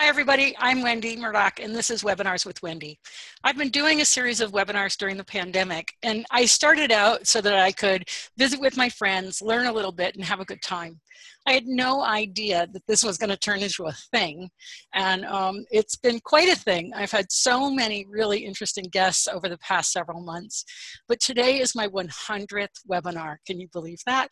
Hi, 0.00 0.06
everybody. 0.06 0.56
I'm 0.58 0.80
Wendy 0.80 1.14
Murdoch, 1.14 1.60
and 1.60 1.76
this 1.76 1.90
is 1.90 2.02
Webinars 2.02 2.46
with 2.46 2.62
Wendy. 2.62 2.98
I've 3.44 3.58
been 3.58 3.68
doing 3.68 4.00
a 4.00 4.04
series 4.06 4.40
of 4.40 4.50
webinars 4.50 4.96
during 4.96 5.18
the 5.18 5.24
pandemic, 5.24 5.92
and 6.02 6.24
I 6.30 6.46
started 6.46 6.90
out 6.90 7.26
so 7.26 7.42
that 7.42 7.52
I 7.52 7.70
could 7.70 8.08
visit 8.38 8.62
with 8.62 8.78
my 8.78 8.88
friends, 8.88 9.42
learn 9.42 9.66
a 9.66 9.72
little 9.72 9.92
bit, 9.92 10.14
and 10.14 10.24
have 10.24 10.40
a 10.40 10.46
good 10.46 10.62
time. 10.62 10.98
I 11.46 11.52
had 11.52 11.66
no 11.66 12.02
idea 12.02 12.66
that 12.72 12.86
this 12.88 13.04
was 13.04 13.18
going 13.18 13.28
to 13.28 13.36
turn 13.36 13.60
into 13.60 13.88
a 13.88 13.96
thing, 14.10 14.48
and 14.94 15.26
um, 15.26 15.66
it's 15.70 15.96
been 15.96 16.18
quite 16.24 16.48
a 16.48 16.56
thing. 16.56 16.92
I've 16.96 17.12
had 17.12 17.30
so 17.30 17.70
many 17.70 18.06
really 18.08 18.38
interesting 18.38 18.86
guests 18.90 19.28
over 19.28 19.50
the 19.50 19.58
past 19.58 19.92
several 19.92 20.22
months, 20.22 20.64
but 21.08 21.20
today 21.20 21.58
is 21.58 21.74
my 21.74 21.88
100th 21.88 22.86
webinar. 22.90 23.36
Can 23.46 23.60
you 23.60 23.68
believe 23.70 24.00
that? 24.06 24.30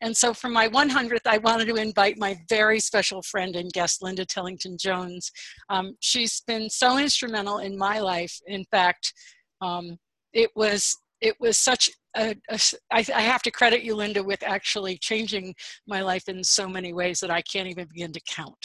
And 0.00 0.16
so 0.16 0.34
for 0.34 0.48
my 0.48 0.68
100th, 0.68 1.26
I 1.26 1.38
wanted 1.38 1.68
to 1.68 1.76
invite 1.76 2.18
my 2.18 2.38
very 2.48 2.80
special 2.80 3.22
friend 3.22 3.56
and 3.56 3.72
guest, 3.72 4.02
Linda 4.02 4.24
Tellington 4.24 4.76
Jones. 4.78 5.30
Um, 5.68 5.96
she's 6.00 6.42
been 6.46 6.68
so 6.70 6.98
instrumental 6.98 7.58
in 7.58 7.76
my 7.76 8.00
life. 8.00 8.38
In 8.46 8.64
fact, 8.70 9.12
um, 9.60 9.96
it 10.32 10.50
was 10.54 10.96
it 11.20 11.34
was 11.40 11.58
such 11.58 11.90
a, 12.16 12.34
a 12.50 12.58
I, 12.90 13.04
I 13.14 13.20
have 13.22 13.42
to 13.42 13.50
credit 13.50 13.82
you, 13.82 13.94
Linda, 13.94 14.22
with 14.22 14.42
actually 14.42 14.98
changing 14.98 15.54
my 15.86 16.00
life 16.00 16.28
in 16.28 16.42
so 16.42 16.68
many 16.68 16.92
ways 16.92 17.20
that 17.20 17.30
I 17.30 17.42
can't 17.42 17.68
even 17.68 17.86
begin 17.88 18.12
to 18.12 18.20
count. 18.28 18.58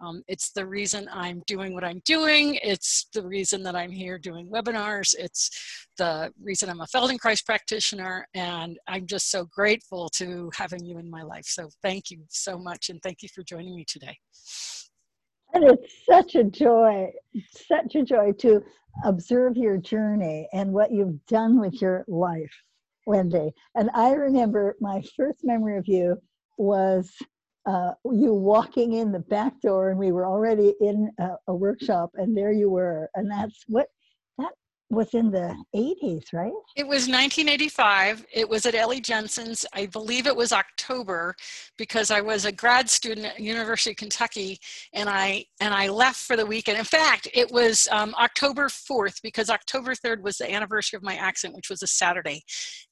Um, 0.00 0.22
it's 0.28 0.52
the 0.52 0.66
reason 0.66 1.08
I'm 1.12 1.42
doing 1.46 1.74
what 1.74 1.84
I'm 1.84 2.02
doing. 2.04 2.58
It's 2.62 3.08
the 3.12 3.26
reason 3.26 3.62
that 3.62 3.76
I'm 3.76 3.90
here 3.90 4.18
doing 4.18 4.48
webinars. 4.48 5.14
It's 5.18 5.86
the 5.98 6.32
reason 6.42 6.68
I'm 6.68 6.80
a 6.80 6.86
Feldenkrais 6.86 7.44
practitioner. 7.44 8.26
And 8.34 8.78
I'm 8.88 9.06
just 9.06 9.30
so 9.30 9.44
grateful 9.44 10.08
to 10.16 10.50
having 10.54 10.84
you 10.84 10.98
in 10.98 11.10
my 11.10 11.22
life. 11.22 11.44
So 11.46 11.68
thank 11.82 12.10
you 12.10 12.18
so 12.28 12.58
much. 12.58 12.88
And 12.88 13.00
thank 13.02 13.22
you 13.22 13.28
for 13.34 13.42
joining 13.42 13.76
me 13.76 13.84
today. 13.86 14.16
And 15.54 15.64
it's 15.64 15.92
such 16.08 16.34
a 16.34 16.44
joy, 16.44 17.12
such 17.68 17.94
a 17.94 18.02
joy 18.02 18.32
to 18.38 18.62
observe 19.04 19.56
your 19.56 19.76
journey 19.76 20.48
and 20.52 20.72
what 20.72 20.92
you've 20.92 21.24
done 21.26 21.60
with 21.60 21.80
your 21.80 22.04
life, 22.08 22.52
Wendy. 23.06 23.52
And 23.74 23.90
I 23.94 24.12
remember 24.12 24.76
my 24.80 25.02
first 25.16 25.40
memory 25.44 25.78
of 25.78 25.86
you 25.86 26.20
was 26.58 27.10
uh, 27.66 27.92
you 28.04 28.34
walking 28.34 28.94
in 28.94 29.12
the 29.12 29.20
back 29.20 29.60
door, 29.60 29.90
and 29.90 29.98
we 29.98 30.12
were 30.12 30.26
already 30.26 30.74
in 30.80 31.10
a, 31.18 31.30
a 31.48 31.54
workshop, 31.54 32.10
and 32.14 32.36
there 32.36 32.52
you 32.52 32.70
were. 32.70 33.08
And 33.14 33.30
that's 33.30 33.64
what 33.68 33.88
was 34.92 35.14
in 35.14 35.30
the 35.30 35.56
80s, 35.74 36.32
right? 36.32 36.52
It 36.76 36.86
was 36.86 37.08
1985. 37.08 38.26
It 38.32 38.48
was 38.48 38.66
at 38.66 38.74
Ellie 38.74 39.00
Jensen's. 39.00 39.64
I 39.72 39.86
believe 39.86 40.26
it 40.26 40.36
was 40.36 40.52
October 40.52 41.34
because 41.78 42.10
I 42.10 42.20
was 42.20 42.44
a 42.44 42.52
grad 42.52 42.90
student 42.90 43.26
at 43.26 43.40
University 43.40 43.92
of 43.92 43.96
Kentucky 43.96 44.58
and 44.92 45.08
I 45.08 45.46
and 45.60 45.72
I 45.72 45.88
left 45.88 46.18
for 46.18 46.36
the 46.36 46.44
weekend. 46.44 46.78
In 46.78 46.84
fact, 46.84 47.26
it 47.32 47.50
was 47.50 47.88
um, 47.90 48.14
October 48.20 48.68
4th 48.68 49.22
because 49.22 49.48
October 49.48 49.94
3rd 49.94 50.22
was 50.22 50.36
the 50.36 50.52
anniversary 50.52 50.98
of 50.98 51.02
my 51.02 51.16
accident, 51.16 51.56
which 51.56 51.70
was 51.70 51.82
a 51.82 51.86
Saturday. 51.86 52.42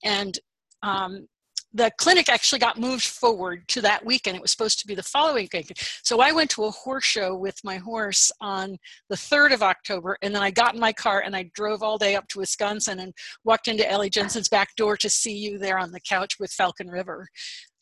And 0.02 0.38
um, 0.82 1.28
the 1.72 1.90
clinic 1.98 2.28
actually 2.28 2.58
got 2.58 2.78
moved 2.78 3.04
forward 3.04 3.66
to 3.68 3.80
that 3.82 4.04
weekend. 4.04 4.36
It 4.36 4.42
was 4.42 4.50
supposed 4.50 4.80
to 4.80 4.86
be 4.86 4.94
the 4.94 5.02
following 5.02 5.48
weekend. 5.52 5.70
So 6.02 6.20
I 6.20 6.32
went 6.32 6.50
to 6.50 6.64
a 6.64 6.70
horse 6.70 7.04
show 7.04 7.36
with 7.36 7.56
my 7.62 7.76
horse 7.76 8.32
on 8.40 8.76
the 9.08 9.16
3rd 9.16 9.54
of 9.54 9.62
October, 9.62 10.18
and 10.22 10.34
then 10.34 10.42
I 10.42 10.50
got 10.50 10.74
in 10.74 10.80
my 10.80 10.92
car 10.92 11.22
and 11.24 11.36
I 11.36 11.50
drove 11.54 11.82
all 11.82 11.98
day 11.98 12.16
up 12.16 12.26
to 12.28 12.40
Wisconsin 12.40 13.00
and 13.00 13.12
walked 13.44 13.68
into 13.68 13.88
Ellie 13.88 14.10
Jensen's 14.10 14.48
back 14.48 14.74
door 14.76 14.96
to 14.96 15.08
see 15.08 15.36
you 15.36 15.58
there 15.58 15.78
on 15.78 15.92
the 15.92 16.00
couch 16.00 16.40
with 16.40 16.50
Falcon 16.52 16.88
River. 16.88 17.28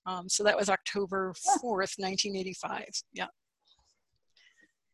Um, 0.07 0.29
so 0.29 0.45
that 0.45 0.57
was 0.57 0.69
October 0.69 1.33
4th, 1.63 1.99
1985. 1.99 2.85
Yeah. 3.13 3.27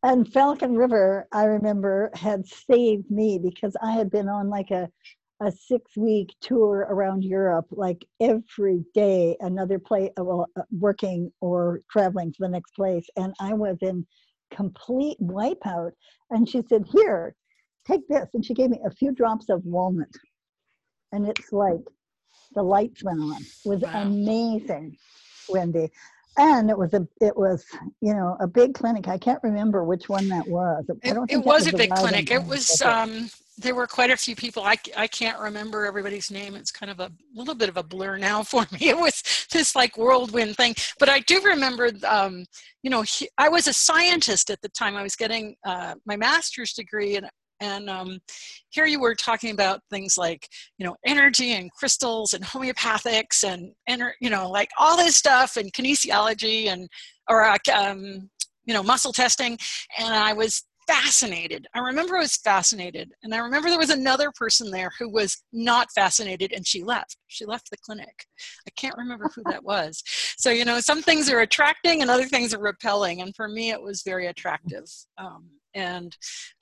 And 0.03 0.31
Falcon 0.31 0.77
River, 0.77 1.27
I 1.33 1.45
remember, 1.45 2.11
had 2.15 2.47
saved 2.47 3.11
me 3.11 3.39
because 3.43 3.75
I 3.83 3.93
had 3.93 4.11
been 4.11 4.29
on 4.29 4.51
like 4.51 4.71
a 4.71 4.89
a 5.41 5.51
six 5.51 5.97
week 5.97 6.35
tour 6.41 6.87
around 6.89 7.25
Europe, 7.25 7.67
like 7.71 8.05
every 8.21 8.85
day, 8.95 9.37
another 9.41 9.79
place, 9.79 10.11
well, 10.17 10.47
uh, 10.57 10.63
working 10.71 11.33
or 11.41 11.81
traveling 11.91 12.33
to 12.33 12.39
the 12.41 12.49
next 12.49 12.73
place. 12.73 13.07
And 13.17 13.35
I 13.41 13.55
was 13.55 13.79
in 13.81 14.07
complete 14.55 15.19
wipeout. 15.21 15.93
And 16.31 16.49
she 16.49 16.63
said, 16.69 16.85
Here, 16.91 17.35
take 17.87 18.07
this. 18.09 18.29
And 18.35 18.45
she 18.45 18.55
gave 18.55 18.71
me 18.71 18.81
a 18.87 18.91
few 18.91 19.13
drops 19.13 19.49
of 19.49 19.65
walnut. 19.65 20.15
And 21.13 21.29
it's 21.29 21.53
like 21.53 21.83
the 22.55 22.63
lights 22.63 23.03
went 23.03 23.21
on. 23.21 23.43
It 23.43 23.69
was 23.69 23.81
wow. 23.83 24.03
amazing, 24.03 24.97
Wendy. 25.49 25.91
And 26.37 26.69
it 26.69 26.77
was 26.77 26.93
a, 26.95 27.07
it 27.21 27.37
was, 27.37 27.65
you 28.01 28.15
know, 28.15 28.37
a 28.41 28.47
big 28.47 28.75
clinic. 28.75 29.09
I 29.09 29.19
can't 29.19 29.41
remember 29.43 29.85
which 29.85 30.09
one 30.09 30.29
that 30.29 30.47
was. 30.49 30.85
I 31.05 31.13
don't 31.13 31.31
it, 31.31 31.35
it 31.35 31.39
was, 31.39 31.65
was 31.65 31.75
a 31.75 31.77
big 31.77 31.91
clinic. 31.95 32.31
It 32.31 32.45
was, 32.45 32.83
um, 32.83 33.31
there 33.57 33.75
were 33.75 33.87
quite 33.87 34.11
a 34.11 34.17
few 34.17 34.35
people. 34.35 34.65
I, 34.65 34.77
I 34.97 35.07
can't 35.07 35.39
remember 35.39 35.87
everybody's 35.87 36.31
name. 36.31 36.57
It's 36.57 36.73
kind 36.73 36.91
of 36.91 37.01
a 37.01 37.13
little 37.35 37.55
bit 37.55 37.69
of 37.69 37.77
a 37.77 37.83
blur 37.83 38.19
now 38.19 38.43
for 38.53 38.67
me. 38.73 38.89
It 38.89 38.99
was 38.99 39.23
this 39.53 39.77
like 39.77 39.97
whirlwind 39.97 40.57
thing. 40.57 40.75
But 40.99 41.09
I 41.09 41.21
do 41.21 41.41
remember, 41.41 41.91
um, 42.07 42.45
you 42.83 42.91
know, 42.91 43.03
he, 43.03 43.29
I 43.39 43.49
was 43.49 43.67
a 43.67 43.73
scientist 43.73 44.51
at 44.51 44.61
the 44.63 44.69
time. 44.71 44.97
I 44.97 45.03
was 45.03 45.17
getting 45.17 45.55
uh, 45.65 45.95
my 46.07 46.17
master's 46.17 46.73
degree, 46.73 47.17
and 47.17 47.29
and 47.65 47.89
um, 47.89 48.19
here 48.71 48.87
you 48.87 49.01
were 49.01 49.15
talking 49.15 49.51
about 49.51 49.81
things 49.91 50.17
like 50.19 50.49
you 50.79 50.87
know 50.87 50.97
energy 51.07 51.53
and 51.53 51.73
crystals 51.73 52.33
and 52.33 52.45
homeopathics 52.45 53.45
and 53.45 53.73
you 54.21 54.31
know 54.31 54.51
like 54.51 54.71
all 54.79 54.97
this 54.97 55.17
stuff 55.17 55.57
and 55.57 55.73
kinesiology 55.73 56.67
and 56.67 56.89
or 57.29 57.45
uh, 57.45 57.57
um, 57.73 58.29
you 58.65 58.75
know 58.75 58.83
muscle 58.83 59.13
testing. 59.13 59.59
And 59.99 60.15
I 60.15 60.33
was 60.33 60.65
fascinated. 60.87 61.67
I 61.75 61.79
remember 61.79 62.17
I 62.17 62.21
was 62.21 62.37
fascinated. 62.37 63.13
And 63.23 63.35
I 63.35 63.39
remember 63.39 63.69
there 63.71 63.79
was 63.79 63.89
another 63.89 64.31
person 64.35 64.71
there 64.71 64.91
who 64.99 65.09
was 65.09 65.43
not 65.53 65.89
fascinated 65.95 66.53
and 66.53 66.67
she 66.67 66.83
left. 66.83 67.17
She 67.29 67.47
left 67.47 67.71
the 67.71 67.79
clinic. 67.79 68.27
I 68.67 68.71
can't 68.77 68.97
remember 68.99 69.31
who 69.35 69.43
that 69.47 69.65
was. 69.65 70.03
So, 70.37 70.51
you 70.51 70.67
know, 70.67 70.81
some 70.81 71.01
things 71.01 71.31
are 71.31 71.41
attracting 71.41 72.03
and 72.03 72.11
other 72.11 72.27
things 72.27 72.53
are 72.53 72.61
repelling. 72.61 73.23
And 73.23 73.35
for 73.35 73.49
me, 73.49 73.71
it 73.71 73.81
was 73.81 74.03
very 74.03 74.27
attractive. 74.27 74.85
Um, 75.17 75.49
and 75.75 76.15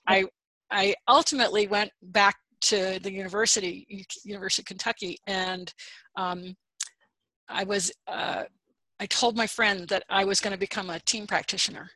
I, 0.07 0.27
I 0.73 0.95
ultimately 1.07 1.69
went 1.69 1.91
back 2.03 2.37
to 2.63 2.99
the 3.03 3.13
university, 3.13 4.07
University 4.25 4.63
of 4.63 4.67
Kentucky, 4.67 5.19
and 5.27 5.73
um, 6.17 6.55
I 7.49 7.65
was, 7.65 7.93
uh, 8.09 8.45
I 8.99 9.07
told 9.07 9.37
my 9.37 9.47
friend 9.47 9.87
that 9.89 10.05
I 10.09 10.25
was 10.25 10.41
going 10.41 10.53
to 10.53 10.59
become 10.59 10.91
a 10.91 10.99
TTEAM 11.01 11.29
practitioner. 11.29 11.91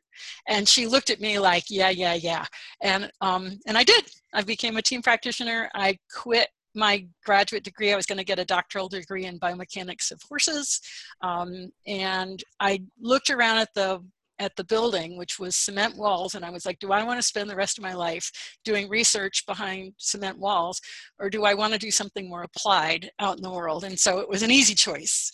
And 0.48 0.68
she 0.68 0.86
looked 0.86 1.10
at 1.10 1.20
me 1.20 1.38
like 1.38 1.64
yeah 1.68 1.90
yeah 1.90 2.14
yeah. 2.14 2.46
And 2.82 3.10
um 3.20 3.58
and 3.66 3.76
i 3.76 3.84
did. 3.84 4.06
I 4.32 4.42
became 4.42 4.78
a 4.78 4.82
TTEAM 4.82 5.02
practitioner. 5.02 5.68
I 5.74 5.98
quit 6.10 6.48
my 6.74 7.06
graduate 7.24 7.64
degree. 7.64 7.92
I 7.92 7.96
was 7.96 8.06
going 8.06 8.18
to 8.18 8.24
get 8.24 8.38
a 8.38 8.44
doctoral 8.44 8.88
degree 8.88 9.24
in 9.24 9.40
biomechanics 9.40 10.10
of 10.10 10.20
horses. 10.28 10.80
Um, 11.22 11.70
and 11.86 12.42
i 12.60 12.82
looked 13.00 13.30
around 13.30 13.58
at 13.58 13.74
the 13.74 14.02
at 14.38 14.54
the 14.56 14.64
building 14.64 15.16
which 15.16 15.38
was 15.38 15.56
cement 15.56 15.96
walls 15.96 16.34
and 16.34 16.44
i 16.44 16.50
was 16.50 16.66
like 16.66 16.78
do 16.78 16.92
i 16.92 17.02
want 17.02 17.18
to 17.18 17.26
spend 17.26 17.48
the 17.48 17.56
rest 17.56 17.78
of 17.78 17.82
my 17.82 17.94
life 17.94 18.30
doing 18.64 18.88
research 18.88 19.44
behind 19.46 19.92
cement 19.98 20.38
walls 20.38 20.80
or 21.18 21.30
do 21.30 21.44
i 21.44 21.54
want 21.54 21.72
to 21.72 21.78
do 21.78 21.90
something 21.90 22.28
more 22.28 22.42
applied 22.42 23.10
out 23.18 23.36
in 23.36 23.42
the 23.42 23.50
world 23.50 23.84
and 23.84 23.98
so 23.98 24.18
it 24.18 24.28
was 24.28 24.42
an 24.42 24.50
easy 24.50 24.74
choice 24.74 25.32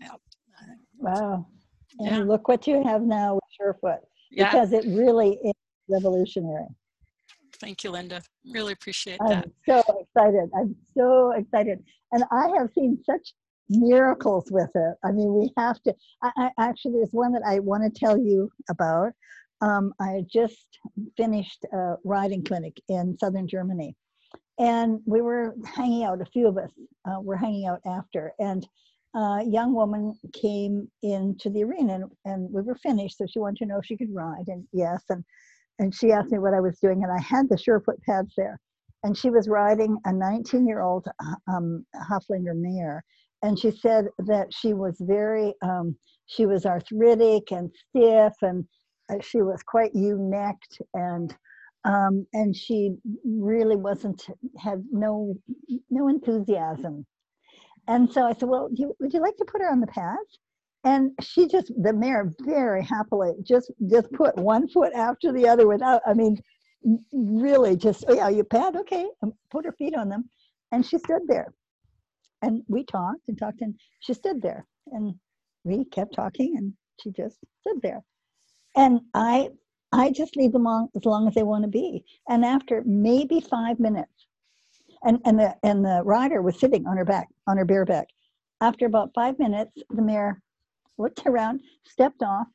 yeah. 0.00 0.08
wow 0.98 1.46
and 1.98 2.16
yeah. 2.16 2.22
look 2.22 2.48
what 2.48 2.66
you 2.66 2.82
have 2.82 3.02
now 3.02 3.34
with 3.34 3.44
surefoot 3.60 4.00
yeah. 4.30 4.50
because 4.50 4.72
it 4.72 4.84
really 4.86 5.38
is 5.44 5.52
revolutionary. 5.88 6.66
Thank 7.60 7.84
you, 7.84 7.90
Linda. 7.90 8.22
Really 8.50 8.72
appreciate 8.72 9.18
that. 9.26 9.44
I'm 9.44 9.52
so 9.68 9.82
excited. 10.00 10.50
I'm 10.56 10.74
so 10.96 11.32
excited. 11.32 11.82
And 12.12 12.24
I 12.30 12.48
have 12.56 12.70
seen 12.74 12.98
such 13.04 13.34
miracles 13.70 14.50
with 14.50 14.70
it. 14.74 14.94
I 15.04 15.12
mean, 15.12 15.32
we 15.32 15.50
have 15.56 15.80
to. 15.82 15.94
I, 16.22 16.30
I 16.36 16.50
actually, 16.58 16.94
there's 16.94 17.12
one 17.12 17.32
that 17.32 17.42
I 17.46 17.60
want 17.60 17.82
to 17.82 17.98
tell 17.98 18.18
you 18.18 18.50
about. 18.68 19.12
Um, 19.62 19.92
I 20.00 20.24
just 20.30 20.78
finished 21.16 21.64
a 21.72 21.94
riding 22.04 22.42
clinic 22.44 22.80
in 22.88 23.16
southern 23.18 23.46
Germany. 23.46 23.96
And 24.58 25.00
we 25.06 25.22
were 25.22 25.54
hanging 25.64 26.04
out, 26.04 26.20
a 26.20 26.26
few 26.26 26.46
of 26.46 26.58
us 26.58 26.70
uh, 27.06 27.20
were 27.20 27.36
hanging 27.36 27.66
out 27.66 27.80
after. 27.86 28.32
And 28.38 28.66
a 29.14 29.42
young 29.44 29.74
woman 29.74 30.14
came 30.34 30.90
into 31.02 31.50
the 31.50 31.64
arena 31.64 31.94
and, 31.94 32.04
and 32.24 32.52
we 32.52 32.62
were 32.62 32.76
finished. 32.76 33.18
So 33.18 33.26
she 33.26 33.38
wanted 33.38 33.58
to 33.58 33.66
know 33.66 33.78
if 33.78 33.86
she 33.86 33.96
could 33.96 34.14
ride. 34.14 34.48
And 34.48 34.66
yes. 34.72 35.02
And, 35.08 35.24
and 35.78 35.94
she 35.94 36.12
asked 36.12 36.30
me 36.30 36.38
what 36.38 36.54
I 36.54 36.60
was 36.60 36.78
doing. 36.78 37.02
And 37.02 37.12
I 37.12 37.20
had 37.20 37.48
the 37.48 37.56
Surefoot 37.56 38.00
pads 38.02 38.32
there. 38.36 38.60
And 39.02 39.16
she 39.16 39.30
was 39.30 39.48
riding 39.48 39.96
a 40.04 40.12
19 40.12 40.66
year 40.66 40.82
old 40.82 41.06
um, 41.48 41.86
Haflinger 41.96 42.54
mare. 42.54 43.02
And 43.42 43.58
she 43.58 43.70
said 43.70 44.06
that 44.18 44.52
she 44.52 44.74
was 44.74 44.96
very, 45.00 45.54
um, 45.62 45.96
she 46.26 46.46
was 46.46 46.66
arthritic 46.66 47.50
and 47.52 47.70
stiff 47.88 48.34
and 48.42 48.64
uh, 49.10 49.16
she 49.20 49.42
was 49.42 49.62
quite 49.62 49.94
ewe-necked 49.94 50.78
and 50.94 51.34
um, 51.86 52.26
and 52.34 52.54
she 52.54 52.94
really 53.24 53.76
wasn't 53.76 54.26
had 54.58 54.84
no 54.92 55.34
no 55.88 56.08
enthusiasm. 56.08 57.06
And 57.88 58.12
so 58.12 58.26
I 58.26 58.34
said, 58.34 58.50
well, 58.50 58.68
you, 58.70 58.94
would 59.00 59.14
you 59.14 59.20
like 59.22 59.38
to 59.38 59.46
put 59.46 59.62
her 59.62 59.70
on 59.70 59.80
the 59.80 59.86
pads? 59.86 60.38
and 60.84 61.10
she 61.20 61.46
just 61.46 61.70
the 61.82 61.92
mare 61.92 62.32
very 62.40 62.82
happily 62.82 63.32
just 63.42 63.70
just 63.90 64.10
put 64.12 64.34
one 64.36 64.66
foot 64.66 64.94
after 64.94 65.30
the 65.30 65.46
other 65.46 65.68
without 65.68 66.00
i 66.06 66.14
mean 66.14 66.34
really 67.12 67.76
just 67.76 68.04
oh 68.08 68.14
yeah 68.14 68.28
you 68.28 68.44
pad 68.44 68.76
okay 68.76 69.06
and 69.22 69.32
put 69.50 69.64
her 69.64 69.72
feet 69.72 69.94
on 69.94 70.08
them. 70.08 70.28
And 70.72 70.86
she 70.86 70.98
stood 70.98 71.22
there 71.26 71.52
and 72.42 72.62
we 72.68 72.84
talked 72.84 73.28
and 73.28 73.38
talked 73.38 73.60
and 73.60 73.74
she 74.00 74.14
stood 74.14 74.40
there 74.42 74.66
and 74.92 75.14
we 75.64 75.84
kept 75.84 76.14
talking 76.14 76.56
and 76.56 76.72
she 77.02 77.10
just 77.10 77.38
stood 77.60 77.80
there. 77.82 78.02
And 78.76 79.00
i 79.14 79.48
i 79.92 80.10
just 80.10 80.36
leave 80.36 80.52
them 80.52 80.66
on 80.66 80.88
as 80.96 81.04
long 81.04 81.26
as 81.28 81.34
they 81.34 81.42
want 81.42 81.64
to 81.64 81.68
be. 81.70 82.04
And 82.28 82.44
after 82.44 82.82
maybe 82.86 83.40
five 83.40 83.80
minutes 83.80 84.26
and 85.02 85.20
and 85.24 85.38
the 85.38 85.54
and 85.62 85.84
the 85.84 86.02
rider 86.04 86.42
was 86.42 86.58
sitting 86.58 86.86
on 86.86 86.96
her 86.96 87.04
back 87.04 87.28
on 87.46 87.56
her 87.56 87.64
bare 87.64 87.84
back. 87.84 88.08
After 88.60 88.86
about 88.86 89.10
five 89.14 89.38
minutes 89.38 89.72
the 89.90 90.02
mare 90.02 90.42
looked 90.98 91.22
around 91.26 91.60
stepped 91.84 92.22
off 92.22 92.46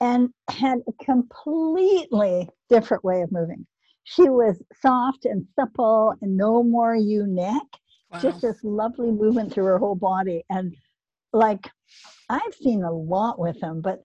and 0.00 0.30
had 0.50 0.78
a 0.88 1.04
completely 1.04 2.48
different 2.68 3.04
way 3.04 3.22
of 3.22 3.30
moving. 3.30 3.66
She 4.04 4.28
was 4.28 4.60
soft 4.80 5.26
and 5.26 5.46
supple 5.54 6.14
and 6.20 6.36
no 6.36 6.62
more 6.64 6.96
ewe 6.96 7.26
neck 7.26 7.66
wow. 8.12 8.20
just 8.20 8.42
this 8.42 8.58
lovely 8.62 9.10
movement 9.10 9.52
through 9.52 9.64
her 9.64 9.78
whole 9.78 9.94
body 9.94 10.44
and 10.50 10.74
like 11.32 11.68
i've 12.28 12.54
seen 12.54 12.82
a 12.82 12.92
lot 12.92 13.38
with 13.38 13.58
them 13.60 13.80
but 13.80 14.02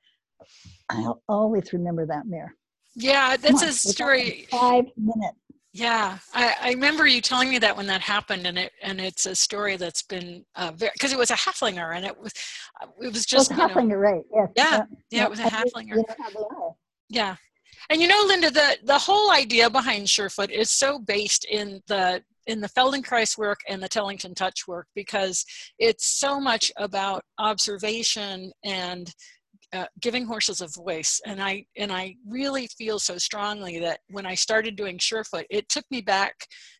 i'll 0.89 1.21
always 1.27 1.73
remember 1.73 2.05
that 2.05 2.25
mare 2.25 2.53
yeah 2.95 3.35
that's 3.37 3.61
a 3.63 3.71
story 3.71 4.47
five 4.49 4.85
minutes 4.97 5.37
yeah, 5.77 6.17
I, 6.33 6.55
I, 6.59 6.69
remember 6.71 7.05
you 7.05 7.21
telling 7.21 7.49
me 7.49 7.59
that 7.59 7.77
when 7.77 7.85
that 7.85 8.01
happened, 8.01 8.47
and 8.47 8.57
it 8.57 8.71
and 8.81 8.99
it's 8.99 9.27
a 9.27 9.35
story 9.35 9.77
that's 9.77 10.01
been 10.01 10.43
uh, 10.55 10.71
very 10.75 10.91
because 10.93 11.13
it 11.13 11.19
was 11.19 11.29
a 11.29 11.35
Haflinger, 11.35 11.95
and 11.95 12.03
it 12.03 12.19
was 12.19 12.33
uh, 12.81 12.87
it 12.99 13.13
was 13.13 13.27
just 13.27 13.51
well, 13.51 13.69
Haflinger, 13.69 13.89
know, 13.89 13.95
right? 13.95 14.23
Yes. 14.33 14.49
Yeah, 14.55 14.71
yeah, 14.71 14.85
yeah, 15.11 15.23
it 15.25 15.29
was 15.29 15.39
a 15.39 15.43
Haflinger. 15.43 16.03
Yeah, 17.09 17.35
and 17.91 18.01
you 18.01 18.07
know, 18.07 18.23
Linda, 18.25 18.49
the 18.49 18.77
the 18.85 18.97
whole 18.97 19.31
idea 19.31 19.69
behind 19.69 20.07
Surefoot 20.07 20.49
is 20.49 20.71
so 20.71 20.97
based 20.97 21.45
in 21.45 21.81
the 21.87 22.23
in 22.47 22.61
the 22.61 22.69
Feldenkrais 22.69 23.37
work 23.37 23.59
and 23.67 23.81
the 23.81 23.89
Tellington 23.89 24.33
Touch 24.33 24.67
work 24.67 24.87
because 24.95 25.45
it's 25.79 26.19
so 26.19 26.39
much 26.39 26.71
about 26.77 27.23
observation 27.37 28.51
and 28.63 29.13
uh, 29.73 29.85
giving 30.01 30.25
horses 30.25 30.61
a 30.61 30.67
voice. 30.67 31.19
And 31.25 31.41
i 31.41 31.65
and 31.75 31.91
i 31.91 32.15
really 32.25 32.67
feel 32.67 32.99
so 32.99 33.17
strongly 33.17 33.79
that 33.79 33.99
when 34.09 34.25
i 34.25 34.33
started 34.33 34.77
doing 34.77 34.97
surefoot 34.97 35.45
it 35.49 35.67
took 35.67 35.83
me 35.91 35.99
back 36.01 36.33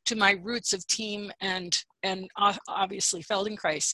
to 0.06 0.16
my 0.16 0.38
roots 0.42 0.72
of 0.72 0.86
TTEAM 0.88 1.30
and 1.42 1.78
and 2.04 2.30
obviously 2.70 3.22
feldenkrais. 3.24 3.92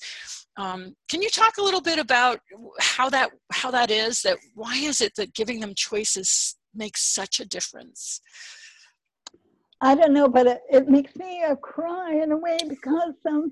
Um, 0.58 0.94
can 1.10 1.24
you 1.24 1.30
talk 1.30 1.58
a 1.58 1.64
little 1.64 1.82
bit 1.82 1.98
about 1.98 2.40
how 2.80 3.10
that 3.10 3.32
how 3.52 3.72
that 3.72 3.90
is 3.90 4.22
that 4.22 4.38
why 4.54 4.76
is 4.76 5.02
it 5.02 5.14
that 5.18 5.34
giving 5.34 5.60
them 5.60 5.74
choices 5.76 6.56
makes 6.76 7.02
such 7.02 7.40
a 7.40 7.46
difference 7.46 8.22
i 9.84 9.94
don't 9.94 10.14
know 10.14 10.28
but 10.28 10.48
it, 10.48 10.62
it 10.72 10.88
makes 10.88 11.16
me 11.16 11.44
uh, 11.44 11.56
cry 11.58 12.14
in 12.16 12.32
a 12.32 12.38
way 12.38 12.58
because 12.68 13.14
um, 13.28 13.52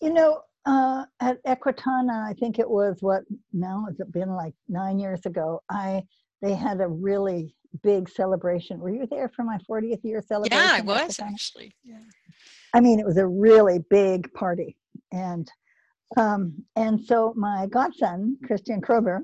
you 0.00 0.12
know 0.12 0.40
uh, 0.66 1.04
at 1.20 1.42
Equitana, 1.44 2.28
I 2.28 2.34
think 2.34 2.58
it 2.58 2.68
was 2.68 2.98
what 3.00 3.22
now 3.52 3.86
has 3.88 3.98
it 4.00 4.12
been 4.12 4.30
like 4.30 4.54
nine 4.68 4.98
years 4.98 5.24
ago. 5.24 5.62
I 5.70 6.02
they 6.42 6.54
had 6.54 6.80
a 6.80 6.88
really 6.88 7.54
big 7.82 8.08
celebration. 8.08 8.78
Were 8.78 8.90
you 8.90 9.06
there 9.06 9.28
for 9.28 9.44
my 9.44 9.58
40th 9.68 10.02
year 10.02 10.22
celebration? 10.26 10.58
Yeah, 10.58 10.74
I 10.76 10.80
was 10.80 11.18
actually. 11.20 11.74
Yeah. 11.84 11.98
I 12.74 12.80
mean, 12.80 12.98
it 12.98 13.06
was 13.06 13.16
a 13.16 13.26
really 13.26 13.80
big 13.90 14.32
party, 14.32 14.76
and 15.12 15.50
um, 16.16 16.64
and 16.76 17.00
so 17.00 17.32
my 17.36 17.66
godson 17.66 18.38
Christian 18.44 18.80
Krober, 18.80 19.20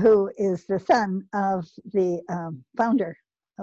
who 0.00 0.30
is 0.38 0.66
the 0.66 0.78
son 0.78 1.24
of 1.34 1.66
the 1.92 2.22
um, 2.28 2.64
founder, 2.76 3.16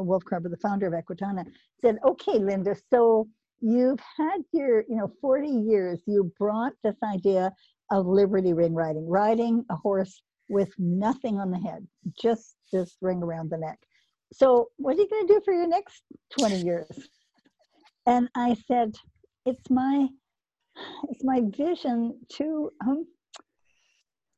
Wolf 0.03 0.23
Krober, 0.23 0.49
the 0.49 0.57
founder 0.57 0.87
of 0.87 0.93
Equitana, 0.93 1.45
said, 1.81 1.99
"Okay, 2.03 2.39
Linda, 2.39 2.75
so 2.91 3.27
you've 3.61 3.99
had 4.17 4.41
your, 4.51 4.83
you 4.87 4.95
know, 4.95 5.11
40 5.21 5.47
years, 5.47 6.01
you 6.05 6.31
brought 6.37 6.73
this 6.83 6.97
idea 7.03 7.51
of 7.91 8.05
liberty 8.05 8.53
ring 8.53 8.73
riding, 8.73 9.07
riding 9.07 9.65
a 9.69 9.75
horse 9.75 10.21
with 10.49 10.69
nothing 10.77 11.39
on 11.39 11.51
the 11.51 11.57
head, 11.57 11.87
just 12.19 12.55
this 12.71 12.97
ring 13.01 13.23
around 13.23 13.49
the 13.49 13.57
neck. 13.57 13.79
So, 14.33 14.69
what 14.77 14.95
are 14.95 15.01
you 15.01 15.09
going 15.09 15.27
to 15.27 15.33
do 15.33 15.41
for 15.45 15.53
your 15.53 15.67
next 15.67 16.03
20 16.37 16.61
years? 16.61 17.09
And 18.05 18.29
I 18.35 18.55
said, 18.67 18.95
it's 19.45 19.69
my 19.69 20.07
it's 21.09 21.23
my 21.23 21.41
vision 21.55 22.19
to 22.33 22.69
um, 22.85 23.05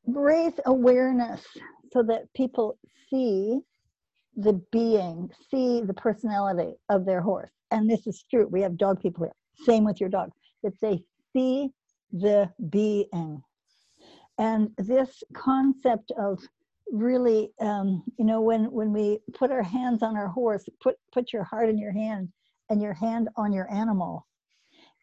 raise 0.06 0.52
awareness 0.66 1.44
so 1.92 2.02
that 2.04 2.32
people 2.34 2.78
see 3.10 3.58
the 4.38 4.54
being, 4.72 5.28
see 5.50 5.82
the 5.82 5.94
personality 5.94 6.72
of 6.88 7.04
their 7.04 7.20
horse 7.20 7.50
and 7.70 7.88
this 7.88 8.06
is 8.06 8.24
true, 8.30 8.46
we 8.50 8.62
have 8.62 8.76
dog 8.76 9.00
people 9.00 9.24
here. 9.24 9.34
Same 9.64 9.84
with 9.84 10.00
your 10.00 10.08
dog, 10.08 10.30
that 10.62 10.78
they 10.80 11.02
see 11.32 11.70
the 12.12 12.50
being. 12.70 13.42
And 14.38 14.70
this 14.78 15.22
concept 15.34 16.12
of 16.18 16.40
really, 16.90 17.50
um, 17.60 18.04
you 18.18 18.24
know, 18.24 18.40
when 18.40 18.70
when 18.70 18.92
we 18.92 19.18
put 19.34 19.50
our 19.50 19.62
hands 19.62 20.02
on 20.02 20.16
our 20.16 20.28
horse, 20.28 20.64
put 20.80 20.96
put 21.12 21.32
your 21.32 21.44
heart 21.44 21.68
in 21.68 21.76
your 21.76 21.92
hand 21.92 22.28
and 22.70 22.80
your 22.80 22.94
hand 22.94 23.28
on 23.36 23.52
your 23.52 23.70
animal, 23.70 24.26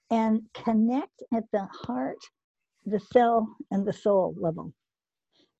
and 0.09 0.41
connect 0.53 1.21
at 1.33 1.43
the 1.51 1.67
heart, 1.71 2.17
the 2.85 2.99
cell, 2.99 3.55
and 3.71 3.85
the 3.85 3.93
soul 3.93 4.33
level. 4.39 4.73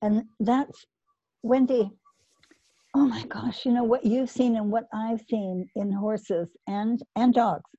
And 0.02 0.24
that's 0.40 0.86
Wendy 1.42 1.90
oh 2.96 3.06
my 3.06 3.22
gosh, 3.26 3.66
you 3.66 3.72
know 3.72 3.84
what 3.84 4.06
you've 4.06 4.30
seen 4.30 4.56
and 4.56 4.70
what 4.70 4.84
I've 4.94 5.20
seen 5.28 5.68
in 5.76 5.92
horses 5.92 6.48
and 6.66 6.98
and 7.14 7.34
dogs. 7.34 7.70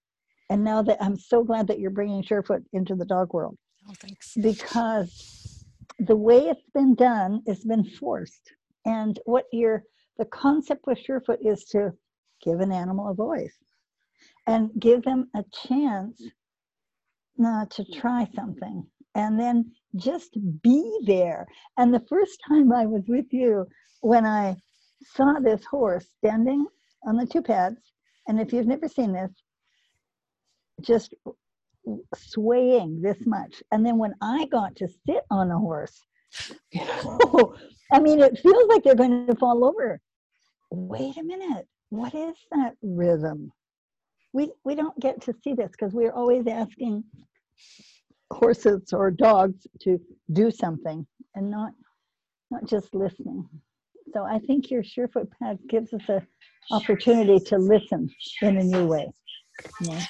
And 0.52 0.64
now 0.64 0.84
that 0.84 1.02
I'm 1.02 1.18
so 1.18 1.44
glad 1.44 1.66
that 1.68 1.80
you're 1.80 1.90
bringing 1.90 2.24
Surefoot 2.24 2.64
into 2.72 2.94
the 2.96 3.06
dog 3.06 3.34
world. 3.34 3.58
Oh, 3.90 3.94
thanks. 4.00 4.36
Because 4.40 5.66
the 5.98 6.16
way 6.16 6.42
it's 6.46 6.70
been 6.74 6.94
done 6.94 7.42
has 7.48 7.64
been 7.64 7.84
forced. 7.84 8.52
And 8.86 9.20
what 9.26 9.46
you're 9.52 9.84
the 10.20 10.26
concept 10.26 10.86
with 10.86 11.00
Surefoot 11.00 11.40
is 11.44 11.66
to 11.72 11.92
give 12.44 12.60
an 12.60 12.72
animal 12.72 13.10
a 13.10 13.16
voice 13.16 13.58
and 14.46 14.70
give 14.80 15.02
them 15.02 15.30
a 15.36 15.44
chance 15.68 16.22
uh, 17.44 17.66
to 17.72 17.84
try 17.86 18.28
something 18.36 18.86
and 19.16 19.40
then 19.40 19.72
just 19.96 20.38
be 20.62 21.00
there. 21.08 21.48
And 21.78 21.92
the 21.92 22.06
first 22.08 22.40
time 22.48 22.72
I 22.72 22.86
was 22.86 23.02
with 23.08 23.26
you, 23.32 23.66
when 24.02 24.26
I 24.26 24.56
saw 25.04 25.40
this 25.40 25.64
horse 25.66 26.08
standing 26.18 26.66
on 27.06 27.18
the 27.18 27.26
two 27.26 27.42
pads, 27.42 27.78
and 28.28 28.40
if 28.40 28.52
you've 28.52 28.68
never 28.68 28.88
seen 28.88 29.14
this, 29.14 29.32
just 30.82 31.14
swaying 32.16 33.02
this 33.02 33.18
much. 33.26 33.64
And 33.72 33.86
then 33.86 33.98
when 33.98 34.14
I 34.22 34.46
got 34.46 34.76
to 34.78 34.88
sit 35.06 35.24
on 35.32 35.52
a 35.52 35.58
horse, 35.58 36.06
I 37.92 38.00
mean, 38.00 38.20
it 38.20 38.40
feels 38.40 38.68
like 38.68 38.84
they're 38.84 38.96
going 38.96 39.28
to 39.28 39.36
fall 39.36 39.64
over. 39.64 40.00
Wait 40.72 41.18
a 41.18 41.24
minute, 41.24 41.66
what 41.90 42.14
is 42.14 42.36
that 42.52 42.74
rhythm? 42.82 43.52
We, 44.34 44.52
we 44.66 44.76
don't 44.76 45.00
get 45.00 45.22
to 45.22 45.34
see 45.44 45.54
this 45.54 45.72
because 45.72 45.94
we're 45.94 46.12
always 46.12 46.46
asking 46.48 47.04
horses 48.32 48.92
or 48.92 49.10
dogs 49.10 49.66
to 49.82 50.00
do 50.34 50.52
something 50.52 51.08
and 51.36 51.50
not 51.50 51.72
not 52.50 52.66
just 52.66 52.94
listening. 52.96 53.48
So 54.14 54.24
I 54.24 54.40
think 54.40 54.72
your 54.72 54.84
Surefoot 54.84 55.30
pad 55.42 55.60
gives 55.68 55.94
us 55.94 56.02
an 56.08 56.26
opportunity 56.72 57.40
to 57.46 57.58
listen 57.58 58.10
in 58.42 58.58
a 58.58 58.64
new 58.64 58.88
way. 58.88 59.08
Yeah. 59.82 60.06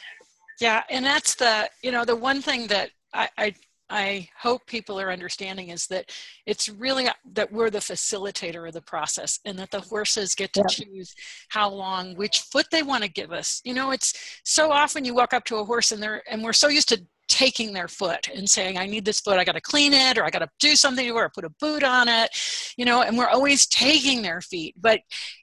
yeah, 0.60 0.84
and 0.90 1.06
that's 1.06 1.36
the 1.36 1.70
you 1.84 1.92
know 1.92 2.06
the 2.06 2.16
one 2.16 2.42
thing 2.42 2.68
that 2.68 2.92
I, 3.14 3.30
I 3.38 3.56
I 3.90 4.28
hope 4.38 4.66
people 4.66 5.00
are 5.00 5.12
understanding 5.12 5.70
is 5.70 5.88
that 5.88 6.12
it's 6.46 6.68
really 6.68 7.08
that 7.34 7.52
we're 7.52 7.70
the 7.70 7.80
facilitator 7.80 8.68
of 8.68 8.74
the 8.74 8.82
process 8.82 9.40
and 9.46 9.58
that 9.60 9.72
the 9.72 9.80
horses 9.80 10.36
get 10.36 10.52
to 10.54 10.66
choose 10.70 11.16
how 11.50 11.70
long, 11.70 12.16
which 12.16 12.42
foot 12.42 12.68
they 12.72 12.84
want 12.84 13.04
to 13.04 13.10
give 13.10 13.32
us. 13.32 13.62
You 13.64 13.74
know, 13.74 13.92
it's 13.92 14.14
so 14.44 14.72
often 14.72 15.06
you 15.06 15.14
walk 15.14 15.34
up 15.34 15.46
to 15.46 15.58
a 15.58 15.64
horse 15.64 15.92
and 15.92 16.04
they're, 16.04 16.22
and 16.30 16.44
we're 16.44 16.54
so 16.54 16.68
used 16.68 16.90
to 16.90 17.02
taking 17.38 17.72
their 17.72 17.88
foot 17.88 18.30
and 18.36 18.50
saying, 18.50 18.80
I 18.80 18.88
need 18.88 19.06
this 19.06 19.20
foot, 19.20 19.38
I 19.38 19.44
got 19.44 19.52
to 19.52 19.62
clean 19.62 19.94
it, 19.94 20.18
or 20.18 20.24
I 20.24 20.32
got 20.32 20.40
to 20.40 20.50
do 20.60 20.76
something 20.76 21.06
to 21.06 21.12
it, 21.12 21.16
or 21.16 21.30
put 21.30 21.46
a 21.46 21.54
boot 21.62 21.84
on 21.84 22.10
it, 22.10 22.32
you 22.78 22.84
know, 22.84 23.04
and 23.04 23.16
we're 23.16 23.28
always 23.28 23.68
taking 23.68 24.24
their 24.24 24.42
feet. 24.42 24.74
But, 24.76 25.02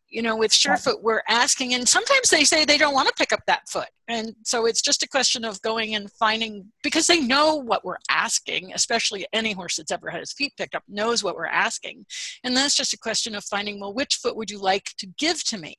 you 0.08 0.20
know, 0.20 0.36
with 0.36 0.50
Surefoot, 0.50 1.02
we're 1.02 1.22
asking, 1.28 1.74
and 1.74 1.88
sometimes 1.88 2.30
they 2.30 2.42
say 2.42 2.64
they 2.64 2.78
don't 2.78 2.94
want 2.94 3.06
to 3.06 3.14
pick 3.16 3.32
up 3.32 3.42
that 3.46 3.68
foot. 3.68 3.90
And 4.08 4.34
so 4.42 4.66
it's 4.66 4.82
just 4.82 5.04
a 5.04 5.08
question 5.08 5.44
of 5.44 5.62
going 5.62 5.94
and 5.94 6.10
finding, 6.10 6.72
because 6.82 7.06
they 7.06 7.20
know 7.20 7.54
what 7.54 7.84
we're 7.84 8.04
asking, 8.10 8.72
especially 8.74 9.24
any 9.32 9.52
horse 9.52 9.76
that's 9.76 9.92
ever 9.92 10.10
had 10.10 10.18
his 10.18 10.32
feet 10.32 10.52
picked 10.58 10.74
up 10.74 10.82
knows 10.88 11.22
what 11.22 11.36
we're 11.36 11.46
asking. 11.46 12.06
And 12.42 12.56
that's 12.56 12.76
just 12.76 12.92
a 12.92 12.98
question 12.98 13.36
of 13.36 13.44
finding, 13.44 13.78
well, 13.78 13.94
which 13.94 14.16
foot 14.16 14.34
would 14.36 14.50
you 14.50 14.58
like 14.58 14.90
to 14.98 15.06
give 15.16 15.44
to 15.44 15.58
me? 15.58 15.76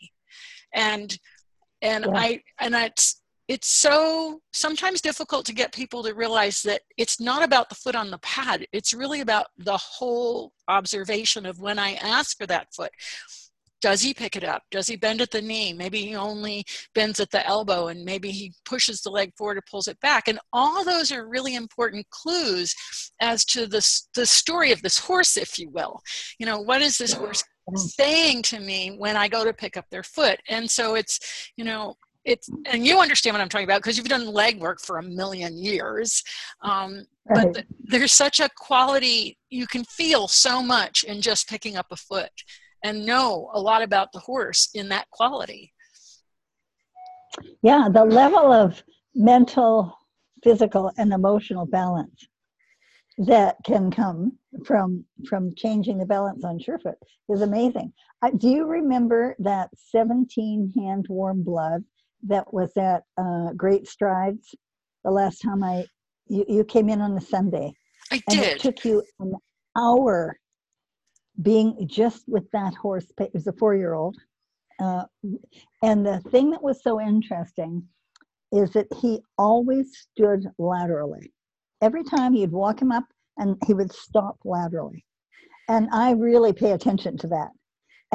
And, 0.74 1.18
and 1.82 2.06
yeah. 2.06 2.12
I, 2.16 2.42
and 2.62 2.74
it's, 2.74 3.22
it's 3.48 3.68
so 3.68 4.42
sometimes 4.54 5.02
difficult 5.02 5.46
to 5.46 5.54
get 5.54 5.74
people 5.74 6.04
to 6.04 6.14
realize 6.14 6.62
that 6.64 6.82
it's 6.98 7.20
not 7.20 7.44
about 7.44 7.70
the 7.70 7.76
foot 7.76 7.96
on 7.96 8.10
the 8.10 8.18
pad. 8.20 8.66
It's 8.72 8.94
really 8.94 9.22
about 9.22 9.48
the 9.58 9.78
whole 9.78 10.52
observation 10.68 11.46
of 11.46 11.60
when 11.60 11.78
I 11.78 11.94
ask 11.96 12.38
for 12.38 12.48
that 12.48 12.74
foot. 12.74 12.92
Does 13.82 14.02
he 14.02 14.16
pick 14.16 14.36
it 14.36 14.44
up? 14.44 14.64
Does 14.72 14.88
he 14.88 14.96
bend 14.96 15.22
at 15.22 15.30
the 15.30 15.44
knee? 15.44 15.72
Maybe 15.72 16.02
he 16.02 16.16
only 16.16 16.66
bends 16.96 17.20
at 17.20 17.30
the 17.30 17.46
elbow 17.46 17.90
and 17.90 18.04
maybe 18.04 18.32
he 18.32 18.52
pushes 18.66 19.02
the 19.02 19.12
leg 19.12 19.32
forward 19.38 19.58
or 19.58 19.64
pulls 19.70 19.88
it 19.88 20.00
back. 20.00 20.28
And 20.28 20.40
all 20.52 20.84
those 20.84 21.12
are 21.12 21.28
really 21.28 21.54
important 21.54 22.10
clues 22.10 22.74
as 23.22 23.46
to 23.46 23.68
the, 23.68 23.88
the 24.16 24.26
story 24.26 24.72
of 24.72 24.82
this 24.82 24.98
horse, 24.98 25.38
if 25.38 25.60
you 25.60 25.70
will. 25.70 26.02
You 26.40 26.48
know, 26.48 26.60
what 26.60 26.82
is 26.82 26.98
this 26.98 27.14
horse 27.14 27.44
saying 27.76 28.42
to 28.44 28.60
me 28.60 28.96
when 28.98 29.16
I 29.16 29.28
go 29.28 29.46
to 29.46 29.54
pick 29.54 29.78
up 29.78 29.86
their 29.92 30.04
foot? 30.04 30.40
And 30.50 30.72
so 30.72 30.96
it's, 30.96 31.52
you 31.56 31.64
know, 31.64 31.96
it's 32.26 32.50
and 32.66 32.86
you 32.86 33.00
understand 33.00 33.34
what 33.34 33.42
i'm 33.42 33.50
talking 33.50 33.66
about 33.66 33.82
because 33.82 33.98
you've 33.98 34.08
done 34.08 34.26
leg 34.26 34.60
work 34.60 34.80
for 34.82 34.98
a 34.98 35.04
million 35.04 35.58
years 35.58 36.24
um, 36.62 37.06
right. 37.30 37.54
but 37.54 37.66
there's 37.84 38.12
such 38.12 38.40
a 38.40 38.50
quality 38.58 39.38
you 39.50 39.68
can 39.68 39.84
feel 39.86 40.28
so 40.28 40.62
much 40.62 41.04
in 41.04 41.22
just 41.22 41.48
picking 41.48 41.78
up 41.78 41.88
a 41.92 41.96
foot 41.96 42.32
and 42.86 43.06
know 43.06 43.50
a 43.54 43.60
lot 43.60 43.82
about 43.82 44.12
the 44.12 44.20
horse 44.20 44.70
in 44.76 44.90
that 44.90 45.10
quality. 45.10 45.74
Yeah 47.62 47.90
the 47.92 48.06
level 48.06 48.52
of 48.52 48.82
mental 49.16 49.98
physical 50.44 50.92
and 50.98 51.12
emotional 51.12 51.66
balance 51.66 52.28
that 53.18 53.56
can 53.66 53.90
come 53.90 54.38
from 54.66 55.04
from 55.28 55.54
changing 55.56 55.98
the 55.98 56.06
balance 56.06 56.44
on 56.44 56.60
surefoot 56.60 56.96
is 57.30 57.42
amazing. 57.42 57.92
Uh, 58.22 58.30
do 58.38 58.50
you 58.50 58.66
remember 58.66 59.36
that 59.40 59.70
17 59.92 60.74
hand 60.76 61.08
warm 61.10 61.44
blood 61.44 61.84
that 62.28 62.54
was 62.54 62.76
at 62.78 63.04
uh, 63.18 63.54
Great 63.54 63.88
Strides 63.88 64.56
the 65.04 65.12
last 65.12 65.40
time 65.40 65.64
I 65.64 65.86
you, 66.28 66.44
you 66.48 66.64
came 66.64 66.90
in 66.90 67.02
on 67.02 67.18
a 67.18 67.22
Sunday. 67.22 67.74
I 68.12 68.22
and 68.28 68.40
did. 68.40 68.58
It 68.58 68.60
took 68.60 68.84
you 68.84 69.04
an 69.20 69.34
hour 69.78 70.38
being 71.42 71.88
just 71.88 72.24
with 72.28 72.50
that 72.52 72.74
horse. 72.74 73.06
It 73.20 73.34
was 73.34 73.48
a 73.48 73.54
four-year-old, 73.54 74.18
uh, 74.80 75.04
and 75.84 76.06
the 76.06 76.22
thing 76.32 76.52
that 76.52 76.64
was 76.64 76.82
so 76.82 77.00
interesting 77.00 77.84
is 78.52 78.72
that 78.72 78.88
he 79.02 79.20
always 79.38 79.98
stood 79.98 80.46
laterally. 80.58 81.32
Every 81.82 82.04
time 82.04 82.34
you'd 82.34 82.52
walk 82.52 82.82
him 82.82 82.92
up, 82.92 83.06
and 83.38 83.58
he 83.66 83.74
would 83.74 83.92
stop 83.92 84.38
laterally. 84.46 85.04
And 85.68 85.90
I 85.92 86.12
really 86.12 86.54
pay 86.54 86.72
attention 86.72 87.18
to 87.18 87.28
that. 87.28 87.50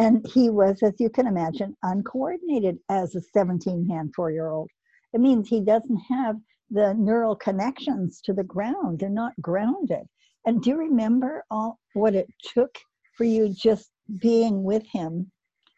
And 0.00 0.26
he 0.26 0.48
was, 0.48 0.82
as 0.82 0.94
you 0.98 1.10
can 1.10 1.26
imagine, 1.26 1.76
uncoordinated 1.82 2.78
as 2.88 3.14
a 3.14 3.20
17 3.20 3.86
hand 3.86 4.14
four 4.16 4.30
year 4.30 4.48
old. 4.48 4.70
It 5.12 5.20
means 5.20 5.46
he 5.46 5.60
doesn't 5.60 6.00
have 6.08 6.36
the 6.70 6.94
neural 6.94 7.36
connections 7.36 8.22
to 8.24 8.32
the 8.32 8.44
ground. 8.44 8.98
They're 8.98 9.10
not 9.10 9.34
grounded. 9.42 10.06
And 10.46 10.62
do 10.62 10.70
you 10.70 10.76
remember 10.78 11.44
all 11.50 11.78
what 11.92 12.14
it 12.14 12.28
took 12.54 12.74
for 13.18 13.24
you 13.24 13.52
just 13.54 13.90
being 14.22 14.62
with 14.62 14.84
him? 14.90 15.30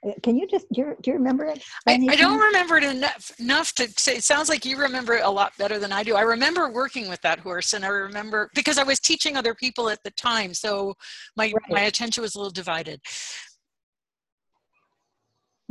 Uh, 0.07 0.13
can 0.23 0.37
you 0.37 0.47
just 0.47 0.67
do 0.73 0.83
you, 0.83 0.97
do 1.03 1.11
you 1.11 1.17
remember 1.17 1.45
it? 1.45 1.61
I, 1.89 1.95
I, 2.09 2.15
don't 2.15 2.39
remember 2.39 2.77
it 2.77 2.85
enough, 2.85 3.33
enough 3.41 3.73
to 3.75 3.89
say. 3.97 4.17
It 4.17 4.25
sounds 4.25 4.49
like 4.49 4.65
you 4.65 4.77
remember 4.77 5.15
it 5.15 5.25
a 5.25 5.31
lot 5.31 5.53
better 5.59 5.81
than 5.81 5.91
I 5.91 6.05
do. 6.05 6.15
I 6.15 6.23
remember 6.23 6.71
working 6.71 7.09
with 7.09 7.21
that 7.23 7.41
horse, 7.41 7.73
and 7.73 7.85
I 7.85 7.89
remember 7.89 8.51
because 8.55 8.79
I 8.79 8.85
was 8.85 9.01
teaching 9.01 9.37
other 9.37 9.55
people 9.55 9.89
at 9.89 10.03
the 10.05 10.11
time, 10.13 10.55
so 10.55 10.95
my 11.37 11.47
right. 11.47 11.71
my 11.71 11.81
attention 11.83 12.23
was 12.23 12.35
a 12.37 12.39
little 12.39 12.53
divided. 12.53 13.01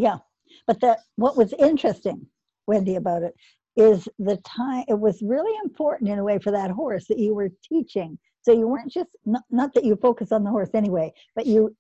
Yeah. 0.02 0.18
But 0.66 0.82
the, 0.82 0.98
what 1.16 1.38
was 1.38 1.54
interesting, 1.60 2.26
Wendy, 2.66 2.96
about 2.96 3.22
it 3.22 3.36
is 3.76 4.10
the 4.18 4.38
time, 4.38 4.84
it 4.88 5.00
was 5.00 5.22
really 5.22 5.56
important 5.64 6.10
in 6.10 6.18
a 6.18 6.24
way 6.24 6.40
for 6.40 6.52
that 6.52 6.72
horse 6.72 7.06
that 7.08 7.20
you 7.20 7.36
were 7.36 7.50
teaching. 7.72 8.18
So 8.42 8.52
you 8.52 8.68
weren't 8.68 8.92
just, 8.92 9.12
not, 9.26 9.44
not 9.52 9.76
that 9.76 9.86
you 9.86 9.96
focus 9.96 10.32
on 10.32 10.44
the 10.44 10.50
horse 10.50 10.72
anyway, 10.74 11.14
but 11.36 11.46
you, 11.46 11.76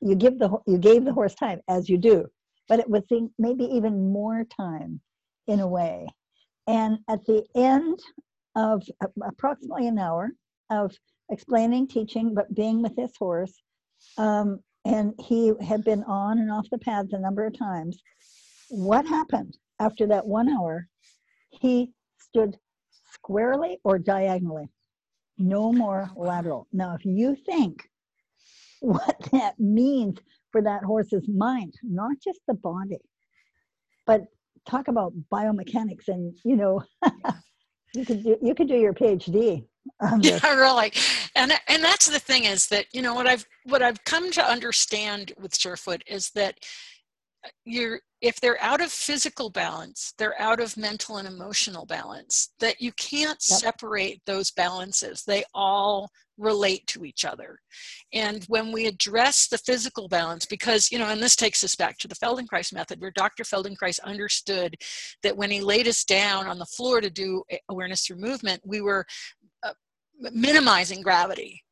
you 0.00 0.14
give 0.14 0.38
the, 0.38 0.50
you 0.66 0.76
gave 0.76 1.06
the 1.06 1.14
horse 1.14 1.34
time 1.34 1.60
as 1.66 1.88
you 1.88 1.96
do, 1.96 2.26
but 2.68 2.78
it 2.78 2.90
was 2.90 3.04
maybe 3.38 3.64
even 3.64 4.12
more 4.12 4.44
time 4.54 5.00
in 5.46 5.60
a 5.60 5.66
way. 5.66 6.06
And 6.66 6.98
at 7.08 7.24
the 7.24 7.42
end 7.56 7.98
of 8.54 8.82
approximately 9.26 9.88
an 9.88 9.98
hour 9.98 10.32
of 10.68 10.94
explaining, 11.30 11.88
teaching, 11.88 12.34
but 12.34 12.54
being 12.54 12.82
with 12.82 12.94
this 12.96 13.12
horse, 13.18 13.54
um, 14.18 14.60
and 14.84 15.14
he 15.20 15.52
had 15.60 15.84
been 15.84 16.02
on 16.04 16.38
and 16.38 16.50
off 16.50 16.66
the 16.70 16.78
pads 16.78 17.12
a 17.12 17.18
number 17.18 17.46
of 17.46 17.56
times. 17.56 17.98
What 18.68 19.06
happened 19.06 19.56
after 19.78 20.06
that 20.08 20.26
one 20.26 20.48
hour? 20.48 20.88
He 21.50 21.92
stood 22.18 22.56
squarely 23.12 23.78
or 23.84 23.98
diagonally, 23.98 24.68
no 25.38 25.72
more 25.72 26.10
lateral. 26.16 26.66
Now, 26.72 26.94
if 26.94 27.04
you 27.04 27.36
think 27.46 27.88
what 28.80 29.16
that 29.32 29.58
means 29.58 30.18
for 30.50 30.62
that 30.62 30.82
horse's 30.82 31.28
mind, 31.28 31.74
not 31.82 32.16
just 32.22 32.40
the 32.48 32.54
body, 32.54 32.98
but 34.06 34.22
talk 34.68 34.88
about 34.88 35.12
biomechanics 35.30 36.08
and 36.08 36.34
you 36.44 36.56
know 36.56 36.82
you 37.94 38.04
could 38.04 38.22
do 38.22 38.36
you 38.40 38.54
could 38.54 38.68
do 38.68 38.76
your 38.76 38.92
phd 38.92 39.64
yeah 40.20 40.54
really 40.54 40.92
and 41.34 41.52
and 41.68 41.82
that's 41.82 42.06
the 42.06 42.18
thing 42.18 42.44
is 42.44 42.66
that 42.68 42.86
you 42.92 43.02
know 43.02 43.14
what 43.14 43.26
i've 43.26 43.44
what 43.64 43.82
i've 43.82 44.02
come 44.04 44.30
to 44.30 44.44
understand 44.44 45.32
with 45.40 45.54
surefoot 45.54 46.02
is 46.06 46.30
that 46.30 46.56
you're 47.64 48.00
if 48.20 48.40
they're 48.40 48.62
out 48.62 48.80
of 48.80 48.90
physical 48.90 49.50
balance 49.50 50.14
they're 50.18 50.40
out 50.40 50.60
of 50.60 50.76
mental 50.76 51.16
and 51.16 51.26
emotional 51.26 51.86
balance 51.86 52.50
that 52.60 52.80
you 52.80 52.92
can't 52.92 53.42
yep. 53.50 53.60
separate 53.60 54.20
those 54.26 54.50
balances 54.52 55.24
they 55.26 55.42
all 55.54 56.08
relate 56.38 56.86
to 56.86 57.04
each 57.04 57.24
other 57.24 57.58
and 58.12 58.44
when 58.44 58.72
we 58.72 58.86
address 58.86 59.48
the 59.48 59.58
physical 59.58 60.08
balance 60.08 60.46
because 60.46 60.90
you 60.90 60.98
know 60.98 61.08
and 61.08 61.22
this 61.22 61.36
takes 61.36 61.62
us 61.62 61.74
back 61.74 61.98
to 61.98 62.08
the 62.08 62.14
feldenkrais 62.14 62.72
method 62.72 63.00
where 63.00 63.12
dr 63.14 63.42
feldenkrais 63.44 64.00
understood 64.04 64.74
that 65.22 65.36
when 65.36 65.50
he 65.50 65.60
laid 65.60 65.86
us 65.86 66.04
down 66.04 66.46
on 66.46 66.58
the 66.58 66.66
floor 66.66 67.00
to 67.00 67.10
do 67.10 67.42
awareness 67.68 68.06
through 68.06 68.16
movement 68.16 68.60
we 68.64 68.80
were 68.80 69.04
minimizing 70.20 71.02
gravity. 71.02 71.62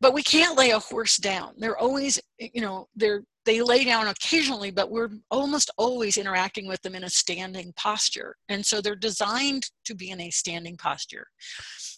But 0.00 0.12
we 0.12 0.22
can't 0.22 0.58
lay 0.58 0.70
a 0.70 0.78
horse 0.78 1.16
down. 1.16 1.54
They're 1.56 1.78
always 1.78 2.20
you 2.38 2.60
know 2.60 2.88
they're 2.94 3.22
they 3.44 3.60
lay 3.62 3.84
down 3.84 4.08
occasionally 4.08 4.70
but 4.70 4.90
we're 4.90 5.10
almost 5.30 5.70
always 5.76 6.16
interacting 6.16 6.66
with 6.66 6.80
them 6.82 6.94
in 6.94 7.04
a 7.04 7.10
standing 7.10 7.72
posture. 7.76 8.36
And 8.48 8.64
so 8.64 8.80
they're 8.80 8.96
designed 8.96 9.66
to 9.84 9.94
be 9.94 10.10
in 10.10 10.20
a 10.20 10.30
standing 10.30 10.76
posture. 10.76 11.26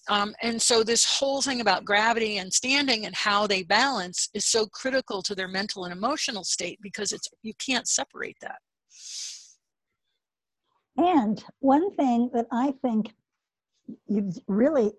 Um, 0.09 0.35
and 0.42 0.61
so 0.61 0.83
this 0.83 1.04
whole 1.04 1.42
thing 1.42 1.61
about 1.61 1.85
gravity 1.85 2.38
and 2.38 2.52
standing 2.52 3.06
and 3.06 3.14
how 3.14 3.47
they 3.47 3.62
balance 3.62 4.28
is 4.35 4.45
so 4.45 4.66
critical 4.66 5.23
to 5.23 5.35
their 5.35 5.49
mental 5.49 5.85
and 5.85 5.92
emotional 5.92 6.45
state 6.45 6.78
because 6.83 7.12
it's 7.12 7.28
you 7.42 7.54
can't 7.64 7.88
separate 7.88 8.37
that. 8.40 8.59
And 10.99 11.45
one 11.61 11.95
thing 11.97 12.30
that 12.33 12.47
i 12.52 12.73
think 12.83 13.12
you 14.06 14.33
really 14.49 14.92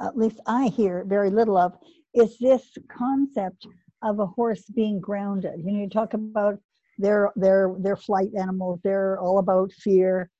at 0.00 0.16
least 0.16 0.40
I 0.46 0.68
hear 0.68 1.04
very 1.06 1.30
little 1.30 1.56
of, 1.56 1.72
is 2.14 2.38
this 2.38 2.62
concept 2.90 3.66
of 4.02 4.18
a 4.18 4.26
horse 4.26 4.64
being 4.74 5.00
grounded. 5.00 5.60
You 5.64 5.72
know, 5.72 5.80
you 5.80 5.88
talk 5.88 6.14
about 6.14 6.58
their 6.98 7.32
their 7.36 7.74
their 7.78 7.96
flight 7.96 8.30
animals. 8.38 8.80
They're 8.82 9.18
all 9.18 9.38
about 9.38 9.72
fear. 9.72 10.30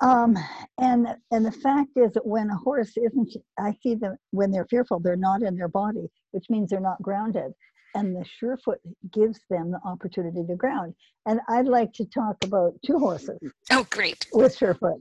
Um, 0.00 0.36
and 0.78 1.08
and 1.30 1.44
the 1.44 1.52
fact 1.52 1.90
is 1.96 2.12
that 2.12 2.26
when 2.26 2.50
a 2.50 2.56
horse 2.56 2.96
isn't, 2.96 3.36
I 3.58 3.74
see 3.82 3.94
them 3.94 4.16
when 4.30 4.50
they're 4.50 4.66
fearful, 4.70 5.00
they're 5.00 5.16
not 5.16 5.42
in 5.42 5.56
their 5.56 5.68
body, 5.68 6.08
which 6.30 6.46
means 6.48 6.70
they're 6.70 6.80
not 6.80 7.02
grounded. 7.02 7.52
And 7.94 8.14
the 8.14 8.24
surefoot 8.24 8.80
gives 9.12 9.40
them 9.48 9.70
the 9.70 9.80
opportunity 9.84 10.44
to 10.46 10.56
ground. 10.56 10.94
And 11.26 11.40
I'd 11.48 11.66
like 11.66 11.92
to 11.94 12.04
talk 12.04 12.36
about 12.44 12.74
two 12.84 12.98
horses. 12.98 13.38
Oh, 13.70 13.86
great! 13.90 14.26
With 14.32 14.56
surefoot. 14.56 15.00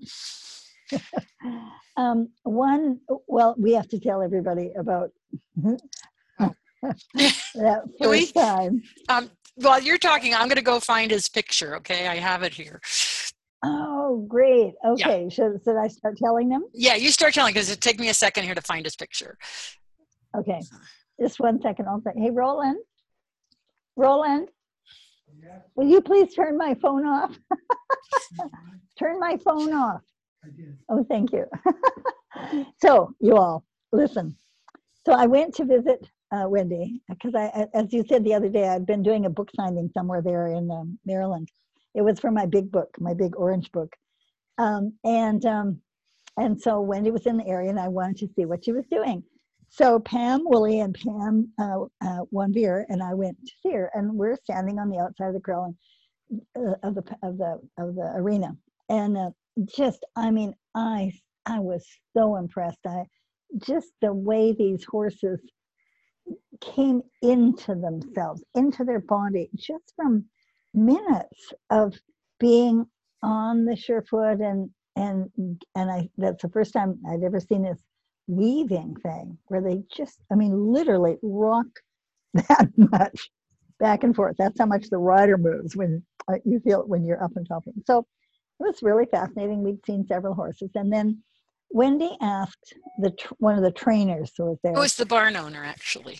um, 1.97 2.29
one, 2.43 2.99
well, 3.27 3.55
we 3.57 3.73
have 3.73 3.87
to 3.89 3.99
tell 3.99 4.21
everybody 4.21 4.71
about 4.77 5.11
that 6.81 7.83
first 8.01 8.09
we, 8.09 8.31
time. 8.31 8.81
Um, 9.09 9.29
while 9.55 9.81
you're 9.81 9.97
talking, 9.97 10.33
I'm 10.33 10.47
going 10.47 10.57
to 10.57 10.61
go 10.61 10.79
find 10.79 11.11
his 11.11 11.27
picture. 11.29 11.75
Okay, 11.77 12.07
I 12.07 12.15
have 12.15 12.43
it 12.43 12.53
here. 12.53 12.79
Oh, 13.63 14.25
great. 14.27 14.73
Okay, 14.85 15.23
yeah. 15.23 15.29
should, 15.29 15.61
should 15.63 15.77
I 15.77 15.87
start 15.87 16.17
telling 16.17 16.49
them? 16.49 16.65
Yeah, 16.73 16.95
you 16.95 17.09
start 17.09 17.33
telling 17.33 17.53
because 17.53 17.71
it 17.71 17.81
take 17.81 17.99
me 17.99 18.09
a 18.09 18.13
second 18.13 18.43
here 18.43 18.55
to 18.55 18.61
find 18.61 18.85
his 18.85 18.95
picture. 18.95 19.37
Okay, 20.37 20.61
just 21.19 21.39
one 21.39 21.59
second. 21.61 21.87
I'll 21.87 22.01
say, 22.01 22.11
hey, 22.15 22.29
Roland. 22.29 22.77
Roland, 23.95 24.49
yeah. 25.41 25.57
will 25.75 25.87
you 25.87 26.01
please 26.01 26.35
turn 26.35 26.55
my 26.55 26.75
phone 26.75 27.07
off? 27.07 27.35
turn 28.99 29.19
my 29.19 29.37
phone 29.37 29.73
off. 29.73 30.01
Did. 30.45 30.77
Oh, 30.89 31.03
thank 31.09 31.31
you. 31.33 31.45
so, 32.81 33.13
you 33.19 33.35
all, 33.35 33.65
listen. 33.91 34.35
So, 35.05 35.13
I 35.13 35.25
went 35.25 35.53
to 35.55 35.65
visit 35.65 36.09
uh, 36.31 36.45
Wendy 36.47 37.01
because 37.09 37.35
I, 37.35 37.67
as 37.73 37.93
you 37.93 38.05
said 38.07 38.23
the 38.23 38.33
other 38.33 38.49
day, 38.49 38.67
I'd 38.67 38.85
been 38.85 39.03
doing 39.03 39.25
a 39.25 39.29
book 39.29 39.49
signing 39.55 39.89
somewhere 39.93 40.21
there 40.21 40.47
in 40.47 40.69
um, 40.71 40.99
Maryland. 41.05 41.49
It 41.95 42.01
was 42.01 42.19
for 42.19 42.31
my 42.31 42.45
big 42.45 42.71
book, 42.71 42.95
my 42.99 43.13
big 43.13 43.35
orange 43.35 43.71
book. 43.71 43.95
Um, 44.57 44.93
and 45.03 45.45
um, 45.45 45.81
and 46.37 46.59
so 46.59 46.81
Wendy 46.81 47.11
was 47.11 47.25
in 47.25 47.37
the 47.37 47.47
area, 47.47 47.69
and 47.69 47.79
I 47.79 47.87
wanted 47.87 48.17
to 48.19 48.33
see 48.35 48.45
what 48.45 48.63
she 48.63 48.71
was 48.71 48.85
doing. 48.89 49.23
So 49.69 49.99
Pam 49.99 50.41
Woolley 50.45 50.79
and 50.79 50.95
Pam 50.95 51.51
uh, 51.59 51.85
uh, 52.05 52.23
and 52.31 53.03
I 53.03 53.13
went 53.13 53.37
to 53.45 53.51
see 53.61 53.73
her, 53.73 53.91
and 53.93 54.13
we're 54.13 54.37
standing 54.37 54.79
on 54.79 54.89
the 54.89 54.99
outside 54.99 55.27
of 55.27 55.33
the 55.33 55.39
grill 55.39 55.75
and, 56.29 56.41
uh, 56.55 56.75
of 56.83 56.95
the 56.95 57.03
of 57.23 57.37
the 57.37 57.59
of 57.77 57.95
the 57.95 58.13
arena, 58.15 58.55
and 58.89 59.17
uh, 59.17 59.31
just 59.65 60.05
I 60.15 60.31
mean 60.31 60.53
I 60.75 61.11
I 61.45 61.59
was 61.59 61.85
so 62.15 62.35
impressed. 62.35 62.79
I 62.85 63.05
just 63.59 63.87
the 64.01 64.13
way 64.13 64.53
these 64.53 64.83
horses 64.83 65.39
came 66.61 67.01
into 67.21 67.75
themselves, 67.75 68.43
into 68.55 68.83
their 68.83 68.99
body, 68.99 69.49
just 69.55 69.93
from 69.95 70.25
minutes 70.73 71.53
of 71.69 71.95
being 72.39 72.85
on 73.23 73.65
the 73.65 73.75
surefoot 73.75 74.39
and 74.41 74.69
and 74.95 75.29
and 75.75 75.91
I 75.91 76.09
that's 76.17 76.41
the 76.41 76.49
first 76.49 76.73
time 76.73 76.99
I'd 77.09 77.23
ever 77.23 77.39
seen 77.39 77.63
this 77.63 77.81
weaving 78.27 78.95
thing 79.01 79.37
where 79.47 79.61
they 79.61 79.83
just 79.95 80.19
I 80.31 80.35
mean 80.35 80.71
literally 80.71 81.17
rock 81.21 81.67
that 82.33 82.69
much 82.77 83.29
back 83.79 84.03
and 84.03 84.15
forth. 84.15 84.35
That's 84.37 84.59
how 84.59 84.65
much 84.65 84.89
the 84.89 84.97
rider 84.97 85.37
moves 85.37 85.75
when 85.75 86.03
uh, 86.27 86.35
you 86.45 86.59
feel 86.59 86.81
it 86.81 86.89
when 86.89 87.05
you're 87.05 87.23
up 87.23 87.35
and 87.35 87.47
top. 87.47 87.63
So 87.85 88.05
it 88.59 88.63
was 88.63 88.81
really 88.81 89.05
fascinating. 89.05 89.63
We'd 89.63 89.85
seen 89.85 90.05
several 90.07 90.33
horses, 90.33 90.71
and 90.75 90.91
then 90.91 91.21
Wendy 91.69 92.17
asked 92.21 92.73
the 92.99 93.11
tr- 93.11 93.33
one 93.39 93.55
of 93.55 93.63
the 93.63 93.71
trainers 93.71 94.31
who 94.37 94.45
was 94.45 94.57
there. 94.63 94.73
It 94.73 94.79
was 94.79 94.95
the 94.95 95.05
barn 95.05 95.35
owner, 95.35 95.63
actually. 95.63 96.19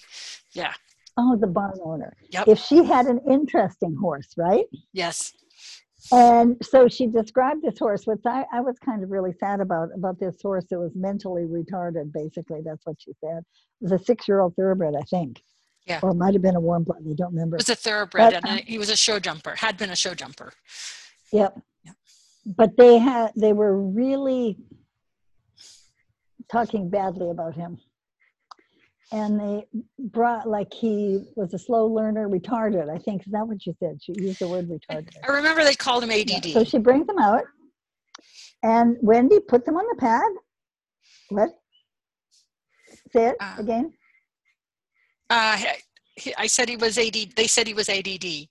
Yeah. 0.51 0.73
Oh, 1.17 1.35
the 1.35 1.47
barn 1.47 1.79
owner. 1.83 2.15
Yep. 2.29 2.47
If 2.47 2.59
she 2.59 2.83
had 2.83 3.07
an 3.07 3.19
interesting 3.29 3.95
horse, 3.95 4.33
right? 4.37 4.65
Yes. 4.93 5.33
And 6.11 6.55
so 6.61 6.87
she 6.87 7.07
described 7.07 7.63
this 7.63 7.79
horse, 7.79 8.05
which 8.05 8.21
I, 8.25 8.45
I 8.53 8.61
was 8.61 8.77
kind 8.79 9.03
of 9.03 9.09
really 9.09 9.33
sad 9.39 9.59
about, 9.59 9.89
about 9.95 10.19
this 10.19 10.39
horse 10.41 10.65
that 10.69 10.79
was 10.79 10.91
mentally 10.95 11.43
retarded, 11.43 12.13
basically. 12.13 12.61
That's 12.63 12.85
what 12.85 12.97
she 12.99 13.13
said. 13.19 13.39
It 13.39 13.43
was 13.81 13.91
a 13.91 13.99
six 13.99 14.27
year 14.27 14.39
old 14.39 14.55
thoroughbred, 14.55 14.93
I 14.95 15.01
think. 15.03 15.41
Yeah. 15.85 15.99
Or 16.03 16.11
it 16.11 16.15
might 16.15 16.33
have 16.33 16.41
been 16.41 16.55
a 16.55 16.59
warm 16.59 16.83
blood. 16.83 16.99
I 16.99 17.13
don't 17.13 17.33
remember. 17.33 17.55
It 17.55 17.61
was 17.61 17.69
a 17.69 17.75
thoroughbred, 17.75 18.33
But, 18.33 18.49
and 18.49 18.59
uh, 18.59 18.63
he 18.65 18.77
was 18.77 18.89
a 18.89 18.95
show 18.95 19.19
jumper, 19.19 19.55
had 19.55 19.77
been 19.77 19.89
a 19.89 19.95
show 19.95 20.13
jumper. 20.13 20.53
Yep. 21.31 21.59
But 22.47 22.77
they 22.77 22.97
had 22.97 23.31
they 23.35 23.51
were 23.51 23.77
really 23.77 24.57
talking 26.49 26.89
badly 26.89 27.29
about 27.29 27.55
him. 27.55 27.77
And 29.11 29.39
they 29.39 29.65
brought 29.99 30.47
like 30.47 30.73
he 30.73 31.19
was 31.35 31.53
a 31.53 31.59
slow 31.59 31.87
learner, 31.87 32.27
retarded. 32.29 32.89
I 32.93 32.97
think 32.99 33.25
is 33.25 33.31
that 33.33 33.47
what 33.47 33.65
you 33.65 33.73
said? 33.79 33.99
She 34.01 34.13
used 34.13 34.39
the 34.39 34.47
word 34.47 34.69
retarded. 34.69 35.09
I 35.27 35.31
remember 35.31 35.63
they 35.63 35.75
called 35.75 36.03
him 36.03 36.11
ADD. 36.11 36.29
Yeah, 36.45 36.53
So 36.53 36.63
she 36.63 36.77
brings 36.77 37.07
them 37.07 37.17
out, 37.19 37.43
and 38.63 38.97
Wendy 39.01 39.39
puts 39.39 39.65
them 39.65 39.75
on 39.75 39.85
the 39.89 39.95
pad. 39.99 40.29
What? 41.29 41.49
Say 43.13 43.27
it 43.27 43.35
Uh, 43.39 43.55
again. 43.59 43.93
Uh, 45.29 45.57
he- 46.15 46.35
I 46.37 46.47
said 46.47 46.67
he 46.67 46.77
was 46.77 46.97
AD. 46.97 47.33
They 47.35 47.47
said 47.47 47.67
he 47.67 47.73
was 47.73 47.89
ADD. 47.89 48.49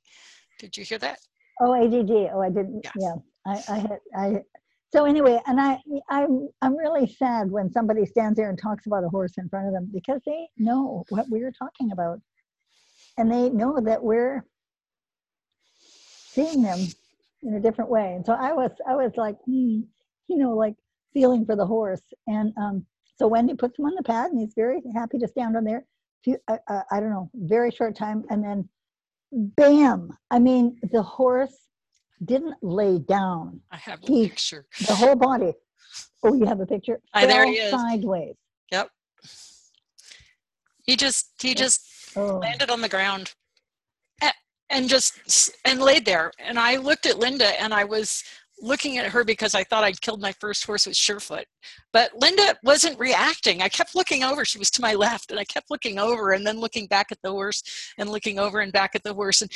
Did 0.59 0.77
you 0.77 0.85
hear 0.85 0.99
that? 0.99 1.19
Oh, 1.61 1.75
ADD. 1.75 2.31
Oh, 2.33 2.41
I 2.41 2.49
didn't. 2.49 2.81
Yes. 2.85 2.93
Yeah, 2.99 3.15
I, 3.47 3.63
I 3.69 3.79
had. 3.79 3.99
I. 4.17 4.43
So 4.93 5.05
anyway, 5.05 5.41
and 5.47 5.61
I, 5.61 5.79
I'm, 6.09 6.49
I'm 6.63 6.77
really 6.77 7.07
sad 7.07 7.51
when 7.51 7.71
somebody 7.71 8.07
stands 8.07 8.37
there 8.37 8.49
and 8.49 8.59
talks 8.59 8.87
about 8.87 9.05
a 9.05 9.09
horse 9.09 9.33
in 9.37 9.49
front 9.49 9.67
of 9.67 9.75
them 9.75 9.91
because 9.93 10.21
they 10.25 10.49
know 10.57 11.05
what 11.09 11.27
we're 11.29 11.53
talking 11.53 11.91
about, 11.93 12.21
and 13.19 13.31
they 13.31 13.51
know 13.51 13.81
that 13.81 14.03
we're 14.03 14.47
seeing 15.81 16.63
them 16.63 16.79
in 17.43 17.55
a 17.55 17.61
different 17.61 17.91
way. 17.91 18.15
And 18.15 18.25
so 18.25 18.33
I 18.33 18.53
was, 18.53 18.71
I 18.89 18.95
was 18.95 19.13
like, 19.17 19.37
hmm, 19.45 19.81
you 20.29 20.39
know, 20.39 20.55
like 20.55 20.75
feeling 21.13 21.45
for 21.45 21.57
the 21.57 21.67
horse. 21.67 22.03
And 22.27 22.53
um, 22.57 22.87
so 23.17 23.27
Wendy 23.27 23.55
puts 23.55 23.79
him 23.79 23.87
on 23.87 23.95
the 23.97 24.03
pad, 24.03 24.31
and 24.31 24.41
he's 24.41 24.55
very 24.55 24.83
happy 24.95 25.19
to 25.19 25.29
stand 25.29 25.57
on 25.57 25.65
there. 25.65 25.85
Few, 26.23 26.39
uh, 26.49 26.59
uh, 26.69 26.83
I 26.91 27.01
don't 27.01 27.11
know, 27.11 27.31
very 27.35 27.71
short 27.71 27.97
time, 27.97 28.25
and 28.31 28.45
then 28.45 28.69
bam! 29.33 30.11
I 30.31 30.39
mean, 30.39 30.79
the 30.93 31.03
horse 31.03 31.57
didn't 32.25 32.57
lay 32.63 32.99
down. 32.99 33.61
I 33.71 33.77
have 33.77 34.03
a 34.03 34.07
He- 34.07 34.29
picture. 34.29 34.67
The 34.87 34.95
whole 34.95 35.17
body. 35.17 35.53
Oh, 36.23 36.35
you 36.35 36.47
have 36.47 36.61
a 36.61 36.67
picture. 36.67 37.01
Ah, 37.15 37.27
there 37.27 37.45
he 37.47 37.53
is. 37.59 37.71
Sideways. 37.71 38.35
Yep. 38.73 38.91
He 40.85 40.97
just 40.97 41.31
he 41.41 41.55
just 41.55 41.83
Oh, 42.17 42.39
landed 42.39 42.71
on 42.71 42.81
the 42.81 42.89
ground 42.89 43.35
and 44.71 44.89
just 44.89 45.51
and 45.65 45.81
laid 45.81 46.05
there. 46.05 46.33
And 46.39 46.59
I 46.59 46.77
looked 46.77 47.07
at 47.07 47.19
Linda 47.19 47.61
and 47.61 47.73
I 47.73 47.85
was 47.85 48.25
looking 48.61 48.99
at 48.99 49.07
her 49.07 49.25
because 49.25 49.55
I 49.55 49.65
thought 49.65 49.85
I'd 49.85 50.01
killed 50.01 50.21
my 50.21 50.33
first 50.33 50.65
horse 50.65 50.87
with 50.87 50.97
Surefoot. 50.97 51.45
But 51.93 52.11
Linda 52.21 52.57
wasn't 52.63 52.99
reacting. 52.99 53.63
I 53.63 53.69
kept 53.69 53.95
looking 53.95 54.25
over. 54.25 54.45
She 54.45 54.59
was 54.59 54.71
to 54.73 54.83
my 54.83 54.95
left, 55.07 55.31
and 55.31 55.41
I 55.41 55.45
kept 55.45 55.71
looking 55.71 55.99
over 55.99 56.33
and 56.33 56.47
then 56.47 56.61
looking 56.61 56.87
back 56.87 57.13
at 57.13 57.19
the 57.23 57.31
horse 57.31 57.63
and 57.99 58.11
looking 58.11 58.39
over 58.39 58.61
and 58.61 58.73
back 58.73 58.95
at 58.95 59.03
the 59.03 59.15
horse. 59.15 59.43
And 59.43 59.51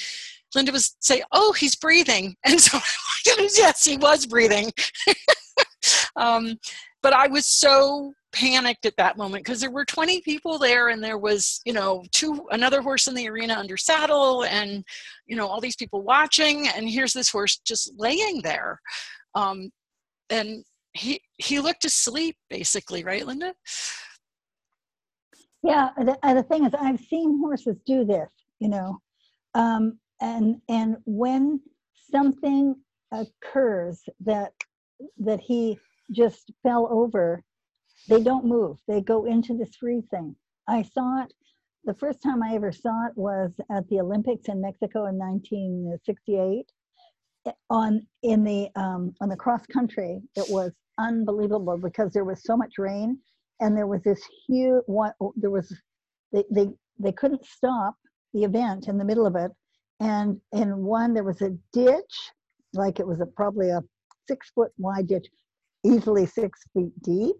Linda 0.54 0.72
was 0.72 0.96
say, 1.00 1.22
"Oh, 1.32 1.52
he's 1.52 1.76
breathing." 1.76 2.36
And 2.44 2.60
so, 2.60 2.78
yes, 3.26 3.84
he 3.84 3.96
was 3.96 4.26
breathing. 4.26 4.72
um, 6.16 6.58
but 7.02 7.12
I 7.12 7.28
was 7.28 7.46
so 7.46 8.12
panicked 8.32 8.86
at 8.86 8.96
that 8.96 9.16
moment 9.16 9.44
because 9.44 9.60
there 9.60 9.70
were 9.70 9.84
20 9.84 10.20
people 10.20 10.58
there 10.58 10.88
and 10.88 11.02
there 11.02 11.18
was 11.18 11.60
you 11.64 11.72
know 11.72 12.04
two 12.12 12.46
another 12.52 12.80
horse 12.80 13.08
in 13.08 13.14
the 13.14 13.28
arena 13.28 13.54
under 13.54 13.76
saddle 13.76 14.44
and 14.44 14.84
you 15.26 15.34
know 15.34 15.46
all 15.46 15.60
these 15.60 15.76
people 15.76 16.02
watching 16.02 16.68
and 16.68 16.88
here's 16.88 17.12
this 17.12 17.28
horse 17.28 17.58
just 17.64 17.92
laying 17.96 18.40
there 18.42 18.80
um, 19.34 19.70
and 20.30 20.64
he 20.92 21.20
he 21.38 21.58
looked 21.58 21.84
asleep 21.84 22.36
basically 22.48 23.02
right 23.02 23.26
linda 23.26 23.52
yeah. 25.62 25.90
The, 25.96 26.16
the 26.22 26.42
thing 26.44 26.64
is, 26.64 26.72
I've 26.74 27.00
seen 27.00 27.38
horses 27.40 27.76
do 27.84 28.04
this, 28.04 28.28
you 28.60 28.68
know, 28.68 28.98
um, 29.54 29.98
and 30.20 30.60
and 30.68 30.96
when 31.04 31.60
something 32.10 32.76
occurs 33.12 34.02
that 34.20 34.52
that 35.18 35.40
he 35.40 35.78
just 36.12 36.50
fell 36.62 36.88
over, 36.90 37.42
they 38.08 38.22
don't 38.22 38.44
move. 38.44 38.78
They 38.88 39.00
go 39.00 39.24
into 39.26 39.56
this 39.56 39.76
thing 40.10 40.36
I 40.68 40.82
saw 40.82 41.22
it. 41.24 41.32
The 41.84 41.94
first 41.94 42.22
time 42.22 42.42
I 42.42 42.54
ever 42.54 42.72
saw 42.72 43.06
it 43.06 43.12
was 43.16 43.52
at 43.70 43.88
the 43.88 44.00
Olympics 44.00 44.48
in 44.48 44.60
Mexico 44.60 45.06
in 45.06 45.18
1968. 45.18 46.66
eh, 47.46 47.52
On 47.70 48.06
in 48.22 48.44
the 48.44 48.68
um, 48.76 49.14
on 49.20 49.28
the 49.28 49.36
cross 49.36 49.66
country, 49.66 50.20
it 50.36 50.46
was 50.50 50.72
unbelievable 50.98 51.78
because 51.78 52.12
there 52.12 52.24
was 52.24 52.42
so 52.44 52.56
much 52.56 52.74
rain, 52.78 53.18
and 53.60 53.76
there 53.76 53.86
was 53.86 54.02
this 54.02 54.22
huge 54.46 54.82
one. 54.86 55.12
There 55.36 55.50
was 55.50 55.74
they 56.32 56.44
they 56.50 56.68
they 56.98 57.12
couldn't 57.12 57.44
stop 57.46 57.96
the 58.34 58.44
event 58.44 58.88
in 58.88 58.98
the 58.98 59.04
middle 59.04 59.26
of 59.26 59.36
it, 59.36 59.50
and 60.00 60.40
in 60.52 60.84
one 60.84 61.14
there 61.14 61.24
was 61.24 61.42
a 61.42 61.50
ditch, 61.72 62.16
like 62.74 63.00
it 63.00 63.06
was 63.06 63.20
a 63.20 63.26
probably 63.26 63.70
a 63.70 63.82
six 64.28 64.50
foot 64.54 64.72
wide 64.78 65.08
ditch, 65.08 65.26
easily 65.84 66.26
six 66.26 66.60
feet 66.74 66.92
deep, 67.02 67.36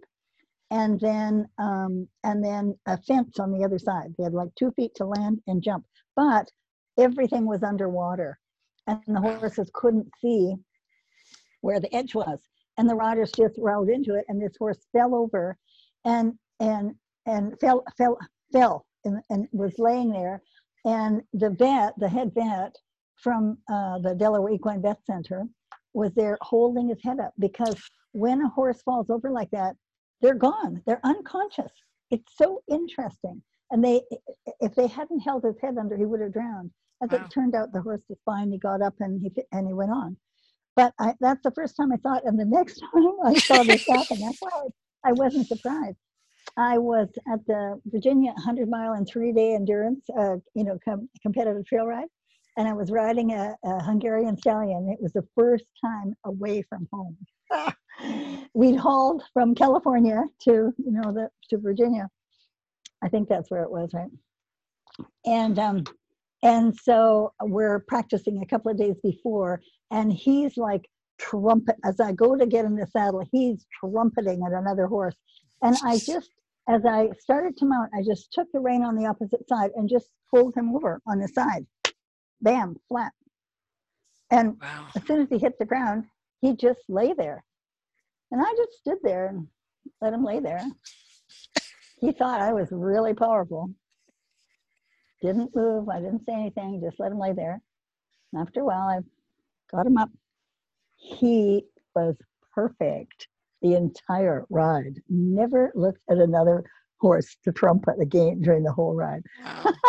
and 0.71 0.99
then 1.01 1.45
um, 1.59 2.07
and 2.23 2.43
then 2.43 2.75
a 2.87 2.97
fence 2.97 3.39
on 3.39 3.51
the 3.51 3.63
other 3.63 3.77
side. 3.77 4.15
They 4.17 4.23
had 4.23 4.33
like 4.33 4.55
two 4.55 4.71
feet 4.71 4.95
to 4.95 5.05
land 5.05 5.41
and 5.47 5.61
jump, 5.61 5.85
but 6.15 6.49
everything 6.97 7.45
was 7.45 7.61
underwater, 7.61 8.39
and 8.87 8.99
the 9.05 9.19
horses 9.19 9.69
couldn't 9.73 10.09
see 10.19 10.55
where 11.59 11.79
the 11.79 11.93
edge 11.93 12.15
was, 12.15 12.39
and 12.77 12.89
the 12.89 12.95
riders 12.95 13.31
just 13.35 13.55
rode 13.59 13.89
into 13.89 14.15
it, 14.15 14.25
and 14.29 14.41
this 14.41 14.55
horse 14.57 14.79
fell 14.93 15.13
over, 15.13 15.57
and 16.05 16.33
and 16.61 16.95
and 17.25 17.59
fell 17.59 17.83
fell 17.97 18.17
fell 18.53 18.85
and, 19.03 19.21
and 19.29 19.47
was 19.51 19.77
laying 19.77 20.09
there, 20.09 20.41
and 20.85 21.21
the 21.33 21.49
vet, 21.49 21.93
the 21.97 22.09
head 22.09 22.31
vet 22.33 22.75
from 23.17 23.57
uh, 23.71 23.99
the 23.99 24.15
Delaware 24.15 24.53
Equine 24.53 24.81
Vet 24.81 24.97
Center, 25.05 25.43
was 25.93 26.13
there 26.13 26.37
holding 26.41 26.87
his 26.87 27.03
head 27.03 27.19
up 27.19 27.33
because 27.39 27.75
when 28.13 28.41
a 28.41 28.49
horse 28.49 28.81
falls 28.81 29.09
over 29.09 29.29
like 29.29 29.51
that, 29.51 29.75
they're 30.21 30.35
gone. 30.35 30.81
They're 30.87 31.01
unconscious. 31.05 31.71
It's 32.11 32.33
so 32.37 32.63
interesting. 32.71 33.41
And 33.71 33.83
they, 33.83 34.01
if 34.61 34.75
they 34.75 34.87
hadn't 34.87 35.21
held 35.21 35.43
his 35.43 35.55
head 35.61 35.77
under, 35.79 35.97
he 35.97 36.05
would 36.05 36.21
have 36.21 36.33
drowned. 36.33 36.71
As 37.03 37.11
Wow. 37.11 37.19
it 37.21 37.31
turned 37.33 37.55
out, 37.55 37.73
the 37.73 37.81
horse 37.81 38.01
was 38.09 38.19
fine. 38.25 38.51
He 38.51 38.59
got 38.59 38.81
up 38.81 38.95
and 38.99 39.21
he 39.21 39.31
and 39.51 39.67
he 39.67 39.73
went 39.73 39.91
on. 39.91 40.17
But 40.75 40.93
I, 40.99 41.15
that's 41.21 41.43
the 41.43 41.51
first 41.51 41.77
time 41.77 41.91
I 41.93 41.97
thought, 41.97 42.25
and 42.25 42.39
the 42.39 42.45
next 42.47 42.79
time 42.79 43.17
I 43.25 43.35
saw 43.35 43.63
this 43.63 43.83
happen, 43.89 44.21
that's 44.21 44.37
why 44.41 44.51
I, 45.05 45.09
I 45.09 45.13
wasn't 45.13 45.47
surprised. 45.49 45.97
I 46.57 46.77
was 46.77 47.09
at 47.31 47.45
the 47.47 47.81
Virginia 47.87 48.31
100 48.33 48.69
mile 48.69 48.93
and 48.93 49.07
three 49.07 49.31
day 49.33 49.55
endurance, 49.55 50.05
uh, 50.17 50.37
you 50.55 50.63
know, 50.63 50.77
com- 50.85 51.09
competitive 51.21 51.65
trail 51.65 51.85
ride, 51.87 52.07
and 52.57 52.67
I 52.67 52.73
was 52.73 52.91
riding 52.91 53.33
a, 53.33 53.55
a 53.65 53.83
Hungarian 53.83 54.37
stallion. 54.37 54.89
It 54.91 55.01
was 55.01 55.13
the 55.13 55.27
first 55.35 55.65
time 55.85 56.15
away 56.25 56.63
from 56.63 56.87
home. 56.93 57.17
We'd 58.53 58.75
hauled 58.75 59.23
from 59.33 59.55
California 59.55 60.23
to, 60.43 60.51
you 60.51 60.73
know, 60.91 61.11
the 61.13 61.29
to 61.49 61.57
Virginia. 61.57 62.09
I 63.03 63.09
think 63.09 63.29
that's 63.29 63.49
where 63.49 63.63
it 63.63 63.71
was, 63.71 63.91
right? 63.93 64.11
And 65.25 65.57
um, 65.59 65.83
and 66.43 66.75
so 66.75 67.33
we're 67.41 67.79
practicing 67.79 68.41
a 68.41 68.45
couple 68.45 68.71
of 68.71 68.77
days 68.77 68.95
before, 69.03 69.61
and 69.91 70.11
he's 70.11 70.57
like 70.57 70.89
trumpet 71.19 71.75
as 71.85 71.99
I 71.99 72.11
go 72.11 72.35
to 72.35 72.45
get 72.45 72.65
in 72.65 72.75
the 72.75 72.87
saddle. 72.87 73.23
He's 73.31 73.65
trumpeting 73.79 74.43
at 74.45 74.51
another 74.53 74.87
horse, 74.87 75.15
and 75.61 75.77
I 75.83 75.97
just 75.97 76.31
as 76.69 76.85
I 76.85 77.09
started 77.19 77.57
to 77.57 77.65
mount, 77.65 77.91
I 77.95 78.03
just 78.03 78.31
took 78.33 78.47
the 78.51 78.59
rein 78.59 78.83
on 78.83 78.95
the 78.95 79.05
opposite 79.05 79.47
side 79.47 79.71
and 79.75 79.89
just 79.89 80.09
pulled 80.29 80.55
him 80.55 80.75
over 80.75 81.01
on 81.07 81.19
the 81.19 81.27
side. 81.27 81.65
Bam, 82.41 82.75
flat. 82.87 83.11
And 84.29 84.57
Wow. 84.61 84.87
as 84.95 85.03
soon 85.05 85.21
as 85.21 85.29
he 85.29 85.37
hit 85.37 85.57
the 85.59 85.65
ground, 85.65 86.05
he 86.41 86.55
just 86.55 86.79
lay 86.87 87.13
there. 87.13 87.43
And 88.31 88.41
I 88.41 88.53
just 88.57 88.79
stood 88.79 88.97
there 89.03 89.27
and 89.27 89.47
let 90.01 90.13
him 90.13 90.23
lay 90.23 90.39
there. 90.39 90.63
He 91.99 92.11
thought 92.11 92.41
I 92.41 92.53
was 92.53 92.69
really 92.71 93.13
powerful. 93.13 93.69
Didn't 95.21 95.55
move, 95.55 95.89
I 95.89 95.99
didn't 95.99 96.25
say 96.25 96.33
anything, 96.33 96.81
just 96.83 96.99
let 96.99 97.11
him 97.11 97.19
lay 97.19 97.33
there. 97.33 97.61
And 98.33 98.41
after 98.41 98.61
a 98.61 98.65
while, 98.65 98.87
I 98.87 98.99
got 99.75 99.85
him 99.85 99.97
up. 99.97 100.09
He 100.97 101.65
was 101.93 102.15
perfect 102.53 103.27
the 103.61 103.75
entire 103.75 104.45
ride. 104.49 105.01
Never 105.09 105.71
looked 105.75 106.01
at 106.09 106.17
another 106.17 106.63
horse 106.99 107.35
to 107.43 107.51
trumpet 107.51 107.95
again 108.01 108.41
during 108.41 108.63
the 108.63 108.71
whole 108.71 108.95
ride. 108.95 109.23
Wow. 109.43 109.73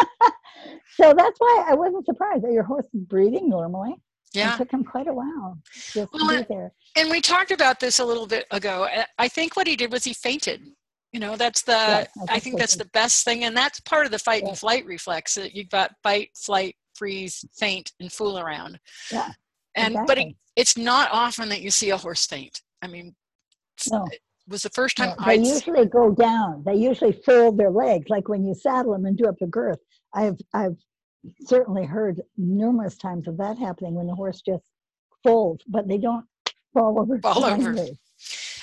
So 0.96 1.14
that's 1.16 1.38
why 1.38 1.64
I 1.68 1.74
wasn't 1.74 2.04
surprised 2.04 2.44
that 2.44 2.52
your 2.52 2.64
horse 2.64 2.86
is 2.92 3.00
breathing 3.04 3.48
normally. 3.48 3.94
Yeah. 4.34 4.54
It 4.54 4.58
took 4.58 4.70
him 4.72 4.84
quite 4.84 5.06
a 5.08 5.12
while 5.12 5.58
just 5.92 6.12
Well, 6.12 6.28
to 6.28 6.38
be 6.38 6.54
there. 6.54 6.72
And 6.96 7.10
we 7.10 7.20
talked 7.20 7.50
about 7.50 7.80
this 7.80 7.98
a 7.98 8.04
little 8.04 8.26
bit 8.26 8.46
ago. 8.50 8.84
I- 8.84 9.06
I 9.18 9.28
think 9.28 9.56
what 9.56 9.66
he 9.66 9.76
did 9.76 9.92
was 9.92 10.04
he 10.04 10.14
fainted. 10.14 10.66
You 11.12 11.20
know, 11.20 11.36
that's 11.36 11.62
the, 11.62 11.72
Yes, 11.72 12.08
I 12.30 12.38
think 12.38 12.54
so 12.54 12.58
that's 12.60 12.76
the 12.76 12.86
best 12.86 13.24
thing. 13.24 13.44
And 13.44 13.54
that's 13.56 13.80
part 13.80 14.06
of 14.06 14.12
the 14.12 14.18
fight 14.18 14.44
and 14.44 14.56
flight 14.58 14.86
reflex 14.86 15.34
that 15.34 15.54
you've 15.54 15.68
got 15.68 15.92
fight, 16.02 16.30
flight, 16.34 16.74
freeze, 16.94 17.44
faint, 17.52 17.92
and 18.00 18.10
fool 18.10 18.38
around. 18.38 18.78
Yeah, 19.10 19.30
And, 19.74 19.96
but 20.06 20.16
it, 20.18 20.34
it's 20.56 20.76
not 20.78 21.10
often 21.12 21.48
that 21.50 21.60
you 21.60 21.70
see 21.70 21.90
a 21.90 21.96
horse 21.98 22.24
faint. 22.26 22.62
I 22.80 22.86
mean, 22.86 23.14
No. 23.90 24.06
it 24.10 24.20
was 24.48 24.62
the 24.62 24.70
first 24.70 24.96
time 24.96 25.10
No, 25.18 25.24
they 25.26 25.32
I'd 25.34 25.44
usually 25.46 25.84
go 25.86 26.12
down. 26.12 26.62
They 26.64 26.76
usually 26.76 27.12
fold 27.12 27.58
their 27.58 27.70
legs, 27.70 28.08
like 28.08 28.28
when 28.28 28.44
you 28.46 28.54
saddle 28.54 28.92
them 28.92 29.04
and 29.04 29.16
do 29.16 29.26
up 29.28 29.38
the 29.38 29.46
girth. 29.46 29.78
I've 30.14 30.38
I've 30.54 30.76
certainly 31.44 31.84
heard 31.84 32.20
numerous 32.36 32.96
times 32.96 33.28
of 33.28 33.36
that 33.38 33.58
happening 33.58 33.94
when 33.94 34.06
the 34.06 34.14
horse 34.14 34.42
just 34.42 34.64
folds, 35.22 35.64
but 35.66 35.88
they 35.88 35.98
don't 35.98 36.26
fall 36.72 36.98
over. 36.98 37.18
Fall 37.20 37.44
over. 37.44 37.86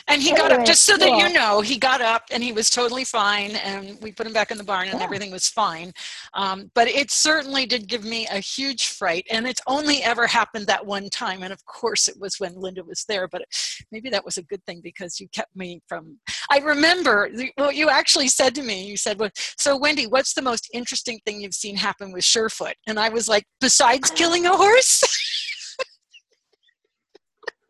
And 0.10 0.22
he 0.22 0.32
got 0.32 0.46
up, 0.46 0.52
Anyway, 0.54 0.66
just 0.66 0.86
so 0.86 0.98
that 0.98 1.10
you 1.10 1.32
know, 1.34 1.62
he 1.62 1.78
got 1.78 2.02
up 2.02 2.24
and 2.32 2.44
he 2.44 2.52
was 2.52 2.70
totally 2.70 3.04
fine. 3.06 3.52
And 3.52 3.98
we 4.02 4.12
put 4.12 4.26
him 4.26 4.34
back 4.34 4.50
in 4.50 4.58
the 4.58 4.64
barn 4.64 4.88
and 4.88 5.00
Yeah. 5.00 5.06
everything 5.06 5.32
was 5.32 5.48
fine. 5.48 5.94
Um, 6.34 6.72
but 6.74 6.88
it 6.88 7.12
certainly 7.12 7.68
did 7.68 7.88
give 7.88 8.04
me 8.04 8.28
a 8.28 8.40
huge 8.40 8.88
fright. 8.88 9.26
And 9.30 9.48
it's 9.48 9.62
only 9.68 10.02
ever 10.04 10.26
happened 10.26 10.66
that 10.68 10.84
one 10.86 11.10
time. 11.10 11.44
And 11.44 11.54
of 11.54 11.64
course, 11.66 12.08
it 12.08 12.20
was 12.20 12.40
when 12.40 12.56
Linda 12.56 12.84
was 12.84 13.06
there. 13.08 13.28
But 13.28 13.44
maybe 13.92 14.10
that 14.10 14.26
was 14.26 14.38
a 14.38 14.44
good 14.44 14.66
thing 14.66 14.82
because 14.82 15.20
you 15.20 15.28
kept 15.30 15.56
me 15.56 15.80
from. 15.88 16.18
I 16.50 16.58
remember 16.58 17.30
what 17.56 17.76
you 17.76 17.90
actually 17.90 18.30
said 18.30 18.56
to 18.56 18.64
me. 18.64 18.86
You 18.86 18.98
said, 18.98 19.20
well, 19.20 19.30
So, 19.58 19.78
Wendy, 19.78 20.08
what's 20.08 20.34
the 20.34 20.42
most 20.42 20.68
interesting 20.74 21.20
thing 21.26 21.42
you've 21.42 21.54
seen 21.54 21.76
happen 21.76 22.12
with 22.12 22.24
Surefoot? 22.26 22.74
And 22.88 23.00
I 23.00 23.10
was 23.10 23.28
like, 23.28 23.46
Besides 23.62 24.10
killing 24.12 24.46
a 24.48 24.56
horse? 24.56 25.04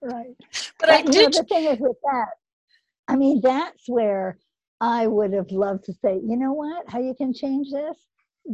Right. 0.02 0.36
but 0.80 0.90
I 0.90 1.04
But, 1.04 1.14
you 1.14 1.22
did. 1.22 1.34
know, 1.34 1.42
the 1.42 1.48
thing 1.48 1.66
is 1.66 1.80
with 1.80 1.98
that, 2.04 2.30
I 3.08 3.16
mean, 3.16 3.42
that's 3.42 3.84
where 3.88 4.38
I 4.82 5.08
would 5.08 5.34
have 5.34 5.52
loved 5.52 5.86
to 5.86 5.94
say, 5.94 6.16
you 6.16 6.38
know 6.38 6.54
what, 6.54 6.90
how 6.90 7.00
you 7.00 7.14
can 7.16 7.34
change 7.34 7.70
this? 7.72 7.98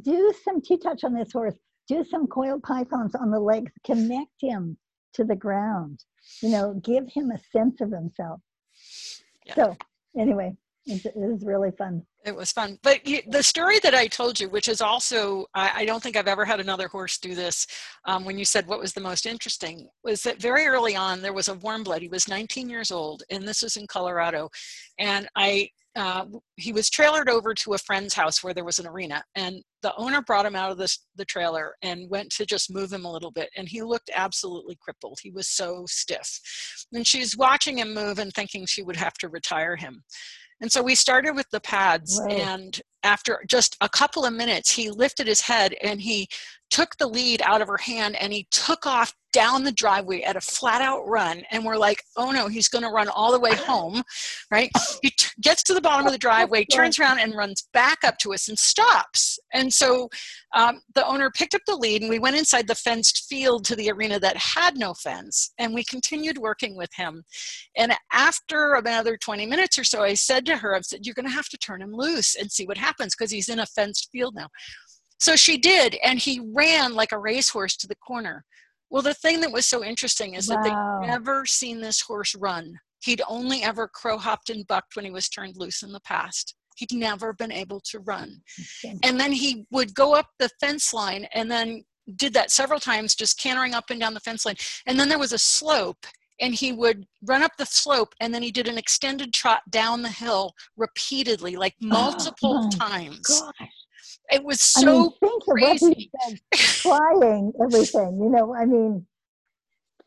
Do 0.02 0.34
some 0.44 0.62
T-touch 0.62 1.04
on 1.04 1.14
this 1.14 1.32
horse. 1.32 1.56
Do 1.88 2.04
some 2.04 2.28
coiled 2.28 2.64
pythons 2.64 3.14
on 3.16 3.30
the 3.30 3.40
legs. 3.40 3.72
Connect 3.86 4.32
him 4.42 4.78
to 5.14 5.24
the 5.24 5.36
ground. 5.36 6.04
You 6.42 6.50
know, 6.50 6.74
give 6.84 7.08
him 7.14 7.32
a 7.32 7.40
sense 7.56 7.80
of 7.82 7.92
himself. 7.92 8.42
Yeah. 9.46 9.54
So 9.56 9.78
anyway, 10.18 10.56
it 10.88 11.16
was 11.16 11.46
really 11.46 11.72
fun. 11.78 12.02
It 12.26 12.36
was 12.36 12.52
fun. 12.52 12.80
But 12.82 13.02
the 13.28 13.44
story 13.44 13.78
that 13.84 13.94
I 13.94 14.08
told 14.08 14.40
you, 14.40 14.50
which 14.50 14.68
is 14.68 14.82
also, 14.82 15.46
I, 15.54 15.72
I 15.76 15.86
don't 15.86 16.02
think 16.02 16.16
I've 16.16 16.28
ever 16.28 16.44
had 16.44 16.60
another 16.60 16.88
horse 16.88 17.20
do 17.20 17.36
this, 17.36 17.68
um, 18.06 18.26
when 18.26 18.40
you 18.40 18.46
said 18.46 18.66
what 18.66 18.80
was 18.80 18.94
the 18.94 19.02
most 19.02 19.28
interesting, 19.28 19.88
was 20.04 20.24
that 20.24 20.42
very 20.42 20.66
early 20.66 20.96
on 20.96 21.22
there 21.22 21.34
was 21.34 21.50
a 21.50 21.54
warm 21.54 21.84
blood. 21.84 22.02
He 22.02 22.08
was 22.08 22.28
19 22.28 22.68
years 22.68 22.90
old, 22.90 23.22
and 23.30 23.48
this 23.48 23.62
was 23.62 23.78
in 23.78 23.86
Colorado. 23.86 24.50
And 24.98 25.28
I, 25.36 25.70
uh, 25.96 26.26
he 26.56 26.74
was 26.74 26.90
trailered 26.90 27.30
over 27.30 27.54
to 27.54 27.76
a 27.76 27.78
friend's 27.78 28.16
house 28.16 28.44
where 28.44 28.56
there 28.56 28.66
was 28.66 28.80
an 28.80 28.88
arena, 28.88 29.24
and 29.36 29.62
the 29.84 29.96
owner 29.96 30.24
brought 30.24 30.48
him 30.48 30.56
out 30.56 30.72
of 30.72 30.80
the 30.80 31.26
trailer 31.26 31.76
and 31.84 32.10
went 32.10 32.32
to 32.32 32.46
just 32.48 32.74
move 32.74 32.92
him 32.92 33.06
a 33.06 33.12
little 33.12 33.32
bit. 33.32 33.52
And 33.56 33.70
he 33.70 33.84
looked 33.84 34.10
absolutely 34.16 34.80
crippled. 34.82 35.20
He 35.22 35.30
was 35.30 35.48
so 35.48 35.86
stiff. 35.88 36.40
And 36.92 37.06
she's 37.06 37.38
watching 37.38 37.78
him 37.78 37.94
move 37.94 38.18
and 38.18 38.34
thinking 38.34 38.66
she 38.66 38.82
would 38.82 38.96
have 38.96 39.14
to 39.20 39.30
retire 39.30 39.76
him. 39.76 40.04
And 40.62 40.72
so 40.72 40.82
we 40.82 40.96
started 40.96 41.36
with 41.36 41.50
the 41.52 41.60
pads, 41.60 42.20
Whoa. 42.20 42.28
and 42.28 42.82
after 43.04 43.44
just 43.48 43.76
a 43.82 43.90
couple 43.90 44.26
of 44.26 44.34
minutes, 44.34 44.72
he 44.72 44.90
lifted 44.90 45.28
his 45.28 45.42
head 45.42 45.76
and 45.82 46.02
he 46.02 46.28
took 46.70 46.96
the 46.98 47.08
lead 47.08 47.42
out 47.44 47.62
of 47.62 47.68
her 47.68 47.78
hand 47.78 48.16
and 48.18 48.34
he 48.34 48.48
took 48.52 48.86
off 48.86 49.14
down 49.36 49.66
the 49.66 49.72
driveway 49.74 50.22
at 50.22 50.38
a 50.38 50.42
flat 50.42 50.82
out 50.82 51.06
run. 51.06 51.44
And 51.52 51.66
we're 51.66 51.76
like, 51.76 52.02
oh 52.16 52.32
no, 52.32 52.48
he's 52.48 52.70
going 52.70 52.86
to 52.86 52.90
run 52.90 53.10
all 53.10 53.34
the 53.34 53.40
way 53.40 53.54
home, 53.54 54.02
right? 54.50 54.72
He 55.02 55.10
t- 55.10 55.28
gets 55.42 55.62
to 55.64 55.74
the 55.74 55.82
bottom 55.82 56.06
of 56.06 56.14
the 56.14 56.18
driveway, 56.18 56.64
turns 56.72 56.98
around 56.98 57.20
and 57.20 57.36
runs 57.36 57.68
back 57.74 57.98
up 58.06 58.18
to 58.20 58.34
us 58.34 58.48
and 58.48 58.58
stops. 58.58 59.38
And 59.54 59.74
so 59.74 60.08
um, 60.56 60.80
the 60.94 61.06
owner 61.06 61.30
picked 61.32 61.54
up 61.54 61.60
the 61.68 61.76
lead 61.76 62.02
and 62.02 62.10
we 62.10 62.18
went 62.18 62.38
inside 62.38 62.66
the 62.66 62.76
fenced 62.76 63.26
field 63.28 63.66
to 63.66 63.76
the 63.76 63.92
arena 63.92 64.22
that 64.22 64.38
had 64.38 64.78
no 64.78 64.94
fence. 64.94 65.52
And 65.58 65.74
we 65.74 65.84
continued 65.84 66.38
working 66.38 66.78
with 66.78 66.94
him. 66.96 67.22
And 67.76 67.94
after 68.14 68.76
another 68.76 69.18
20 69.18 69.46
minutes 69.48 69.78
or 69.78 69.84
so, 69.84 70.02
I 70.02 70.14
said 70.14 70.46
to 70.46 70.56
her, 70.56 70.76
I 70.76 70.80
said, 70.80 71.06
You're 71.06 71.14
going 71.14 71.28
to 71.28 71.36
have 71.36 71.50
to 71.50 71.58
turn 71.58 71.82
him 71.82 71.94
loose 71.94 72.36
and 72.36 72.50
see 72.50 72.66
what 72.66 72.78
happens 72.78 73.16
because 73.16 73.32
he's 73.32 73.50
in 73.50 73.60
a 73.60 73.66
fenced 73.66 74.08
field 74.14 74.34
now. 74.34 74.48
So 75.26 75.36
she 75.36 75.58
did, 75.58 75.98
and 76.04 76.20
he 76.20 76.40
ran 76.54 76.94
like 76.94 77.12
a 77.12 77.18
racehorse 77.18 77.76
to 77.78 77.88
the 77.88 77.96
corner. 77.96 78.46
Well, 78.92 79.02
the 79.02 79.16
thing 79.16 79.42
that 79.42 79.52
was 79.52 79.66
so 79.66 79.84
interesting 79.84 80.36
is 80.36 80.46
that 80.46 80.62
they'd 80.62 81.08
never 81.08 81.48
seen 81.48 81.82
this 81.82 82.00
horse 82.00 82.36
run. 82.36 82.76
He'd 83.04 83.24
only 83.28 83.64
ever 83.64 83.88
crow 83.88 84.20
hopped 84.20 84.52
and 84.52 84.68
bucked 84.68 84.96
when 84.96 85.04
he 85.04 85.10
was 85.10 85.28
turned 85.28 85.58
loose 85.58 85.82
in 85.82 85.92
the 85.92 86.00
past. 86.02 86.54
He'd 86.76 86.94
never 86.94 87.34
been 87.34 87.52
able 87.52 87.80
to 87.90 88.02
run. 88.02 88.40
And 89.02 89.20
then 89.20 89.32
he 89.32 89.66
would 89.72 89.96
go 89.96 90.14
up 90.14 90.28
the 90.38 90.52
fence 90.60 90.94
line 90.94 91.26
and 91.34 91.50
then 91.50 91.84
did 92.18 92.32
that 92.36 92.52
several 92.52 92.80
times, 92.80 93.16
just 93.16 93.40
cantering 93.40 93.74
up 93.74 93.86
and 93.90 94.00
down 94.00 94.14
the 94.14 94.20
fence 94.20 94.46
line. 94.46 94.58
And 94.86 95.00
then 95.00 95.10
there 95.10 95.18
was 95.18 95.34
a 95.34 95.40
slope, 95.40 96.06
and 96.40 96.54
he 96.54 96.72
would 96.72 97.04
run 97.24 97.42
up 97.42 97.54
the 97.58 97.66
slope 97.66 98.14
and 98.20 98.32
then 98.32 98.44
he 98.44 98.52
did 98.52 98.68
an 98.68 98.78
extended 98.78 99.34
trot 99.34 99.62
down 99.72 100.04
the 100.04 100.10
hill 100.10 100.54
repeatedly, 100.78 101.56
like 101.56 101.74
oh, 101.84 101.88
multiple 101.88 102.64
my 102.64 102.70
times. 102.70 103.28
Gosh. 103.28 103.70
It 104.32 104.44
was 104.44 104.74
I 104.78 104.86
mean, 104.86 104.88
so 104.88 105.08
of 105.08 105.14
what 105.20 105.44
crazy. 105.44 106.12
trying 106.54 107.54
everything, 107.62 108.20
you 108.20 108.30
know, 108.30 108.56
I 108.56 108.66
mean, 108.66 109.06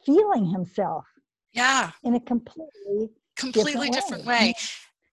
feeling 0.05 0.47
himself 0.47 1.05
yeah, 1.53 1.91
in 2.05 2.15
a 2.15 2.21
completely 2.21 3.11
completely 3.37 3.91
different 3.91 3.93
different 3.93 4.27
way. 4.27 4.49
way. 4.49 4.55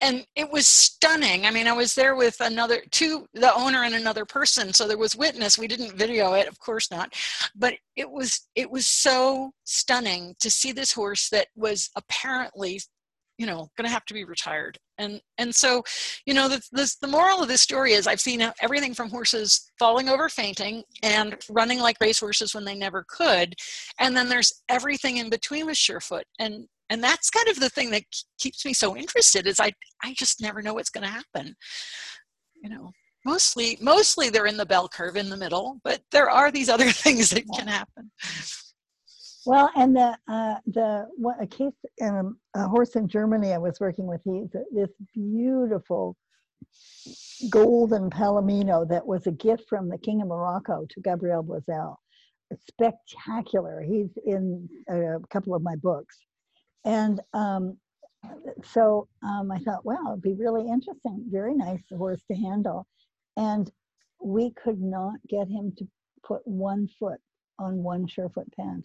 And 0.01 0.25
it 0.35 0.51
was 0.51 0.67
stunning. 0.67 1.45
I 1.45 1.51
mean, 1.51 1.67
I 1.67 1.71
was 1.71 1.95
there 1.95 2.15
with 2.15 2.39
another 2.41 2.83
two, 2.91 3.25
the 3.33 3.55
owner 3.55 3.83
and 3.83 3.95
another 3.95 4.25
person. 4.25 4.73
So 4.73 4.87
there 4.87 4.97
was 4.97 5.15
witness. 5.15 5.57
We 5.57 5.67
didn't 5.67 5.95
video 5.95 6.33
it, 6.33 6.47
of 6.47 6.59
course 6.59 6.91
not. 6.91 7.13
But 7.55 7.75
it 7.95 8.09
was 8.09 8.47
it 8.55 8.69
was 8.69 8.87
so 8.87 9.51
stunning 9.63 10.35
to 10.39 10.49
see 10.49 10.71
this 10.71 10.91
horse 10.91 11.29
that 11.29 11.47
was 11.55 11.89
apparently 11.95 12.81
you 13.37 13.45
know 13.45 13.69
going 13.77 13.87
to 13.87 13.93
have 13.93 14.05
to 14.05 14.13
be 14.13 14.25
retired 14.25 14.77
and 14.97 15.21
and 15.37 15.53
so 15.53 15.83
you 16.25 16.33
know 16.33 16.47
the, 16.47 16.95
the 17.01 17.07
moral 17.07 17.41
of 17.41 17.47
this 17.47 17.61
story 17.61 17.93
is 17.93 18.07
i've 18.07 18.21
seen 18.21 18.41
everything 18.61 18.93
from 18.93 19.09
horses 19.09 19.71
falling 19.77 20.09
over 20.09 20.29
fainting 20.29 20.83
and 21.03 21.35
running 21.49 21.79
like 21.79 21.97
racehorses 21.99 22.53
when 22.53 22.65
they 22.65 22.75
never 22.75 23.05
could. 23.07 23.55
And 23.99 24.15
then 24.15 24.29
there's 24.29 24.63
everything 24.69 25.17
in 25.17 25.29
between 25.29 25.65
with 25.65 25.77
surefoot. 25.77 26.25
And 26.39 26.67
and 26.89 27.03
that's 27.03 27.31
kind 27.31 27.47
of 27.47 27.59
the 27.59 27.69
thing 27.69 27.89
that 27.91 28.03
keeps 28.37 28.63
me 28.63 28.71
so 28.73 28.95
interested 28.95 29.47
is 29.47 29.59
i 29.59 29.71
i 30.03 30.13
just 30.13 30.41
never 30.41 30.61
know 30.61 30.75
what's 30.75 30.89
going 30.89 31.05
to 31.05 31.09
happen. 31.09 31.55
You 32.61 32.69
know 32.69 32.91
mostly 33.25 33.77
mostly 33.81 34.29
they're 34.29 34.45
in 34.45 34.57
the 34.57 34.65
bell 34.65 34.87
curve 34.87 35.17
in 35.17 35.29
the 35.29 35.37
middle 35.37 35.79
but 35.83 35.99
there 36.11 36.29
are 36.29 36.51
these 36.51 36.69
other 36.69 36.91
things 36.91 37.31
that 37.31 37.43
can 37.55 37.67
happen 37.67 38.11
Well, 39.45 39.69
and 39.75 39.95
the 39.95 40.17
uh, 40.27 40.55
the 40.65 41.07
what 41.17 41.41
a 41.41 41.45
case 41.45 41.73
um, 42.01 42.37
a 42.55 42.67
horse 42.67 42.95
in 42.95 43.07
Germany 43.07 43.53
I 43.53 43.59
was 43.59 43.79
working 43.79 44.07
with. 44.07 44.21
He's 44.23 44.49
this 44.71 44.89
beautiful 45.13 46.17
golden 47.51 48.09
palomino 48.09 48.89
that 48.89 49.05
was 49.05 49.27
a 49.27 49.31
gift 49.31 49.69
from 49.69 49.87
the 49.87 49.99
King 49.99 50.23
of 50.23 50.29
Morocco 50.29 50.85
to 50.89 51.01
Gabriele 51.01 51.43
Boiselle. 51.43 51.97
Spectacular. 52.67 53.81
He's 53.81 54.09
in 54.25 54.67
a 54.89 55.17
couple 55.29 55.53
of 55.53 55.61
my 55.61 55.75
books, 55.75 56.17
and 56.83 57.19
um, 57.33 57.77
so 58.63 59.07
um, 59.23 59.51
I 59.51 59.59
thought, 59.59 59.85
wow, 59.85 59.97
it'd 60.09 60.23
be 60.23 60.33
really 60.33 60.67
interesting. 60.67 61.23
Very 61.29 61.53
nice 61.53 61.83
horse 61.95 62.23
to 62.31 62.37
handle, 62.37 62.87
and 63.37 63.71
we 64.23 64.51
could 64.51 64.81
not 64.81 65.15
get 65.27 65.47
him 65.47 65.71
to 65.77 65.87
put 66.23 66.41
one 66.45 66.87
foot 66.99 67.19
on 67.59 67.83
one 67.83 68.07
Surefoot 68.07 68.51
pad 68.55 68.83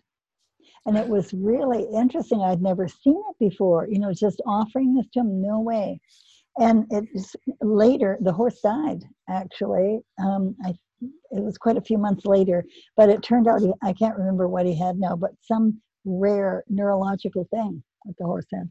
And 0.87 0.97
it 0.97 1.09
was 1.09 1.33
really 1.35 1.87
interesting. 1.95 2.41
I'd 2.41 2.63
never 2.63 2.89
seen 2.89 3.23
it 3.31 3.37
before, 3.39 3.87
you 3.91 3.99
know, 3.99 4.13
just 4.13 4.41
offering 4.47 4.95
this 4.95 5.07
to 5.15 5.21
him, 5.21 5.43
no 5.43 5.61
way. 5.61 6.01
And 6.59 6.87
it 6.91 7.05
was 7.15 7.37
later, 7.61 8.19
the 8.21 8.33
horse 8.33 8.61
died, 8.61 9.05
actually. 9.29 10.01
Um, 10.23 10.57
I, 10.65 10.71
it 11.31 11.43
was 11.43 11.57
quite 11.57 11.77
a 11.77 11.83
few 11.83 11.97
months 11.97 12.27
later, 12.27 12.65
but 12.97 13.09
it 13.09 13.23
turned 13.23 13.49
out, 13.49 13.61
he, 13.61 13.73
I 13.83 13.93
can't 13.93 14.19
remember 14.19 14.49
what 14.49 14.67
he 14.67 14.77
had 14.77 14.99
now, 14.99 15.17
but 15.17 15.31
some 15.41 15.81
rare 16.05 16.65
neurological 16.69 17.47
thing 17.51 17.83
that 18.05 18.15
the 18.19 18.25
horse 18.25 18.47
had. 18.53 18.71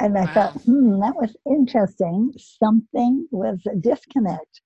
And 0.00 0.18
I 0.18 0.26
wow. 0.26 0.34
thought, 0.34 0.52
hmm, 0.62 1.00
that 1.00 1.16
was 1.16 1.34
interesting. 1.46 2.32
Something 2.36 3.26
was 3.30 3.58
a 3.66 3.74
disconnect, 3.74 4.60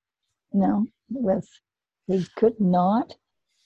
you 0.53 0.61
know, 0.61 0.87
was 1.11 1.49
he 2.07 2.27
could 2.37 2.61
not 2.61 3.15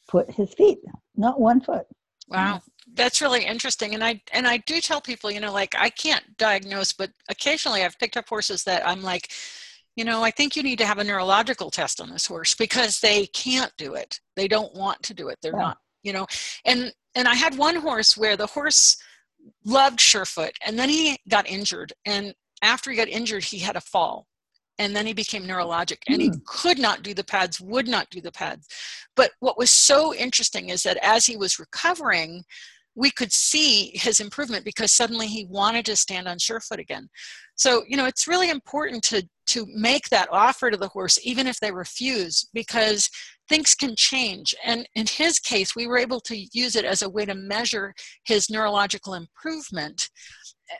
put 0.09 0.31
his 0.31 0.53
feet, 0.53 0.79
not 1.17 1.41
one 1.41 1.61
foot. 1.61 1.87
Wow, 2.29 2.57
mm-hmm. 2.57 2.93
that's 2.95 3.21
really 3.21 3.45
interesting. 3.45 3.95
And 3.95 4.03
I 4.03 4.21
and 4.33 4.47
I 4.47 4.59
do 4.59 4.81
tell 4.81 5.01
people, 5.01 5.31
you 5.31 5.41
know, 5.41 5.53
like 5.53 5.75
I 5.79 5.91
can't 5.91 6.25
diagnose, 6.37 6.93
but 6.93 7.11
occasionally 7.29 7.85
I've 7.85 7.99
picked 7.99 8.17
up 8.17 8.29
horses 8.29 8.65
that 8.65 8.87
I'm 8.87 9.03
like, 9.03 9.31
you 9.97 10.05
know, 10.05 10.23
I 10.23 10.31
think 10.31 10.57
you 10.57 10.63
need 10.63 10.79
to 10.79 10.87
have 10.87 10.99
a 10.99 11.05
neurological 11.05 11.71
test 11.71 12.01
on 12.01 12.11
this 12.11 12.27
horse 12.27 12.55
because 12.55 13.01
they 13.01 13.27
can't 13.27 13.73
do 13.77 13.95
it. 13.95 14.19
They 14.37 14.49
don't 14.49 14.75
want 14.75 15.03
to 15.05 15.15
do 15.15 15.29
it. 15.29 15.39
They're 15.43 15.53
yeah. 15.53 15.63
not, 15.63 15.79
you 16.03 16.13
know. 16.13 16.27
And 16.65 16.93
and 17.15 17.29
I 17.29 17.35
had 17.35 17.57
one 17.57 17.77
horse 17.77 18.17
where 18.17 18.37
the 18.37 18.47
horse 18.47 18.97
loved 19.65 20.01
Surefoot 20.01 20.53
and 20.67 20.79
then 20.79 20.89
he 20.89 21.19
got 21.29 21.49
injured 21.49 21.93
and 22.07 22.35
after 22.63 22.91
he 22.91 22.97
got 22.97 23.09
injured 23.09 23.45
he 23.45 23.59
had 23.59 23.77
a 23.77 23.81
fall 23.81 24.27
and 24.79 24.95
then 24.95 25.07
he 25.07 25.13
became 25.13 25.45
neurologic 25.45 25.99
and 26.09 26.21
he 26.21 26.29
hmm. 26.29 26.39
could 26.47 26.79
not 26.79 27.03
do 27.03 27.15
the 27.15 27.25
pads 27.25 27.61
would 27.61 27.89
not 27.89 28.09
do 28.11 28.21
the 28.21 28.33
pads. 28.33 28.67
But 29.17 29.33
what 29.41 29.59
was 29.59 29.71
so 29.71 30.15
interesting 30.15 30.71
is 30.71 30.83
that 30.83 30.99
as 31.03 31.27
he 31.27 31.37
was 31.37 31.59
recovering 31.59 32.45
we 32.97 33.11
could 33.11 33.33
see 33.33 33.91
his 33.95 34.21
improvement 34.21 34.65
because 34.65 34.93
suddenly 34.93 35.27
he 35.27 35.47
wanted 35.47 35.85
to 35.85 35.97
stand 35.97 36.29
on 36.29 36.39
surefoot 36.39 36.79
again. 36.79 37.09
So 37.57 37.85
you 37.89 37.97
know 37.97 38.07
it's 38.07 38.29
really 38.29 38.51
important 38.51 39.03
to 39.05 39.27
to 39.47 39.67
make 39.75 40.09
that 40.09 40.29
offer 40.31 40.71
to 40.71 40.77
the 40.77 40.89
horse 40.89 41.19
even 41.23 41.47
if 41.47 41.59
they 41.61 41.73
refuse 41.73 42.49
because 42.55 43.11
things 43.49 43.75
can 43.75 43.95
change. 43.97 44.55
And 44.65 44.89
in 44.95 45.07
his 45.07 45.39
case 45.39 45.77
we 45.77 45.87
were 45.87 45.99
able 45.99 46.21
to 46.21 46.47
use 46.53 46.77
it 46.77 46.85
as 46.85 47.03
a 47.03 47.11
way 47.11 47.25
to 47.27 47.35
measure 47.35 47.95
his 48.25 48.49
neurological 48.49 49.15
improvement 49.15 50.09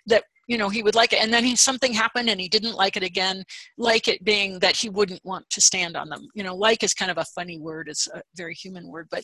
that 0.07 0.25
you 0.49 0.59
know 0.59 0.69
he 0.69 0.83
would 0.83 0.95
like 0.95 1.13
it. 1.13 1.23
And 1.23 1.33
then 1.33 1.45
he 1.45 1.57
something 1.57 1.93
happened 1.93 2.29
and 2.29 2.41
he 2.41 2.49
didn't 2.49 2.75
like 2.75 2.97
it 2.97 3.03
again 3.03 3.45
like 3.79 4.09
it 4.09 4.25
being 4.25 4.59
that 4.61 4.77
he 4.77 4.89
wouldn't 4.89 5.25
want 5.25 5.49
to 5.51 5.61
stand 5.61 5.97
on 5.97 6.09
them. 6.09 6.27
You 6.35 6.45
know 6.45 6.55
like 6.55 6.83
is 6.83 6.95
kind 6.95 7.11
of 7.11 7.19
a 7.19 7.25
funny 7.35 7.59
word. 7.59 7.89
It's 7.89 8.09
a 8.09 8.23
very 8.37 8.55
human 8.55 8.89
word 8.89 9.09
but 9.11 9.23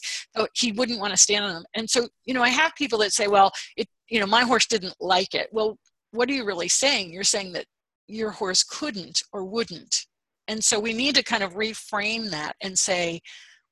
he 0.54 0.72
wouldn't 0.72 1.00
want 1.00 1.12
to 1.12 1.16
stand 1.16 1.44
on 1.44 1.54
them. 1.54 1.64
And 1.74 1.88
so 1.88 2.08
you 2.24 2.34
know 2.34 2.42
i 2.42 2.48
have 2.48 2.72
people 2.76 2.98
that 3.00 3.12
say 3.12 3.26
well 3.26 3.52
it 3.76 3.88
you 4.08 4.20
know 4.20 4.26
my 4.26 4.42
horse 4.42 4.66
didn't 4.66 4.94
like 5.00 5.34
it. 5.34 5.48
Well 5.52 5.76
what 6.12 6.28
are 6.28 6.34
you 6.34 6.44
really 6.44 6.68
saying? 6.68 7.12
You're 7.12 7.22
saying 7.22 7.52
that 7.52 7.66
your 8.08 8.30
horse 8.30 8.64
couldn't 8.64 9.22
or 9.32 9.44
wouldn't. 9.44 10.06
And 10.48 10.62
so 10.62 10.80
we 10.80 10.92
need 10.92 11.14
to 11.14 11.22
kind 11.22 11.44
of 11.44 11.54
reframe 11.54 12.30
that 12.30 12.56
and 12.62 12.78
say 12.78 13.20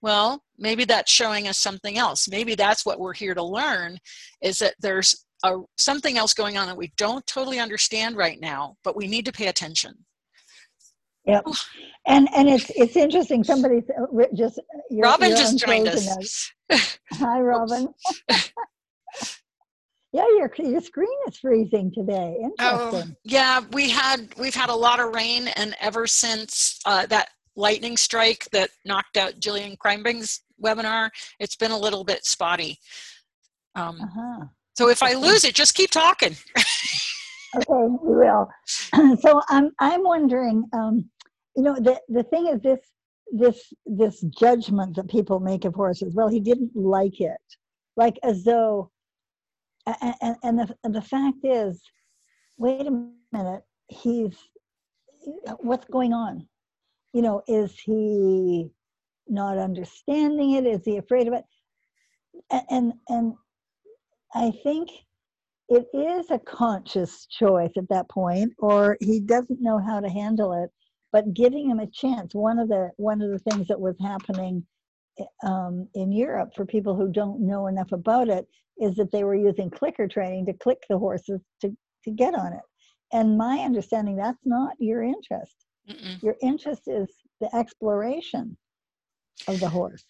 well 0.01 0.43
maybe 0.59 0.85
that's 0.85 1.11
showing 1.11 1.49
us 1.49 1.59
something 1.59 1.99
else. 1.99 2.29
Maybe 2.29 2.55
that's 2.55 2.87
what 2.87 3.01
we're 3.01 3.15
here 3.15 3.35
to 3.35 3.43
learn 3.43 3.99
is 4.43 4.59
that 4.59 4.75
there's 4.81 5.25
a, 5.45 5.59
something 5.77 6.19
else 6.19 6.35
going 6.35 6.57
on 6.59 6.67
that 6.67 6.77
we 6.77 6.93
don't 6.97 7.27
totally 7.27 7.59
understand 7.59 8.17
right 8.17 8.41
now, 8.41 8.77
but 8.85 8.97
we 8.97 9.07
need 9.07 9.25
to 9.27 9.33
pay 9.33 9.47
attention. 9.47 9.95
Yep. 11.27 11.47
And 12.07 12.29
and 12.35 12.49
it's 12.49 12.71
it's 12.71 12.97
interesting. 12.97 13.45
Somebody 13.45 13.83
uh, 13.99 14.25
just 14.35 14.59
you're, 14.91 15.05
Robin 15.05 15.29
you're 15.29 15.37
just 15.37 15.59
joined 15.59 15.87
us. 15.87 16.53
Hi, 17.13 17.41
Robin. 17.41 17.93
yeah, 20.13 20.25
your 20.39 20.51
your 20.57 20.81
screen 20.81 21.19
is 21.29 21.39
freezing 21.39 21.93
today. 21.95 22.39
Oh, 22.61 22.87
Interesting. 22.87 23.13
Oh, 23.13 23.21
yeah, 23.25 23.61
we 23.73 23.91
had 23.91 24.35
we've 24.39 24.55
had 24.55 24.71
a 24.71 24.75
lot 24.75 25.01
of 25.01 25.15
rain, 25.15 25.49
and 25.49 25.77
ever 25.81 26.07
since 26.07 26.81
uh, 26.87 27.05
that 27.07 27.29
lightning 27.57 27.99
strike 27.99 28.49
that 28.53 28.71
knocked 28.87 29.19
out 29.19 29.39
Jillian 29.39 29.77
Kreinbing's 29.77 30.41
webinar, 30.63 31.11
it's 31.41 31.57
been 31.57 31.73
a 31.73 31.79
little 31.79 32.05
bit 32.05 32.25
spotty. 32.25 32.79
Um, 33.75 34.01
uh-huh. 34.01 34.47
So 34.79 34.89
if 34.89 35.03
I 35.03 35.15
lose 35.15 35.45
it, 35.45 35.57
just 35.57 35.75
keep 35.75 35.91
talking. 35.91 36.37
okay, 37.57 37.97
we 38.01 38.15
will. 38.15 38.49
So 39.19 39.43
I'm 39.49 39.73
I'm 39.81 40.05
wondering, 40.05 40.63
um, 40.73 41.11
you 41.57 41.65
know, 41.65 41.75
the 41.75 42.01
the 42.09 42.23
thing 42.23 42.47
is 42.47 42.61
this 42.63 42.79
this 43.33 43.73
this 43.87 44.21
judgment 44.39 44.95
that 44.95 45.09
people 45.09 45.41
make 45.41 45.65
of 45.65 45.75
horses. 45.75 46.15
Well, 46.15 46.29
he 46.29 46.39
didn't 46.39 46.71
like 46.77 47.21
it, 47.21 47.41
like 47.97 48.21
as 48.23 48.45
though, 48.45 48.93
and 50.23 50.37
and 50.45 50.59
the 50.61 50.73
and 50.85 50.95
the 50.95 51.03
fact 51.03 51.39
is, 51.43 51.83
wait 52.57 52.87
a 52.87 53.09
minute, 53.33 53.63
he's 53.89 54.37
what's 55.59 55.89
going 55.89 56.13
on? 56.13 56.47
You 57.13 57.23
know, 57.23 57.43
is 57.49 57.77
he 57.81 58.71
not 59.27 59.59
understanding 59.59 60.53
it? 60.53 60.67
Is 60.67 60.85
he 60.85 60.99
afraid 60.99 61.27
of 61.27 61.35
it? 61.35 61.45
And 62.53 62.63
and, 62.71 62.93
and 63.09 63.35
I 64.35 64.53
think 64.63 64.91
it 65.69 65.87
is 65.93 66.31
a 66.31 66.39
conscious 66.39 67.27
choice 67.27 67.73
at 67.77 67.89
that 67.91 68.09
point, 68.09 68.53
or 68.59 68.97
he 69.01 69.21
doesn't 69.21 69.63
know 69.63 69.79
how 69.79 70.01
to 70.01 70.09
handle 70.09 70.53
it. 70.53 70.71
But 71.13 71.33
giving 71.35 71.71
him 71.71 71.81
a 71.81 71.87
chance, 71.87 72.35
one 72.35 72.59
of 72.59 72.69
the 72.69 72.91
one 72.97 73.23
of 73.23 73.31
the 73.31 73.39
things 73.39 73.67
that 73.69 73.81
was 73.81 73.97
happening 74.01 74.65
um, 75.43 75.89
in 75.95 76.13
Europe 76.13 76.51
for 76.55 76.67
people 76.67 76.95
who 76.95 77.11
don't 77.11 77.41
know 77.41 77.67
enough 77.67 77.93
about 77.93 78.29
it 78.29 78.47
is 78.79 78.95
that 78.97 79.11
they 79.11 79.25
were 79.25 79.35
using 79.35 79.71
clicker 79.71 80.07
training 80.07 80.47
to 80.47 80.53
click 80.53 80.79
the 80.89 80.99
horses 80.99 81.41
to 81.63 81.75
to 82.05 82.11
get 82.11 82.35
on 82.35 82.53
it. 82.53 82.63
And 83.13 83.39
my 83.39 83.59
understanding, 83.61 84.17
that's 84.17 84.45
not 84.45 84.75
your 84.79 85.03
interest. 85.03 85.67
Mm-mm. 85.89 86.23
Your 86.23 86.37
interest 86.43 86.83
is 86.87 87.09
the 87.41 87.55
exploration 87.57 88.57
of 89.47 89.61
the 89.61 89.69
horse. 89.69 90.05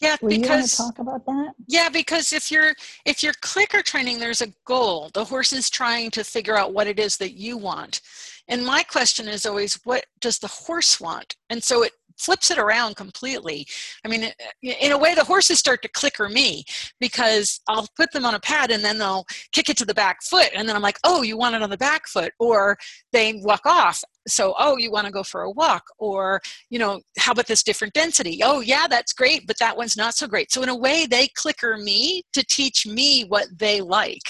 Yeah, 0.00 0.16
Were 0.22 0.30
because 0.30 0.76
talk 0.76 0.98
about 0.98 1.26
that. 1.26 1.52
Yeah, 1.66 1.88
because 1.90 2.32
if 2.32 2.50
you're 2.50 2.74
if 3.04 3.22
you're 3.22 3.34
clicker 3.42 3.82
training, 3.82 4.18
there's 4.18 4.40
a 4.40 4.52
goal. 4.64 5.10
The 5.12 5.24
horse 5.24 5.52
is 5.52 5.68
trying 5.68 6.10
to 6.12 6.24
figure 6.24 6.56
out 6.56 6.72
what 6.72 6.86
it 6.86 6.98
is 6.98 7.16
that 7.18 7.32
you 7.32 7.58
want. 7.58 8.00
And 8.48 8.64
my 8.64 8.82
question 8.82 9.28
is 9.28 9.46
always, 9.46 9.74
what 9.84 10.06
does 10.20 10.38
the 10.38 10.48
horse 10.48 11.00
want? 11.00 11.36
And 11.50 11.62
so 11.62 11.84
it 11.84 11.92
flips 12.18 12.50
it 12.50 12.58
around 12.58 12.96
completely. 12.96 13.66
I 14.04 14.08
mean, 14.08 14.32
in 14.62 14.92
a 14.92 14.98
way, 14.98 15.14
the 15.14 15.24
horses 15.24 15.58
start 15.58 15.82
to 15.82 15.88
clicker 15.88 16.28
me 16.28 16.64
because 16.98 17.60
I'll 17.68 17.88
put 17.96 18.12
them 18.12 18.26
on 18.26 18.34
a 18.34 18.40
pad 18.40 18.70
and 18.70 18.84
then 18.84 18.98
they'll 18.98 19.24
kick 19.52 19.68
it 19.68 19.76
to 19.78 19.84
the 19.84 19.94
back 19.94 20.22
foot. 20.22 20.50
And 20.54 20.68
then 20.68 20.76
I'm 20.76 20.82
like, 20.82 20.98
oh, 21.04 21.22
you 21.22 21.36
want 21.36 21.54
it 21.54 21.62
on 21.62 21.70
the 21.70 21.78
back 21.78 22.06
foot. 22.08 22.32
Or 22.38 22.76
they 23.12 23.40
walk 23.42 23.64
off. 23.64 24.02
So, 24.30 24.54
oh, 24.58 24.76
you 24.76 24.90
want 24.90 25.06
to 25.06 25.12
go 25.12 25.22
for 25.22 25.42
a 25.42 25.50
walk. 25.50 25.84
Or, 25.98 26.40
you 26.70 26.78
know, 26.78 27.00
how 27.18 27.32
about 27.32 27.46
this 27.46 27.62
different 27.62 27.94
density? 27.94 28.40
Oh, 28.42 28.60
yeah, 28.60 28.86
that's 28.88 29.12
great, 29.12 29.46
but 29.46 29.58
that 29.58 29.76
one's 29.76 29.96
not 29.96 30.14
so 30.14 30.26
great. 30.26 30.52
So, 30.52 30.62
in 30.62 30.68
a 30.68 30.76
way, 30.76 31.06
they 31.06 31.28
clicker 31.28 31.76
me 31.76 32.22
to 32.32 32.44
teach 32.44 32.86
me 32.86 33.24
what 33.24 33.46
they 33.58 33.80
like 33.80 34.22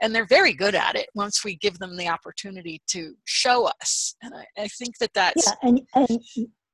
and 0.00 0.14
they're 0.14 0.26
very 0.26 0.52
good 0.52 0.74
at 0.74 0.94
it 0.94 1.08
once 1.14 1.44
we 1.44 1.56
give 1.56 1.78
them 1.78 1.96
the 1.96 2.08
opportunity 2.08 2.82
to 2.86 3.14
show 3.24 3.66
us 3.80 4.14
and 4.22 4.34
i, 4.34 4.44
I 4.62 4.68
think 4.68 4.98
that 4.98 5.12
that's 5.14 5.46
yeah 5.46 5.68
and, 5.68 5.80
and 5.94 6.20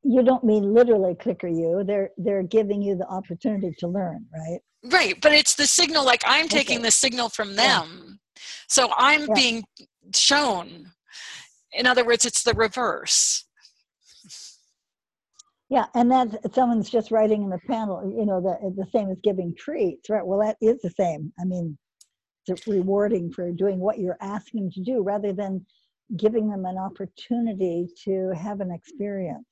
you 0.02 0.22
don't 0.22 0.44
mean 0.44 0.74
literally 0.74 1.14
clicker 1.14 1.48
you 1.48 1.84
they're 1.86 2.10
they're 2.16 2.42
giving 2.42 2.82
you 2.82 2.96
the 2.96 3.06
opportunity 3.06 3.74
to 3.78 3.88
learn 3.88 4.26
right 4.34 4.60
right 4.92 5.20
but 5.20 5.32
it's 5.32 5.54
the 5.54 5.66
signal 5.66 6.04
like 6.04 6.22
i'm 6.26 6.48
taking 6.48 6.78
okay. 6.78 6.86
the 6.86 6.90
signal 6.90 7.28
from 7.28 7.54
them 7.54 8.18
yeah. 8.36 8.42
so 8.68 8.92
i'm 8.96 9.22
yeah. 9.22 9.34
being 9.34 9.64
shown 10.14 10.86
in 11.72 11.86
other 11.86 12.04
words 12.04 12.24
it's 12.24 12.42
the 12.42 12.54
reverse. 12.54 13.44
Yeah 15.68 15.86
and 15.94 16.10
that 16.10 16.54
someone's 16.54 16.90
just 16.90 17.10
writing 17.10 17.42
in 17.42 17.50
the 17.50 17.58
panel 17.66 18.14
you 18.16 18.26
know 18.26 18.40
the, 18.40 18.74
the 18.76 18.90
same 18.90 19.10
as 19.10 19.18
giving 19.22 19.54
treats 19.56 20.10
right? 20.10 20.24
Well 20.24 20.40
that 20.40 20.56
is 20.60 20.80
the 20.82 20.90
same. 20.90 21.32
I 21.40 21.44
mean 21.44 21.78
it's 22.46 22.66
rewarding 22.66 23.32
for 23.32 23.50
doing 23.52 23.78
what 23.78 23.98
you're 23.98 24.18
asking 24.20 24.72
to 24.72 24.82
do 24.82 25.02
rather 25.02 25.32
than 25.32 25.64
giving 26.16 26.48
them 26.50 26.64
an 26.64 26.76
opportunity 26.76 27.88
to 28.04 28.32
have 28.36 28.60
an 28.60 28.70
experience. 28.70 29.46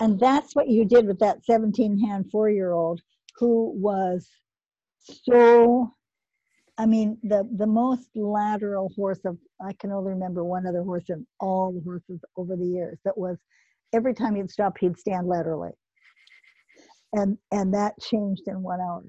And 0.00 0.18
that's 0.18 0.54
what 0.54 0.68
you 0.68 0.84
did 0.84 1.06
with 1.06 1.18
that 1.20 1.44
17 1.44 1.98
hand 1.98 2.26
four 2.30 2.50
year 2.50 2.72
old 2.72 3.00
who 3.38 3.72
was 3.76 4.28
so, 5.00 5.94
I 6.78 6.86
mean, 6.86 7.18
the, 7.22 7.48
the 7.56 7.66
most 7.66 8.08
lateral 8.14 8.92
horse 8.96 9.20
of, 9.24 9.38
I 9.66 9.72
can 9.74 9.92
only 9.92 10.12
remember 10.12 10.44
one 10.44 10.66
other 10.66 10.82
horse 10.82 11.04
in 11.08 11.26
all 11.40 11.72
the 11.72 11.80
horses 11.82 12.20
over 12.36 12.54
the 12.54 12.66
years 12.66 12.98
that 13.04 13.16
was 13.16 13.38
every 13.94 14.12
time 14.12 14.34
he'd 14.36 14.50
stop, 14.50 14.76
he'd 14.78 14.98
stand 14.98 15.26
laterally. 15.26 15.70
And, 17.14 17.38
and 17.50 17.72
that 17.72 17.94
changed 18.00 18.42
in 18.46 18.62
one 18.62 18.80
hour. 18.80 19.04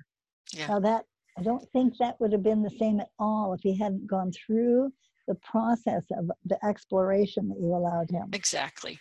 Yeah. 0.53 0.67
Now 0.67 0.79
that, 0.79 1.05
I 1.37 1.43
don't 1.43 1.67
think 1.73 1.97
that 1.99 2.19
would 2.19 2.31
have 2.31 2.43
been 2.43 2.63
the 2.63 2.75
same 2.79 2.99
at 2.99 3.09
all 3.19 3.53
if 3.53 3.59
he 3.61 3.77
hadn't 3.77 4.07
gone 4.07 4.31
through 4.31 4.91
the 5.27 5.35
process 5.35 6.03
of 6.17 6.31
the 6.45 6.57
exploration 6.65 7.49
that 7.49 7.59
you 7.59 7.75
allowed 7.75 8.09
him. 8.09 8.29
Exactly. 8.31 8.97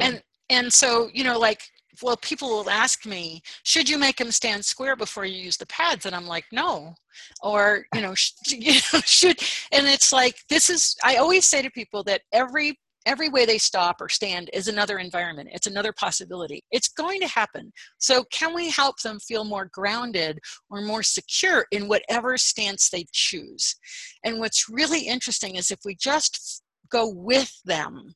And 0.00 0.22
and 0.50 0.72
so 0.72 1.08
you 1.14 1.24
know 1.24 1.38
like 1.38 1.62
well 2.02 2.16
people 2.18 2.48
will 2.48 2.70
ask 2.70 3.06
me 3.06 3.42
should 3.64 3.88
you 3.88 3.98
make 3.98 4.16
them 4.16 4.30
stand 4.30 4.64
square 4.64 4.96
before 4.96 5.24
you 5.24 5.42
use 5.42 5.56
the 5.56 5.66
pads? 5.66 6.06
And 6.06 6.14
i'm 6.14 6.26
like 6.26 6.44
no. 6.52 6.94
Or 7.42 7.84
you 7.94 8.02
know, 8.02 8.14
sh- 8.14 8.32
you 8.46 8.74
know 8.92 9.00
should 9.00 9.40
and 9.72 9.86
it's 9.86 10.12
like 10.12 10.36
this 10.48 10.70
is 10.70 10.96
i 11.02 11.16
always 11.16 11.46
say 11.46 11.62
to 11.62 11.70
people 11.70 12.02
that 12.04 12.22
every 12.32 12.78
every 13.06 13.28
way 13.28 13.46
they 13.46 13.58
stop 13.58 14.00
or 14.00 14.08
stand 14.08 14.50
is 14.52 14.68
another 14.68 14.98
environment. 14.98 15.48
It's 15.52 15.66
another 15.66 15.92
possibility. 15.92 16.62
It's 16.70 16.88
going 16.88 17.20
to 17.20 17.28
happen. 17.28 17.72
So 17.98 18.24
can 18.24 18.54
we 18.54 18.70
help 18.70 19.00
them 19.00 19.18
feel 19.20 19.44
more 19.44 19.70
grounded 19.72 20.38
or 20.68 20.82
more 20.82 21.02
secure 21.02 21.66
in 21.70 21.88
whatever 21.88 22.36
stance 22.36 22.90
they 22.90 23.06
choose? 23.12 23.74
And 24.24 24.38
what's 24.38 24.68
really 24.68 25.06
interesting 25.06 25.56
is 25.56 25.70
if 25.70 25.80
we 25.84 25.94
just 25.94 26.62
go 26.90 27.08
with 27.08 27.52
them 27.64 28.14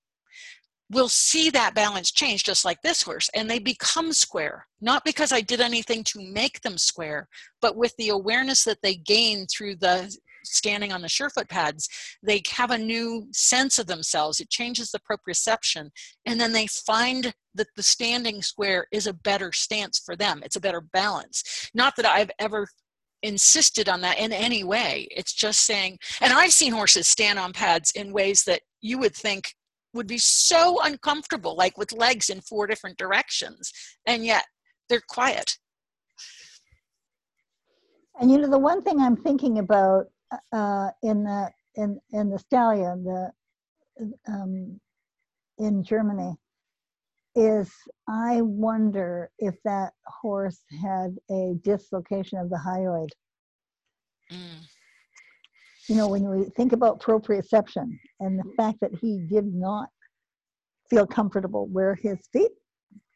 we'll 0.95 1.09
see 1.09 1.51
that 1.51 1.75
balance 1.75 2.11
change 2.11 2.45
just 2.45 2.65
like 2.65 2.81
this 2.83 3.03
horse 3.03 3.29
and 3.35 3.51
they 3.51 3.59
become 3.59 4.13
square 4.13 4.67
not 4.81 5.05
because 5.05 5.33
i 5.33 5.41
did 5.41 5.61
anything 5.61 6.03
to 6.05 6.21
make 6.21 6.61
them 6.63 6.79
square 6.79 7.29
but 7.61 7.77
with 7.77 7.95
the 7.99 8.09
awareness 8.09 8.65
that 8.65 8.79
they 8.83 8.95
gain 8.95 9.47
through 9.47 9.75
the 9.77 10.17
standing 10.47 10.93
on 10.93 11.03
the 11.03 11.09
surefoot 11.09 11.49
pads, 11.49 11.89
they 12.23 12.43
have 12.53 12.71
a 12.71 12.79
new 12.79 13.27
sense 13.33 13.79
of 13.79 13.87
themselves. 13.87 14.41
It 14.41 14.51
changes 14.51 14.91
the 14.91 15.01
proprioception. 15.01 15.91
And 16.27 16.41
then 16.41 16.53
they 16.53 16.67
find 16.67 17.33
that 17.55 17.69
the 17.77 17.83
standing 17.83 18.43
square 18.43 18.87
is 18.93 19.07
a 19.07 19.13
better 19.13 19.53
stance 19.53 19.99
for 19.99 20.17
them. 20.17 20.41
It's 20.45 20.57
a 20.57 20.61
better 20.61 20.81
balance. 20.81 21.71
Not 21.75 21.95
that 21.97 22.07
I've 22.07 22.31
ever 22.39 22.67
insisted 23.23 23.89
on 23.89 24.03
that 24.03 24.19
in 24.19 24.33
any 24.33 24.65
way. 24.65 25.09
It's 25.11 25.33
just 25.33 25.63
saying, 25.63 25.99
and 26.21 26.33
I've 26.33 26.53
seen 26.53 26.73
horses 26.73 27.09
stand 27.09 27.39
on 27.39 27.53
pads 27.53 27.91
in 27.93 28.13
ways 28.13 28.45
that 28.45 28.61
you 28.83 28.99
would 28.99 29.15
think 29.15 29.55
would 29.95 30.07
be 30.07 30.19
so 30.19 30.79
uncomfortable, 30.83 31.57
like 31.57 31.79
with 31.79 31.93
legs 31.93 32.29
in 32.29 32.41
four 32.41 32.67
different 32.67 32.99
directions. 32.99 33.73
And 34.07 34.25
yet 34.25 34.45
they're 34.89 35.03
quiet. 35.09 35.57
And 38.21 38.31
you 38.31 38.39
know, 38.39 38.51
the 38.51 38.59
one 38.59 38.83
thing 38.83 39.01
I'm 39.01 39.17
thinking 39.17 39.59
about 39.59 40.07
uh, 40.53 40.91
in 41.03 41.25
the 41.25 41.51
in 41.77 42.01
in 42.13 42.31
the 42.31 42.39
stallion 42.39 43.05
the 43.05 43.33
um, 44.29 44.81
in 45.59 45.83
Germany 45.83 46.37
is 47.35 47.71
I 48.09 48.43
wonder 48.43 49.31
if 49.39 49.57
that 49.65 49.93
horse 50.07 50.61
had 50.83 51.17
a 51.31 51.55
dislocation 51.63 52.39
of 52.39 52.49
the 52.51 52.61
hyoid. 52.65 53.09
Mm. 54.33 54.67
You 55.89 55.97
know, 55.97 56.09
when 56.09 56.29
we 56.29 56.47
think 56.57 56.73
about 56.73 57.01
proprioception 57.01 57.99
and 58.21 58.39
the 58.39 58.51
fact 58.57 58.79
that 58.81 58.91
he 59.01 59.19
did 59.29 59.53
not 59.53 59.89
feel 60.89 61.07
comfortable 61.07 61.67
where 61.67 61.95
his 61.95 62.19
feet 62.33 62.53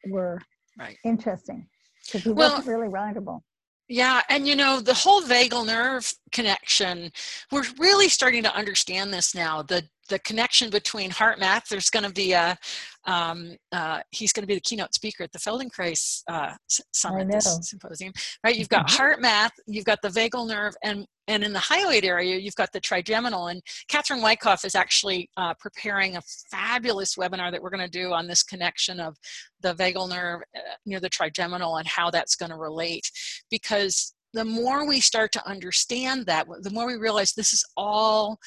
were 0.09 0.39
right. 0.79 0.97
interesting 1.05 1.67
because 2.05 2.23
he 2.23 2.31
well, 2.31 2.51
wasn't 2.51 2.69
really 2.69 2.89
rideable. 2.89 3.43
Yeah, 3.89 4.21
and 4.29 4.47
you 4.47 4.55
know, 4.55 4.81
the 4.81 4.93
whole 4.93 5.23
vagal 5.23 5.67
nerve 5.67 6.13
connection, 6.31 7.11
we're 7.51 7.65
really 7.79 8.09
starting 8.09 8.43
to 8.43 8.55
understand 8.55 9.15
this 9.15 9.35
now. 9.35 9.63
The 9.63 9.83
the 10.09 10.19
connection 10.21 10.71
between 10.71 11.11
HeartMath. 11.11 11.69
there's 11.69 11.91
going 11.91 12.05
to 12.05 12.13
be 12.13 12.33
a, 12.33 12.57
um, 13.05 13.57
uh, 13.73 14.01
he's 14.11 14.33
going 14.33 14.43
to 14.43 14.47
be 14.47 14.55
the 14.55 14.61
keynote 14.61 14.95
speaker 14.95 15.23
at 15.23 15.33
the 15.33 15.39
Feldenkrais 15.39 16.23
uh, 16.29 16.55
Summit, 16.93 17.31
this 17.31 17.59
symposium, 17.63 18.13
right? 18.45 18.57
You've 18.57 18.69
got 18.69 18.89
HeartMath, 18.89 19.51
you've 19.67 19.85
got 19.85 20.01
the 20.03 20.09
vagal 20.09 20.49
nerve, 20.49 20.75
and 20.83 21.07
and 21.29 21.45
in 21.45 21.53
the 21.53 21.59
hyoid 21.59 22.05
area, 22.05 22.39
you've 22.39 22.55
got 22.55 22.73
the 22.73 22.81
trigeminal. 22.81 23.49
And 23.49 23.61
Catherine 23.89 24.23
Wyckoff 24.23 24.65
is 24.65 24.75
actually 24.75 25.29
uh, 25.37 25.53
preparing 25.61 26.17
a 26.17 26.23
fabulous 26.51 27.17
webinar 27.17 27.53
that 27.53 27.63
we're 27.63 27.69
going 27.69 27.85
to 27.85 27.91
do 27.91 28.15
on 28.15 28.27
this 28.27 28.43
connection 28.43 28.99
of 28.99 29.15
the 29.61 29.75
vagal 29.75 30.09
nerve 30.09 30.41
uh, 30.57 30.61
near 30.87 31.01
the 31.01 31.09
trigeminal 31.11 31.77
and 31.77 31.87
how 31.87 32.11
that's 32.11 32.35
going 32.35 32.51
to 32.51 32.57
relate. 32.57 33.11
Because 33.51 34.15
the 34.33 34.45
more 34.45 34.87
we 34.87 35.01
start 35.01 35.33
to 35.33 35.47
understand 35.47 36.27
that, 36.27 36.47
the 36.63 36.71
more 36.71 36.87
we 36.87 36.97
realize 36.97 37.33
this 37.33 37.53
is 37.53 37.65
all 37.77 38.39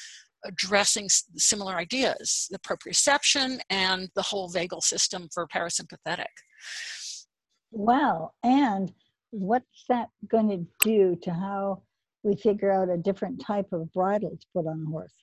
addressing 0.44 1.08
similar 1.36 1.76
ideas 1.76 2.48
the 2.50 2.58
proprioception 2.58 3.60
and 3.70 4.08
the 4.14 4.22
whole 4.22 4.50
vagal 4.50 4.82
system 4.82 5.28
for 5.32 5.46
parasympathetic. 5.46 6.26
Wow. 7.70 8.32
And 8.42 8.92
what's 9.30 9.84
that 9.88 10.08
going 10.28 10.48
to 10.50 10.66
do 10.84 11.16
to 11.22 11.32
how 11.32 11.82
we 12.22 12.36
figure 12.36 12.70
out 12.70 12.90
a 12.90 12.96
different 12.96 13.40
type 13.44 13.72
of 13.72 13.92
bridle 13.92 14.30
to 14.30 14.46
put 14.54 14.66
on 14.66 14.84
a 14.86 14.90
horse? 14.90 15.14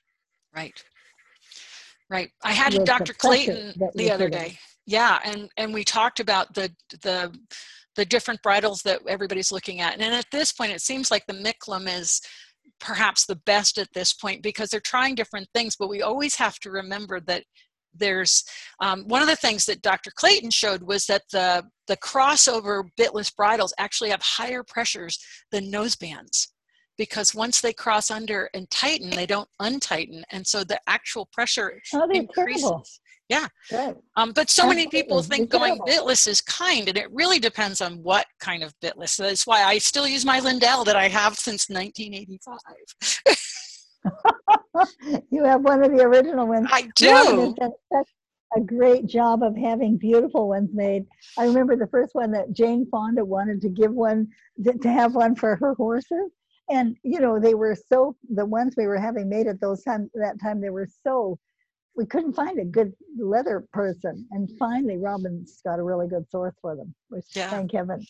Right. 0.54 0.82
Right. 2.10 2.30
I 2.42 2.52
had 2.52 2.74
With 2.74 2.84
Dr. 2.84 3.14
Clayton 3.14 3.74
the 3.94 4.10
other 4.10 4.28
day. 4.28 4.58
Yeah, 4.86 5.20
and 5.24 5.48
and 5.56 5.72
we 5.72 5.84
talked 5.84 6.18
about 6.18 6.52
the 6.54 6.74
the 7.02 7.32
the 7.96 8.04
different 8.04 8.42
bridles 8.42 8.82
that 8.82 9.00
everybody's 9.06 9.52
looking 9.52 9.80
at. 9.80 9.94
And 9.94 10.02
at 10.02 10.26
this 10.32 10.52
point, 10.52 10.72
it 10.72 10.80
seems 10.80 11.10
like 11.10 11.26
the 11.26 11.34
Micklem 11.34 11.86
is 11.86 12.20
perhaps 12.78 13.26
the 13.26 13.36
best 13.36 13.78
at 13.78 13.92
this 13.94 14.12
point 14.12 14.42
because 14.42 14.70
they're 14.70 14.80
trying 14.80 15.14
different 15.14 15.48
things 15.54 15.76
but 15.76 15.88
we 15.88 16.02
always 16.02 16.34
have 16.34 16.58
to 16.58 16.70
remember 16.70 17.20
that 17.20 17.44
there's 17.92 18.44
um, 18.80 19.02
one 19.08 19.22
of 19.22 19.28
the 19.28 19.36
things 19.36 19.64
that 19.66 19.82
dr 19.82 20.10
clayton 20.16 20.50
showed 20.50 20.82
was 20.82 21.06
that 21.06 21.22
the 21.32 21.64
the 21.88 21.96
crossover 21.96 22.84
bitless 22.98 23.34
bridles 23.34 23.74
actually 23.78 24.10
have 24.10 24.22
higher 24.22 24.62
pressures 24.62 25.18
than 25.50 25.70
nose 25.70 25.96
bands 25.96 26.52
because 26.96 27.34
once 27.34 27.60
they 27.60 27.72
cross 27.72 28.10
under 28.10 28.48
and 28.54 28.70
tighten 28.70 29.10
they 29.10 29.26
don't 29.26 29.48
untighten 29.60 30.22
and 30.30 30.46
so 30.46 30.62
the 30.62 30.78
actual 30.86 31.28
pressure 31.32 31.80
oh, 31.94 32.08
increases 32.10 32.62
terrible. 32.62 32.84
Yeah. 33.30 33.46
Um, 34.16 34.32
but 34.32 34.50
so 34.50 34.66
many 34.66 34.88
people 34.88 35.22
think 35.22 35.50
going 35.50 35.78
bitless 35.78 36.26
is 36.26 36.40
kind, 36.40 36.88
and 36.88 36.98
it 36.98 37.08
really 37.12 37.38
depends 37.38 37.80
on 37.80 38.02
what 38.02 38.26
kind 38.40 38.64
of 38.64 38.74
bitless. 38.80 39.16
That's 39.16 39.46
why 39.46 39.62
I 39.62 39.78
still 39.78 40.08
use 40.08 40.24
my 40.24 40.40
Lindell 40.40 40.82
that 40.84 40.96
I 40.96 41.06
have 41.06 41.36
since 41.36 41.70
1985. 41.70 42.58
you 45.30 45.44
have 45.44 45.62
one 45.62 45.84
of 45.84 45.92
the 45.96 46.02
original 46.02 46.48
ones. 46.48 46.66
I 46.72 46.90
do. 46.96 47.54
such 47.92 48.08
a 48.56 48.60
great 48.60 49.06
job 49.06 49.44
of 49.44 49.56
having 49.56 49.96
beautiful 49.96 50.48
ones 50.48 50.70
made. 50.74 51.06
I 51.38 51.44
remember 51.44 51.76
the 51.76 51.86
first 51.86 52.16
one 52.16 52.32
that 52.32 52.52
Jane 52.52 52.84
Fonda 52.90 53.24
wanted 53.24 53.60
to 53.62 53.68
give 53.68 53.92
one 53.92 54.26
to 54.64 54.88
have 54.90 55.14
one 55.14 55.36
for 55.36 55.54
her 55.54 55.74
horses, 55.74 56.32
and 56.68 56.96
you 57.04 57.20
know 57.20 57.38
they 57.38 57.54
were 57.54 57.76
so 57.76 58.16
the 58.34 58.44
ones 58.44 58.74
we 58.76 58.88
were 58.88 58.98
having 58.98 59.28
made 59.28 59.46
at 59.46 59.60
those 59.60 59.84
time 59.84 60.10
that 60.14 60.40
time 60.40 60.60
they 60.60 60.70
were 60.70 60.88
so 61.04 61.38
we 61.96 62.06
couldn't 62.06 62.34
find 62.34 62.58
a 62.58 62.64
good 62.64 62.92
leather 63.18 63.66
person. 63.72 64.26
And 64.30 64.50
finally, 64.58 64.96
Robin's 64.96 65.60
got 65.64 65.78
a 65.78 65.82
really 65.82 66.08
good 66.08 66.28
source 66.30 66.54
for 66.60 66.76
them, 66.76 66.94
which 67.08 67.26
yeah. 67.34 67.50
thank 67.50 67.72
heaven. 67.72 68.04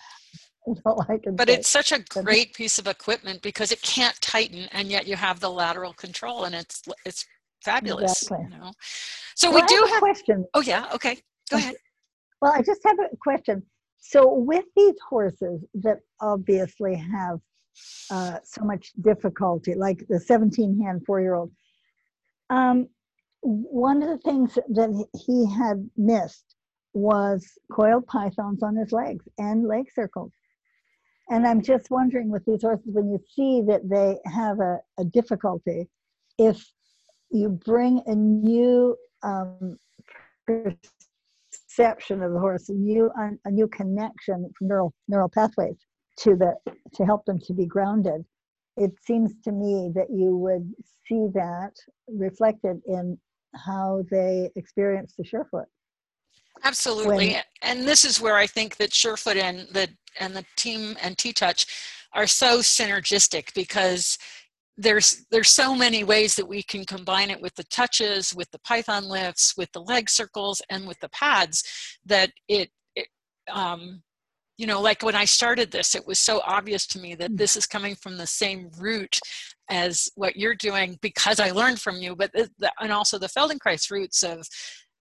but 0.85 1.49
say. 1.49 1.55
it's 1.55 1.69
such 1.69 1.90
a 1.93 2.01
great 2.01 2.53
piece 2.55 2.79
of 2.79 2.87
equipment 2.87 3.43
because 3.43 3.73
it 3.73 3.81
can't 3.83 4.21
tighten, 4.21 4.69
and 4.73 4.88
yet 4.88 5.07
you 5.07 5.16
have 5.16 5.40
the 5.40 5.51
lateral 5.51 5.93
control, 5.95 6.45
and 6.45 6.55
it's 6.55 6.83
it's 7.07 7.27
fabulous. 7.64 8.23
Exactly. 8.23 8.47
You 8.51 8.59
know? 8.59 8.73
So 9.35 9.51
well, 9.51 9.62
we 9.62 9.66
do 9.66 9.81
have, 9.83 9.90
have 9.90 10.01
question. 10.01 10.45
Oh 10.55 10.61
yeah, 10.61 10.87
okay, 10.95 11.19
go 11.51 11.57
ahead. 11.57 11.75
Well, 12.43 12.55
I 12.57 12.62
just 12.62 12.81
have 12.87 12.99
a 12.99 13.14
question. 13.19 13.62
So 13.99 14.33
with 14.33 14.64
these 14.75 14.95
horses 15.07 15.62
that 15.75 15.99
obviously 16.23 16.95
have 16.97 17.38
uh, 18.11 18.38
so 18.43 18.64
much 18.64 18.93
difficulty, 19.03 19.75
like 19.75 20.07
the 20.09 20.19
17 20.19 20.81
hand 20.81 21.03
four 21.05 21.21
year 21.21 21.35
old, 21.35 21.53
um, 22.49 22.88
one 23.42 24.03
of 24.03 24.09
the 24.09 24.18
things 24.18 24.55
that 24.55 25.07
he 25.26 25.50
had 25.50 25.88
missed 25.96 26.57
was 26.92 27.46
coiled 27.72 28.07
pythons 28.07 28.62
on 28.62 28.76
his 28.76 28.92
legs 28.92 29.26
and 29.38 29.66
leg 29.66 29.87
circles. 29.94 30.33
And 31.31 31.46
I'm 31.46 31.62
just 31.62 31.90
wondering 31.90 32.29
with 32.29 32.44
these 32.44 32.62
horses, 32.62 32.92
when 32.92 33.09
you 33.11 33.20
see 33.35 33.62
that 33.68 33.88
they 33.88 34.18
have 34.31 34.59
a, 34.59 34.79
a 34.98 35.05
difficulty, 35.05 35.88
if 36.38 36.64
you 37.31 37.48
bring 37.64 38.03
a 38.07 38.14
new 38.14 38.96
um, 39.22 39.76
perception 40.46 42.22
of 42.22 42.33
the 42.33 42.40
horse, 42.40 42.68
a 42.68 42.72
new, 42.72 43.11
a 43.44 43.50
new 43.50 43.68
connection 43.68 44.50
from 44.59 44.68
neural, 44.68 44.92
neural 45.07 45.29
pathways 45.29 45.76
to, 46.18 46.35
the, 46.35 46.55
to 46.94 47.05
help 47.05 47.24
them 47.26 47.38
to 47.46 47.55
be 47.55 47.64
grounded, 47.64 48.24
it 48.76 48.92
seems 49.05 49.33
to 49.44 49.53
me 49.53 49.92
that 49.94 50.11
you 50.11 50.37
would 50.37 50.72
see 51.07 51.29
that 51.35 51.72
reflected 52.09 52.81
in 52.87 53.18
how 53.55 54.05
they 54.11 54.51
experience 54.57 55.15
the 55.17 55.25
Surefoot. 55.25 55.67
Absolutely, 56.65 57.33
when, 57.33 57.43
and 57.62 57.89
this 57.89 58.05
is 58.05 58.20
where 58.20 58.37
I 58.37 58.47
think 58.47 58.77
that 58.77 58.91
Surefoot 58.91 59.37
and 59.37 59.66
the 59.72 59.89
and 60.18 60.35
the 60.35 60.45
TTEAM 60.57 60.97
and 61.03 61.16
T-Touch 61.16 61.66
are 62.12 62.27
so 62.27 62.59
synergistic 62.59 63.55
because 63.55 64.18
there's 64.77 65.27
there's 65.31 65.51
so 65.51 65.74
many 65.74 66.05
ways 66.05 66.35
that 66.35 66.47
we 66.47 66.62
can 66.62 66.85
combine 66.85 67.31
it 67.31 67.41
with 67.41 67.55
the 67.55 67.64
touches, 67.64 68.35
with 68.35 68.51
the 68.51 68.59
Python 68.61 69.05
lifts, 69.05 69.55
with 69.57 69.70
the 69.72 69.81
leg 69.81 70.09
circles, 70.11 70.62
and 70.70 70.87
with 70.87 70.99
the 71.01 71.09
pads 71.11 71.64
that 72.05 72.31
it, 72.49 72.70
it 72.97 73.07
um, 73.51 74.03
you 74.61 74.67
know, 74.67 74.81
like 74.81 75.03
when 75.03 75.15
I 75.15 75.25
started 75.25 75.71
this, 75.71 75.95
it 75.95 76.07
was 76.07 76.19
so 76.19 76.43
obvious 76.45 76.87
to 76.89 76.99
me 77.01 77.15
that 77.15 77.33
mm. 77.33 77.39
this 77.39 77.57
is 77.57 77.67
coming 77.67 77.95
from 77.95 78.19
the 78.19 78.27
same 78.27 78.71
root 78.79 79.19
as 79.71 80.11
what 80.17 80.37
you're 80.37 80.55
doing 80.55 80.99
because 81.01 81.41
I 81.41 81.51
learned 81.51 81.81
from 81.81 81.97
you, 81.97 82.15
but 82.15 82.31
the, 82.33 82.51
and 82.79 82.93
also 82.93 83.19
the 83.19 83.29
Feldenkrais 83.29 83.91
roots 83.91 84.23
of 84.23 84.47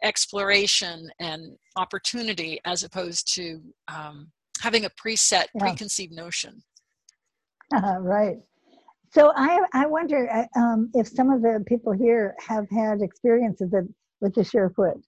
exploration 0.01 1.09
and 1.19 1.57
opportunity 1.75 2.59
as 2.63 2.83
opposed 2.83 3.33
to 3.35 3.61
um, 3.93 4.31
having 4.61 4.85
a 4.85 4.89
preset 4.91 5.45
yeah. 5.53 5.59
preconceived 5.59 6.13
notion 6.13 6.61
uh, 7.75 7.97
right 7.99 8.37
so 9.11 9.31
i 9.35 9.59
i 9.73 9.85
wonder 9.85 10.29
uh, 10.31 10.59
um, 10.59 10.89
if 10.93 11.07
some 11.07 11.29
of 11.29 11.41
the 11.41 11.63
people 11.67 11.91
here 11.91 12.35
have 12.39 12.69
had 12.69 13.01
experiences 13.01 13.73
with 14.21 14.35
the 14.35 14.43
surefoot 14.43 15.01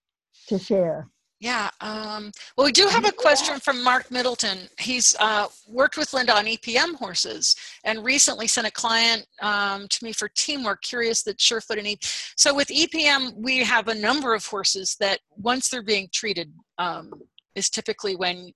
to 0.48 0.58
share 0.58 1.08
yeah. 1.42 1.72
Um, 1.82 2.32
well, 2.56 2.66
we 2.66 2.72
do 2.72 2.86
have 2.86 3.04
a 3.04 3.12
question 3.12 3.60
from 3.60 3.84
Mark 3.84 4.12
Middleton. 4.12 4.60
He's 4.78 5.16
uh, 5.20 5.48
worked 5.68 5.98
with 5.98 6.14
Linda 6.14 6.38
on 6.38 6.46
EPM 6.46 6.94
horses 6.94 7.56
and 7.84 8.04
recently 8.04 8.46
sent 8.46 8.68
a 8.68 8.72
client 8.72 9.26
um, 9.42 9.88
to 9.90 10.06
me 10.06 10.14
for 10.14 10.30
teamwork, 10.38 10.84
curious 10.84 11.24
that 11.24 11.40
Surefoot 11.40 11.80
and 11.80 11.88
EP. 11.88 11.98
So 12.38 12.54
with 12.54 12.68
EPM, 12.68 13.34
we 13.36 13.58
have 13.64 13.88
a 13.88 13.96
number 13.96 14.36
of 14.36 14.46
horses 14.46 14.96
that 15.00 15.20
once 15.36 15.68
they're 15.68 15.82
being 15.82 16.10
treated 16.14 16.54
um, 16.78 17.12
is 17.56 17.72
typically 17.72 18.16
when 18.16 18.52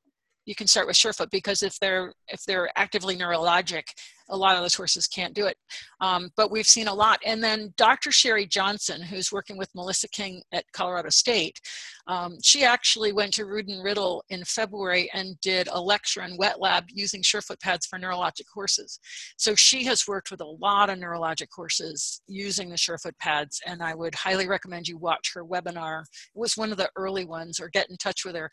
you 0.45 0.53
can 0.53 0.67
start 0.67 0.85
with 0.85 0.95
Surefoot 0.95 1.31
because 1.31 1.63
if 1.63 1.79
they're 1.79 2.13
if 2.27 2.43
they're 2.45 2.69
actively 2.75 3.17
neurologic, 3.17 3.83
a 4.29 4.37
lot 4.37 4.55
of 4.55 4.61
those 4.61 4.75
horses 4.75 5.07
can't 5.07 5.33
do 5.33 5.45
it. 5.45 5.57
Um, 6.01 6.29
but 6.37 6.51
we've 6.51 6.65
seen 6.67 6.87
a 6.87 6.93
lot. 6.93 7.19
And 7.25 7.43
then 7.43 7.73
Dr. 7.77 8.11
Sherry 8.11 8.45
Johnson, 8.45 9.01
who's 9.01 9.31
working 9.31 9.57
with 9.57 9.73
Melissa 9.75 10.07
King 10.09 10.41
at 10.51 10.65
Colorado 10.71 11.09
State, 11.09 11.59
um, 12.07 12.37
she 12.43 12.63
actually 12.63 13.13
went 13.13 13.33
to 13.33 13.45
Rood 13.45 13.67
and 13.67 13.83
Riddle 13.83 14.23
in 14.29 14.43
February 14.45 15.09
and 15.13 15.39
did 15.41 15.67
a 15.71 15.81
lecture 15.81 16.21
in 16.21 16.37
wet 16.37 16.59
lab 16.59 16.85
using 16.89 17.21
surefoot 17.21 17.59
pads 17.59 17.85
for 17.85 17.97
neurologic 17.97 18.45
horses. 18.53 18.99
So 19.37 19.55
she 19.55 19.83
has 19.85 20.07
worked 20.07 20.29
with 20.29 20.41
a 20.41 20.45
lot 20.45 20.89
of 20.89 20.99
neurologic 20.99 21.47
horses 21.53 22.21
using 22.27 22.69
the 22.69 22.77
surefoot 22.77 23.17
pads, 23.19 23.59
and 23.65 23.81
I 23.81 23.95
would 23.95 24.13
highly 24.13 24.47
recommend 24.47 24.87
you 24.87 24.97
watch 24.97 25.31
her 25.33 25.43
webinar. 25.43 26.01
It 26.01 26.39
was 26.39 26.55
one 26.55 26.71
of 26.71 26.77
the 26.77 26.89
early 26.95 27.25
ones, 27.25 27.59
or 27.59 27.69
get 27.69 27.89
in 27.89 27.97
touch 27.97 28.23
with 28.23 28.35
her. 28.35 28.49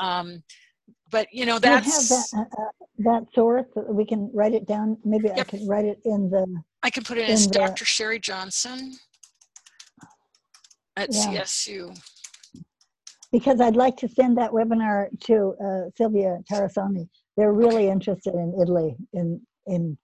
Um, 0.00 0.42
but 1.10 1.26
you 1.32 1.46
know 1.46 1.58
that's 1.58 2.30
that, 2.30 2.38
uh, 2.38 2.62
uh, 2.62 2.68
that 2.98 3.22
source 3.34 3.66
we 3.88 4.04
can 4.04 4.30
write 4.32 4.54
it 4.54 4.66
down 4.66 4.96
maybe 5.04 5.28
yep. 5.28 5.38
i 5.40 5.42
can 5.42 5.66
write 5.66 5.84
it 5.84 5.98
in 6.04 6.30
the 6.30 6.46
i 6.82 6.90
can 6.90 7.02
put 7.02 7.18
it 7.18 7.24
in 7.24 7.32
as 7.32 7.46
the, 7.46 7.52
dr 7.52 7.84
sherry 7.84 8.18
johnson 8.18 8.92
at 10.96 11.08
yeah. 11.12 11.42
csu 11.42 11.92
because 13.36 13.60
i'd 13.60 13.76
like 13.76 13.96
to 13.98 14.08
send 14.08 14.38
that 14.38 14.50
webinar 14.50 15.08
to 15.20 15.54
uh, 15.66 15.90
sylvia 15.94 16.38
tarasoni 16.50 17.06
they're 17.36 17.52
really 17.52 17.88
interested 17.88 18.34
in 18.34 18.48
italy 18.60 18.96
in 19.12 19.40
in 19.66 19.98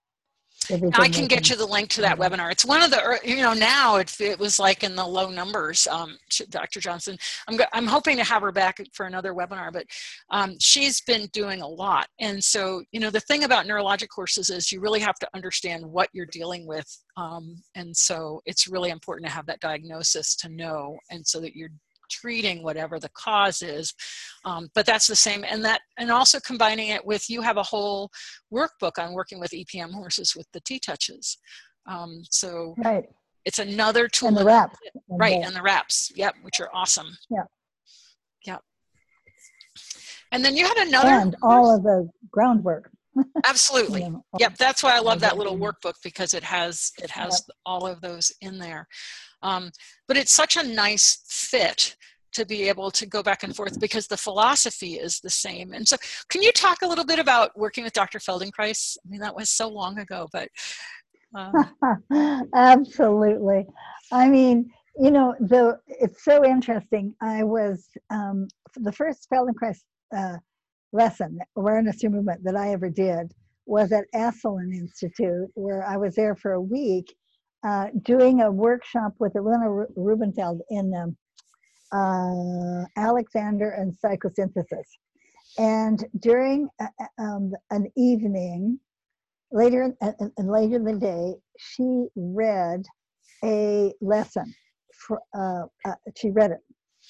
Everything 0.71 0.93
I 0.95 1.09
can 1.09 1.27
get 1.27 1.51
you 1.51 1.57
the 1.57 1.67
link 1.67 1.89
to 1.91 2.01
that 2.03 2.19
webinar. 2.19 2.53
It's 2.53 2.65
one 2.65 2.83
of 2.83 2.91
the, 2.91 3.19
you 3.25 3.37
know, 3.39 3.53
now 3.53 3.97
it, 3.97 4.21
it 4.21 4.39
was 4.39 4.61
like 4.61 4.85
in 4.85 4.95
the 4.95 5.05
low 5.05 5.29
numbers, 5.29 5.89
um, 5.89 6.17
Dr. 6.51 6.79
Johnson. 6.79 7.17
I'm, 7.49 7.59
I'm 7.73 7.87
hoping 7.87 8.17
to 8.19 8.25
have 8.25 8.43
her 8.43 8.53
back 8.53 8.81
for 8.93 9.07
another 9.07 9.35
webinar, 9.35 9.73
but 9.73 9.87
um, 10.31 10.55
she's 10.61 11.01
been 11.01 11.27
doing 11.33 11.63
a 11.63 11.67
lot. 11.67 12.07
And 12.21 12.43
so, 12.43 12.83
you 12.93 13.01
know, 13.01 13.11
the 13.11 13.21
thing 13.21 13.43
about 13.43 13.67
neurologic 13.67 14.09
courses 14.09 14.51
is 14.51 14.71
you 14.71 14.81
really 14.81 15.01
have 15.01 15.17
to 15.17 15.29
understand 15.35 15.85
what 15.85 16.09
you're 16.13 16.27
dealing 16.27 16.67
with. 16.67 16.87
Um, 17.17 17.57
and 17.75 17.97
so 17.97 18.41
it's 18.47 18.69
really 18.69 18.91
important 18.91 19.27
to 19.27 19.33
have 19.33 19.47
that 19.47 19.61
diagnosis 19.61 20.37
to 20.37 20.49
know, 20.49 20.97
and 21.11 21.27
so 21.27 21.41
that 21.41 21.57
you're 21.57 21.71
treating 22.11 22.63
whatever 22.63 22.99
the 22.99 23.11
cause 23.11 23.63
is 23.63 23.95
um, 24.45 24.69
but 24.75 24.87
that's 24.87 25.07
the 25.07 25.17
same 25.17 25.45
and 25.49 25.65
that 25.65 25.81
and 25.99 26.11
also 26.11 26.39
combining 26.41 26.89
it 26.89 27.05
with 27.05 27.29
you 27.29 27.43
have 27.43 27.57
a 27.57 27.63
whole 27.63 28.11
workbook 28.53 28.99
on 28.99 29.13
working 29.13 29.41
with 29.41 29.51
epm 29.53 29.93
horses 29.93 30.35
with 30.37 30.47
the 30.53 30.61
t-touches. 30.61 31.39
Um, 31.87 32.23
so 32.31 32.75
right. 32.85 33.05
it's 33.45 33.59
another 33.59 34.07
tool 34.09 34.29
and 34.29 34.37
the 34.37 34.45
wraps 34.45 34.79
right 35.09 35.43
and 35.43 35.55
the 35.55 35.63
wraps 35.63 36.13
yep 36.15 36.35
which 36.43 36.61
are 36.61 36.71
awesome. 36.75 37.09
Yeah. 37.31 37.45
Yep. 38.47 38.61
And 40.33 40.45
then 40.45 40.57
you 40.57 40.67
had 40.67 40.77
another 40.79 41.09
and 41.09 41.37
all 41.43 41.75
of 41.75 41.83
the 41.83 42.09
groundwork 42.31 42.91
absolutely 43.47 44.03
you 44.03 44.11
know, 44.11 44.25
yep 44.39 44.57
that's 44.57 44.83
why 44.83 44.97
i 44.97 45.01
love 45.01 45.21
that 45.21 45.37
little 45.37 45.59
workbook 45.59 45.95
because 46.03 46.35
it 46.35 46.43
has 46.43 46.93
it 47.03 47.11
has 47.11 47.45
yep. 47.47 47.57
all 47.67 47.87
of 47.87 48.01
those 48.01 48.33
in 48.41 48.59
there 48.59 48.87
um, 49.43 49.71
but 50.07 50.17
it's 50.17 50.33
such 50.33 50.57
a 50.57 50.63
nice 50.63 51.25
fit 51.27 51.97
to 52.33 52.47
be 52.47 52.69
able 52.69 52.91
to 52.91 53.07
go 53.07 53.23
back 53.23 53.43
and 53.43 53.55
forth 53.55 53.79
because 53.79 54.07
the 54.07 54.17
philosophy 54.17 54.95
is 54.95 55.21
the 55.21 55.31
same. 55.31 55.73
And 55.73 55.87
so, 55.87 55.97
can 56.29 56.43
you 56.43 56.53
talk 56.53 56.83
a 56.83 56.87
little 56.87 57.05
bit 57.05 57.19
about 57.19 57.57
working 57.57 57.85
with 57.85 57.93
Dr. 57.93 58.19
Feldenkrais? 58.19 58.97
I 59.05 59.09
mean, 59.09 59.21
that 59.21 59.37
was 59.37 59.51
so 59.51 59.69
long 59.69 59.99
ago, 59.99 60.29
but. 60.33 60.49
Um... 61.35 61.53
Absolutely. 62.55 63.67
I 64.11 64.29
mean, 64.29 64.71
you 64.99 65.11
know, 65.11 65.35
the 65.41 65.79
it's 65.89 66.25
so 66.25 66.45
interesting. 66.45 67.15
I 67.21 67.43
was 67.45 67.89
um, 68.11 68.49
the 68.77 68.93
first 68.93 69.29
Feldenkrais 69.33 69.79
uh, 70.17 70.37
lesson, 70.93 71.39
awareness 71.57 72.03
movement, 72.05 72.43
that 72.45 72.57
I 72.57 72.73
ever 72.73 72.89
did 72.91 73.33
was 73.67 73.93
at 73.93 74.05
Esalen 74.15 74.73
Institute, 74.75 75.49
where 75.55 75.87
I 75.87 75.97
was 75.97 76.15
there 76.15 76.35
for 76.35 76.53
a 76.53 76.61
week, 76.61 77.15
uh, 77.65 77.87
doing 78.03 78.41
a 78.41 78.51
workshop 78.51 79.15
with 79.19 79.35
Ilana 79.35 79.87
Rubenfeld 79.97 80.63
in 80.71 80.93
um, 80.95 81.17
uh, 81.93 82.87
Alexander 82.97 83.71
and 83.71 83.95
psychosynthesis. 84.05 84.87
And 85.59 86.05
during 86.19 86.69
uh, 86.81 86.87
uh, 87.01 87.23
um, 87.23 87.53
an 87.71 87.87
evening, 87.97 88.81
later 89.53 89.95
and 90.01 90.51
later 90.51 90.77
in 90.77 90.85
the 90.85 90.95
day, 90.95 91.35
she 91.59 92.07
read 92.17 92.85
a 93.45 93.93
lesson. 94.01 94.53
For, 95.07 95.21
uh, 95.35 95.65
uh, 95.85 95.95
she 96.17 96.31
read 96.31 96.53
it, 96.53 96.61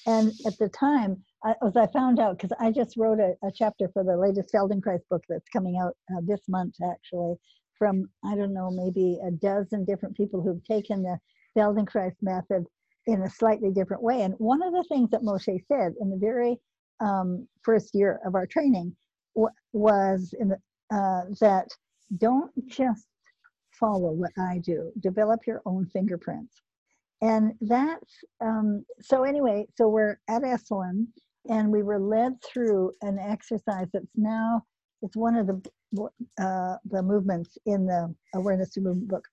and 0.05 0.31
at 0.45 0.57
the 0.57 0.69
time, 0.69 1.23
I, 1.43 1.55
as 1.65 1.77
I 1.77 1.87
found 1.87 2.19
out, 2.19 2.37
because 2.37 2.55
I 2.59 2.71
just 2.71 2.97
wrote 2.97 3.19
a, 3.19 3.35
a, 3.45 3.51
chapter 3.53 3.89
for 3.93 4.03
the 4.03 4.17
latest 4.17 4.53
Feldenkrais 4.53 5.01
book 5.09 5.23
that's 5.29 5.49
coming 5.49 5.77
out 5.77 5.95
uh, 6.11 6.21
this 6.23 6.41
month, 6.47 6.75
actually, 6.83 7.35
from, 7.77 8.09
I 8.25 8.35
don't 8.35 8.53
know, 8.53 8.69
maybe 8.71 9.19
a 9.25 9.31
dozen 9.31 9.85
different 9.85 10.15
people 10.15 10.41
who've 10.41 10.63
taken 10.65 11.03
the 11.03 11.17
Feldenkrais 11.57 12.15
method 12.21 12.65
in 13.07 13.23
a 13.23 13.29
slightly 13.29 13.71
different 13.71 14.03
way. 14.03 14.21
And 14.21 14.33
one 14.37 14.61
of 14.63 14.73
the 14.73 14.85
things 14.89 15.09
that 15.11 15.21
Moshe 15.21 15.65
said 15.67 15.93
in 15.99 16.09
the 16.09 16.17
very 16.17 16.57
um, 16.99 17.47
first 17.61 17.93
year 17.93 18.19
of 18.25 18.35
our 18.35 18.45
training 18.45 18.95
w- 19.35 19.53
was 19.73 20.33
the, 20.39 20.57
uh, 20.95 21.23
that 21.41 21.67
don't 22.17 22.51
just 22.67 23.07
follow 23.71 24.11
what 24.11 24.31
I 24.37 24.59
do, 24.59 24.91
develop 24.99 25.41
your 25.47 25.61
own 25.65 25.85
fingerprints. 25.87 26.61
And 27.23 27.53
that's 27.61 28.13
um, 28.41 28.83
so, 28.99 29.23
anyway, 29.23 29.65
so 29.75 29.87
we're 29.87 30.19
at 30.29 30.43
Esalen 30.43 31.07
and 31.49 31.71
we 31.71 31.81
were 31.81 31.99
led 31.99 32.33
through 32.43 32.91
an 33.01 33.17
exercise 33.17 33.87
that's 33.93 34.05
now 34.17 34.61
it's 35.01 35.15
one 35.15 35.37
of 35.37 35.47
the 35.47 35.71
uh, 36.41 36.75
the 36.89 37.01
movements 37.01 37.57
in 37.65 37.85
the 37.85 38.13
awareness 38.35 38.75
movement 38.77 39.07
book. 39.07 39.25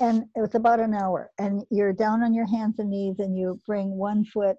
And 0.00 0.24
it 0.34 0.40
was 0.40 0.56
about 0.56 0.80
an 0.80 0.94
hour 0.94 1.30
and 1.38 1.62
you're 1.70 1.92
down 1.92 2.24
on 2.24 2.34
your 2.34 2.46
hands 2.46 2.76
and 2.78 2.90
knees 2.90 3.16
and 3.20 3.36
you 3.38 3.60
bring 3.66 3.90
one 3.96 4.24
foot 4.24 4.56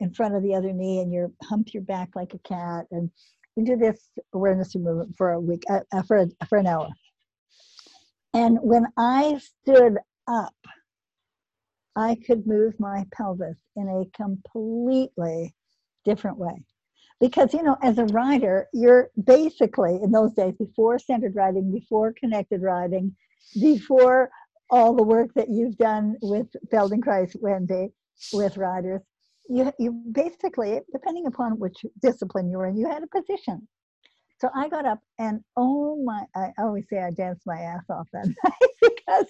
in 0.00 0.12
front 0.12 0.34
of 0.34 0.42
the 0.42 0.54
other 0.54 0.72
knee 0.72 1.00
and 1.00 1.12
you 1.12 1.32
hump 1.44 1.72
your 1.72 1.82
back 1.84 2.10
like 2.16 2.34
a 2.34 2.38
cat 2.48 2.86
and 2.90 3.10
you 3.56 3.64
do 3.64 3.76
this 3.76 4.08
awareness 4.34 4.74
movement 4.74 5.14
for 5.16 5.32
a 5.32 5.40
week 5.40 5.62
uh, 5.70 5.80
uh, 5.92 6.02
for, 6.02 6.18
a, 6.18 6.26
for 6.48 6.58
an 6.58 6.66
hour. 6.66 6.88
And 8.34 8.58
when 8.60 8.86
i 8.96 9.38
stood 9.38 9.96
up 10.28 10.54
i 11.96 12.16
could 12.26 12.46
move 12.46 12.78
my 12.78 13.04
pelvis 13.12 13.56
in 13.76 13.88
a 13.88 14.16
completely 14.16 15.54
different 16.04 16.38
way. 16.38 16.64
Because 17.20 17.52
you 17.54 17.62
know 17.62 17.76
as 17.82 17.98
a 17.98 18.04
rider 18.06 18.66
you're 18.72 19.10
basically 19.24 19.98
in 20.02 20.12
those 20.12 20.32
days 20.34 20.54
before 20.58 20.98
centered 20.98 21.34
riding 21.34 21.72
before 21.72 22.12
connected 22.18 22.62
riding 22.62 23.14
before 23.60 24.30
all 24.70 24.94
the 24.94 25.02
work 25.02 25.32
that 25.34 25.48
you've 25.48 25.76
done 25.78 26.16
with 26.22 26.46
feldenkrais 26.72 27.34
wendy 27.40 27.88
with 28.32 28.56
riders 28.56 29.00
you, 29.48 29.72
you 29.78 29.92
basically 30.12 30.80
depending 30.92 31.26
upon 31.26 31.52
which 31.58 31.84
discipline 32.02 32.50
you 32.50 32.58
were 32.58 32.66
in 32.66 32.76
you 32.76 32.88
had 32.88 33.02
a 33.02 33.18
position 33.18 33.66
so 34.38 34.48
i 34.54 34.68
got 34.68 34.86
up 34.86 35.00
and 35.18 35.40
oh 35.56 36.02
my 36.04 36.22
i 36.34 36.50
always 36.58 36.84
say 36.90 36.98
i 36.98 37.10
danced 37.10 37.46
my 37.46 37.60
ass 37.60 37.84
off 37.90 38.08
that 38.12 38.26
night 38.44 38.70
because 38.80 39.26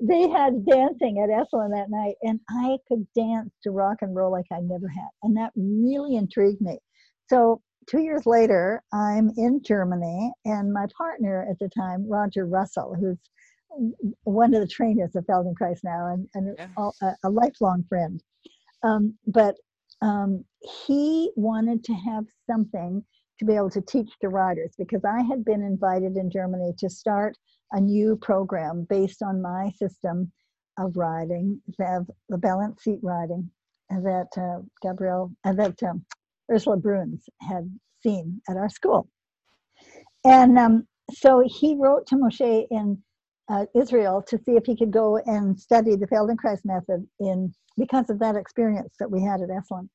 they 0.00 0.28
had 0.28 0.64
dancing 0.66 1.18
at 1.22 1.28
Esalen 1.28 1.70
that 1.70 1.90
night 1.90 2.14
and 2.22 2.40
i 2.50 2.76
could 2.88 3.06
dance 3.14 3.50
to 3.62 3.70
rock 3.70 3.98
and 4.00 4.14
roll 4.14 4.32
like 4.32 4.46
i 4.52 4.60
never 4.60 4.88
had 4.88 5.08
and 5.22 5.36
that 5.36 5.52
really 5.56 6.16
intrigued 6.16 6.60
me 6.60 6.78
so 7.28 7.60
two 7.88 8.00
years 8.00 8.26
later, 8.26 8.82
I'm 8.92 9.30
in 9.36 9.60
Germany, 9.62 10.32
and 10.44 10.72
my 10.72 10.86
partner 10.96 11.46
at 11.50 11.58
the 11.58 11.68
time, 11.68 12.08
Roger 12.08 12.46
Russell, 12.46 12.94
who's 12.98 13.18
one 14.24 14.54
of 14.54 14.60
the 14.60 14.66
trainers 14.66 15.16
of 15.16 15.24
Feldenkrais 15.24 15.80
now 15.82 16.08
and, 16.12 16.28
and 16.34 16.56
yeah. 16.58 16.68
a, 17.00 17.12
a, 17.24 17.30
lifelong 17.30 17.84
friend. 17.88 18.22
Um, 18.82 19.16
but 19.26 19.56
um, 20.02 20.44
he 20.86 21.30
wanted 21.36 21.82
to 21.84 21.94
have 21.94 22.24
something 22.50 23.02
to 23.42 23.46
be 23.46 23.56
able 23.56 23.70
to 23.70 23.80
teach 23.82 24.12
the 24.20 24.28
riders 24.28 24.72
because 24.78 25.04
I 25.04 25.20
had 25.22 25.44
been 25.44 25.62
invited 25.62 26.16
in 26.16 26.30
Germany 26.30 26.72
to 26.78 26.88
start 26.88 27.36
a 27.72 27.80
new 27.80 28.16
program 28.16 28.86
based 28.88 29.22
on 29.22 29.42
my 29.42 29.72
system 29.76 30.30
of 30.78 30.96
riding, 30.96 31.60
the, 31.76 32.06
balance 32.38 32.84
seat 32.84 33.00
riding, 33.02 33.50
that 33.90 34.28
uh, 34.36 34.62
Gabriele, 34.80 35.32
uh, 35.44 35.52
that 35.54 35.82
um, 35.82 36.04
Ursula 36.50 36.76
Bruns 36.76 37.28
had 37.40 37.68
seen 38.02 38.40
at 38.48 38.56
our 38.56 38.68
school. 38.68 39.08
And 40.24 40.56
um, 40.56 40.86
so 41.12 41.42
he 41.44 41.76
wrote 41.76 42.06
to 42.06 42.16
Moshe 42.16 42.66
in 42.70 43.02
uh, 43.48 43.66
Israel 43.74 44.22
to 44.28 44.38
see 44.38 44.52
if 44.52 44.64
he 44.64 44.76
could 44.76 44.92
go 44.92 45.18
and 45.18 45.58
study 45.58 45.96
the 45.96 46.06
Feldenkrais 46.06 46.64
method 46.64 47.06
in 47.18 47.52
because 47.76 48.08
of 48.08 48.20
that 48.20 48.36
experience 48.36 48.94
that 49.00 49.10
we 49.10 49.20
had 49.20 49.40
at 49.40 49.48
Esalen 49.48 49.88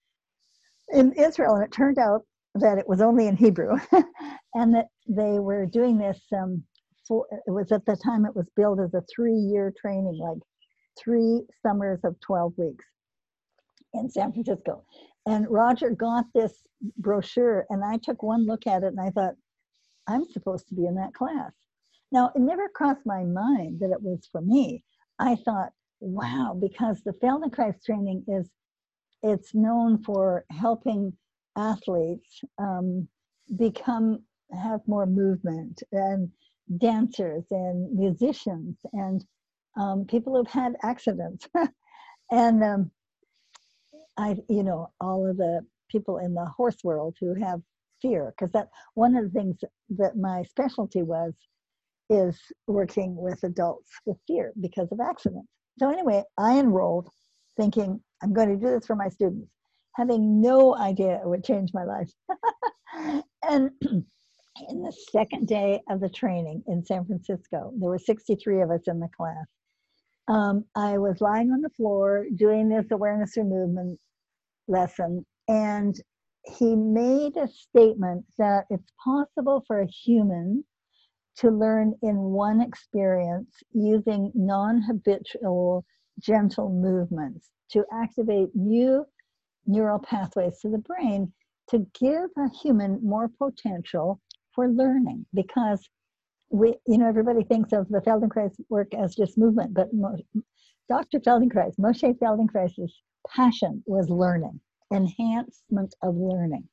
in 0.89 1.13
Israel. 1.13 1.55
And 1.55 1.63
it 1.63 1.71
turned 1.71 1.97
out 1.97 2.23
that 2.55 2.77
it 2.77 2.87
was 2.87 3.01
only 3.01 3.27
in 3.27 3.35
Hebrew, 3.35 3.77
and 4.53 4.73
that 4.73 4.87
they 5.07 5.39
were 5.39 5.65
doing 5.65 5.97
this. 5.97 6.19
Um, 6.35 6.63
for, 7.07 7.25
it 7.31 7.51
was 7.51 7.71
at 7.71 7.85
the 7.85 7.95
time 7.95 8.25
it 8.25 8.35
was 8.35 8.49
billed 8.55 8.81
as 8.81 8.93
a 8.93 9.03
three-year 9.13 9.73
training, 9.79 10.19
like 10.21 10.39
three 10.99 11.41
summers 11.61 11.99
of 12.03 12.19
12 12.19 12.53
weeks 12.57 12.85
in 13.93 14.09
San 14.09 14.33
Francisco. 14.33 14.83
And 15.25 15.49
Roger 15.49 15.91
got 15.91 16.25
this 16.33 16.53
brochure, 16.97 17.65
and 17.69 17.83
I 17.83 17.97
took 17.97 18.23
one 18.23 18.45
look 18.45 18.67
at 18.67 18.83
it, 18.83 18.87
and 18.87 18.99
I 18.99 19.09
thought, 19.09 19.35
I'm 20.07 20.25
supposed 20.25 20.67
to 20.69 20.75
be 20.75 20.85
in 20.85 20.95
that 20.95 21.13
class. 21.13 21.51
Now, 22.11 22.31
it 22.35 22.39
never 22.39 22.69
crossed 22.69 23.05
my 23.05 23.23
mind 23.23 23.79
that 23.81 23.91
it 23.91 24.01
was 24.01 24.27
for 24.31 24.41
me. 24.41 24.83
I 25.19 25.35
thought, 25.35 25.71
wow, 25.99 26.57
because 26.59 27.01
the 27.03 27.11
Feldenkrais 27.13 27.83
training 27.83 28.23
is, 28.27 28.49
it's 29.23 29.53
known 29.53 30.01
for 30.03 30.45
helping 30.51 31.13
athletes 31.57 32.41
um, 32.59 33.07
become, 33.57 34.19
have 34.51 34.81
more 34.87 35.05
movement 35.05 35.81
and 35.91 36.29
dancers 36.77 37.43
and 37.51 37.91
musicians 37.93 38.77
and 38.93 39.25
um, 39.77 40.05
people 40.05 40.35
who've 40.35 40.47
had 40.47 40.73
accidents. 40.83 41.47
and 42.31 42.63
um, 42.63 42.91
I, 44.17 44.37
you 44.49 44.63
know, 44.63 44.91
all 44.99 45.29
of 45.29 45.37
the 45.37 45.61
people 45.89 46.17
in 46.17 46.33
the 46.33 46.45
horse 46.45 46.77
world 46.83 47.15
who 47.19 47.33
have 47.35 47.61
fear, 48.01 48.33
because 48.37 48.51
that 48.53 48.67
one 48.93 49.15
of 49.15 49.25
the 49.25 49.39
things 49.39 49.57
that 49.89 50.17
my 50.17 50.43
specialty 50.43 51.03
was 51.03 51.33
is 52.09 52.37
working 52.67 53.15
with 53.15 53.43
adults 53.43 53.89
with 54.05 54.17
fear 54.27 54.53
because 54.61 54.87
of 54.91 54.99
accidents. 54.99 55.47
So 55.79 55.89
anyway, 55.89 56.23
I 56.37 56.59
enrolled 56.59 57.09
thinking 57.57 58.01
I'm 58.21 58.33
going 58.33 58.49
to 58.49 58.55
do 58.55 58.71
this 58.71 58.85
for 58.85 58.95
my 58.95 59.09
students, 59.09 59.51
having 59.97 60.39
no 60.39 60.75
idea 60.75 61.15
it 61.15 61.27
would 61.27 61.43
change 61.43 61.71
my 61.73 61.83
life. 61.83 62.11
and 63.43 63.71
in 63.81 64.83
the 64.83 64.95
second 65.11 65.47
day 65.47 65.81
of 65.89 65.99
the 65.99 66.09
training 66.09 66.63
in 66.67 66.85
San 66.85 67.03
Francisco, 67.03 67.73
there 67.77 67.89
were 67.89 67.97
63 67.97 68.61
of 68.61 68.69
us 68.71 68.81
in 68.85 68.99
the 68.99 69.09
class. 69.17 69.45
Um, 70.27 70.65
I 70.75 70.99
was 70.99 71.19
lying 71.19 71.51
on 71.51 71.61
the 71.61 71.69
floor 71.71 72.25
doing 72.35 72.69
this 72.69 72.85
awareness 72.91 73.33
through 73.33 73.45
movement 73.45 73.99
lesson, 74.67 75.25
and 75.47 75.95
he 76.45 76.75
made 76.75 77.35
a 77.35 77.47
statement 77.47 78.23
that 78.37 78.65
it's 78.69 78.91
possible 79.03 79.63
for 79.65 79.81
a 79.81 79.87
human 79.87 80.63
to 81.37 81.49
learn 81.49 81.93
in 82.03 82.15
one 82.17 82.61
experience 82.61 83.49
using 83.71 84.31
non 84.35 84.81
habitual, 84.81 85.85
gentle 86.19 86.69
movements 86.69 87.49
to 87.71 87.83
activate 87.91 88.49
new 88.53 89.05
neural 89.67 89.99
pathways 89.99 90.59
to 90.61 90.69
the 90.69 90.77
brain 90.77 91.31
to 91.69 91.85
give 91.99 92.29
a 92.37 92.49
human 92.61 92.99
more 93.03 93.29
potential 93.39 94.21
for 94.55 94.69
learning. 94.69 95.25
Because 95.33 95.87
we 96.49 96.75
you 96.87 96.97
know 96.97 97.07
everybody 97.07 97.43
thinks 97.43 97.73
of 97.73 97.87
the 97.89 97.99
feldenkrais 97.99 98.55
work 98.69 98.93
as 98.93 99.15
just 99.15 99.37
movement 99.37 99.73
but 99.73 99.93
Mo, 99.93 100.15
dr 100.89 101.19
feldenkrais 101.19 101.77
moshe 101.77 102.17
feldenkrais's 102.19 103.01
passion 103.27 103.83
was 103.85 104.09
learning 104.09 104.59
enhancement 104.93 105.93
of 106.01 106.15
learning. 106.15 106.63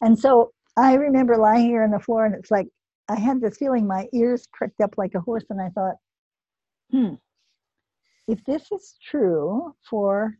And 0.00 0.18
so 0.18 0.52
i 0.76 0.94
remember 0.94 1.36
lying 1.36 1.66
here 1.66 1.82
on 1.82 1.90
the 1.90 1.98
floor 1.98 2.24
and 2.24 2.34
it's 2.34 2.50
like 2.50 2.68
i 3.08 3.18
had 3.18 3.40
this 3.40 3.58
feeling 3.58 3.86
my 3.86 4.06
ears 4.14 4.48
pricked 4.52 4.80
up 4.80 4.94
like 4.96 5.14
a 5.14 5.20
horse 5.20 5.44
and 5.50 5.60
i 5.60 5.68
thought 5.70 5.96
hmm 6.90 7.14
if 8.26 8.42
this 8.44 8.70
is 8.72 8.96
true 9.02 9.74
for 9.88 10.36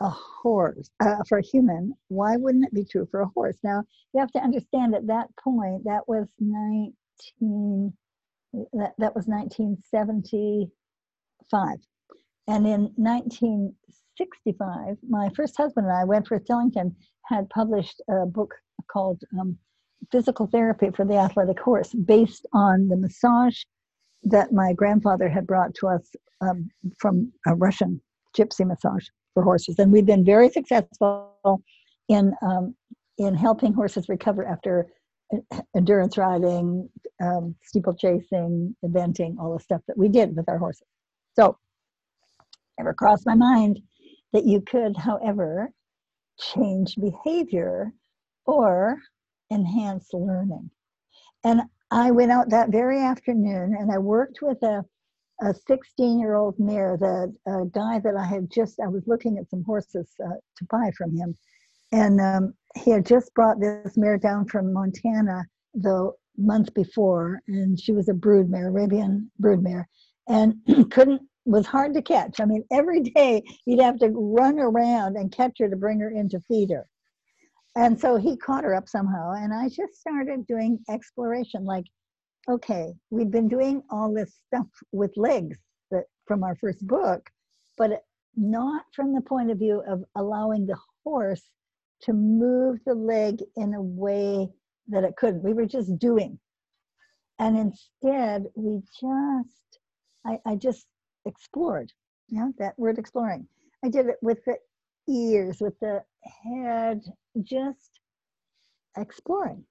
a 0.00 0.08
horse 0.08 0.90
uh, 1.00 1.16
for 1.28 1.38
a 1.38 1.42
human 1.42 1.92
why 2.08 2.36
wouldn't 2.36 2.64
it 2.64 2.74
be 2.74 2.84
true 2.84 3.06
for 3.10 3.20
a 3.20 3.28
horse 3.28 3.58
now 3.64 3.82
you 4.14 4.20
have 4.20 4.30
to 4.30 4.38
understand 4.38 4.94
at 4.94 5.08
that 5.08 5.26
point 5.42 5.82
that 5.84 6.06
was 6.06 6.28
19 6.38 7.92
that, 8.72 8.94
that 8.98 9.14
was 9.14 9.26
1975 9.26 11.76
and 12.46 12.66
in 12.66 12.90
1965 12.96 14.96
my 15.08 15.28
first 15.34 15.56
husband 15.56 15.86
and 15.86 15.96
i 15.96 16.04
went. 16.04 16.30
wentworth 16.30 16.44
tellington 16.46 16.94
had 17.24 17.50
published 17.50 18.00
a 18.08 18.24
book 18.24 18.54
called 18.90 19.20
um, 19.38 19.58
physical 20.12 20.46
therapy 20.46 20.90
for 20.94 21.04
the 21.04 21.16
athletic 21.16 21.58
horse 21.58 21.92
based 21.92 22.46
on 22.52 22.86
the 22.88 22.96
massage 22.96 23.64
that 24.22 24.52
my 24.52 24.72
grandfather 24.72 25.28
had 25.28 25.44
brought 25.46 25.74
to 25.74 25.88
us 25.88 26.14
um, 26.40 26.70
from 26.98 27.32
a 27.48 27.56
russian 27.56 28.00
gypsy 28.36 28.64
massage 28.64 29.08
for 29.38 29.44
horses. 29.44 29.78
And 29.78 29.92
we've 29.92 30.06
been 30.06 30.24
very 30.24 30.48
successful 30.48 31.62
in, 32.08 32.34
um, 32.42 32.74
in 33.18 33.34
helping 33.34 33.72
horses 33.72 34.08
recover 34.08 34.44
after 34.44 34.88
endurance 35.76 36.18
riding, 36.18 36.88
um, 37.22 37.54
steeplechasing, 37.62 38.74
eventing, 38.84 39.38
all 39.38 39.54
the 39.54 39.62
stuff 39.62 39.80
that 39.86 39.96
we 39.96 40.08
did 40.08 40.36
with 40.36 40.48
our 40.48 40.58
horses. 40.58 40.88
So, 41.38 41.56
never 42.78 42.94
crossed 42.94 43.26
my 43.26 43.34
mind 43.34 43.80
that 44.32 44.44
you 44.44 44.60
could, 44.60 44.96
however, 44.96 45.70
change 46.40 46.96
behavior 46.96 47.92
or 48.46 48.98
enhance 49.52 50.08
learning. 50.12 50.68
And 51.44 51.62
I 51.92 52.10
went 52.10 52.32
out 52.32 52.50
that 52.50 52.70
very 52.70 53.00
afternoon 53.00 53.76
and 53.78 53.92
I 53.92 53.98
worked 53.98 54.40
with 54.42 54.60
a 54.64 54.84
a 55.40 55.54
16 55.54 56.18
year 56.18 56.34
old 56.34 56.58
mare, 56.58 56.96
the 56.98 57.34
uh, 57.50 57.64
guy 57.64 57.98
that 58.00 58.16
I 58.16 58.24
had 58.24 58.50
just, 58.50 58.80
I 58.80 58.88
was 58.88 59.06
looking 59.06 59.38
at 59.38 59.48
some 59.50 59.64
horses 59.64 60.08
uh, 60.24 60.30
to 60.56 60.64
buy 60.70 60.90
from 60.96 61.16
him. 61.16 61.36
And 61.92 62.20
um, 62.20 62.54
he 62.76 62.90
had 62.90 63.06
just 63.06 63.32
brought 63.34 63.60
this 63.60 63.96
mare 63.96 64.18
down 64.18 64.46
from 64.46 64.72
Montana 64.72 65.44
the 65.74 66.12
month 66.36 66.72
before, 66.74 67.40
and 67.48 67.78
she 67.78 67.92
was 67.92 68.08
a 68.08 68.14
brood 68.14 68.50
mare, 68.50 68.68
Arabian 68.68 69.30
brood 69.38 69.62
mare, 69.62 69.88
and 70.28 70.54
couldn't, 70.90 71.22
was 71.46 71.66
hard 71.66 71.94
to 71.94 72.02
catch. 72.02 72.40
I 72.40 72.44
mean, 72.44 72.64
every 72.70 73.00
day 73.00 73.42
you'd 73.64 73.80
have 73.80 73.98
to 74.00 74.08
run 74.08 74.58
around 74.58 75.16
and 75.16 75.32
catch 75.32 75.58
her 75.58 75.68
to 75.68 75.76
bring 75.76 76.00
her 76.00 76.10
in 76.10 76.28
to 76.30 76.40
feed 76.46 76.70
her. 76.70 76.86
And 77.74 77.98
so 77.98 78.16
he 78.16 78.36
caught 78.36 78.64
her 78.64 78.74
up 78.74 78.88
somehow, 78.88 79.32
and 79.32 79.54
I 79.54 79.68
just 79.68 79.94
started 79.94 80.46
doing 80.46 80.78
exploration, 80.90 81.64
like 81.64 81.84
okay, 82.48 82.94
we've 83.10 83.30
been 83.30 83.48
doing 83.48 83.82
all 83.90 84.12
this 84.12 84.40
stuff 84.46 84.66
with 84.92 85.12
legs 85.16 85.58
that 85.90 86.04
from 86.26 86.42
our 86.42 86.56
first 86.56 86.86
book, 86.86 87.28
but 87.76 88.02
not 88.36 88.84
from 88.94 89.14
the 89.14 89.20
point 89.20 89.50
of 89.50 89.58
view 89.58 89.82
of 89.86 90.02
allowing 90.16 90.66
the 90.66 90.78
horse 91.04 91.42
to 92.02 92.12
move 92.12 92.78
the 92.86 92.94
leg 92.94 93.38
in 93.56 93.74
a 93.74 93.82
way 93.82 94.48
that 94.88 95.04
it 95.04 95.16
couldn't. 95.16 95.42
We 95.42 95.52
were 95.52 95.66
just 95.66 95.98
doing. 95.98 96.38
And 97.38 97.56
instead, 97.56 98.46
we 98.54 98.80
just, 99.00 99.78
I, 100.24 100.38
I 100.46 100.56
just 100.56 100.86
explored. 101.26 101.92
Yeah, 102.28 102.48
that 102.58 102.78
word 102.78 102.98
exploring. 102.98 103.46
I 103.84 103.88
did 103.88 104.06
it 104.06 104.16
with 104.22 104.38
the 104.46 104.56
ears, 105.08 105.58
with 105.60 105.78
the 105.80 106.02
head, 106.44 107.02
just 107.42 108.00
exploring 108.96 109.64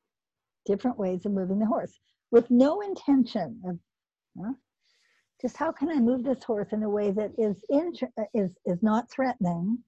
different 0.65 0.97
ways 0.97 1.25
of 1.25 1.31
moving 1.31 1.59
the 1.59 1.65
horse 1.65 1.97
with 2.31 2.49
no 2.49 2.81
intention 2.81 3.61
of 3.65 3.79
huh, 4.39 4.53
just 5.41 5.57
how 5.57 5.71
can 5.71 5.89
I 5.89 5.99
move 5.99 6.23
this 6.23 6.43
horse 6.43 6.69
in 6.71 6.83
a 6.83 6.89
way 6.89 7.11
that 7.11 7.31
is 7.37 7.63
in, 7.69 7.93
is 8.33 8.55
is 8.65 8.81
not 8.81 9.09
threatening, 9.09 9.79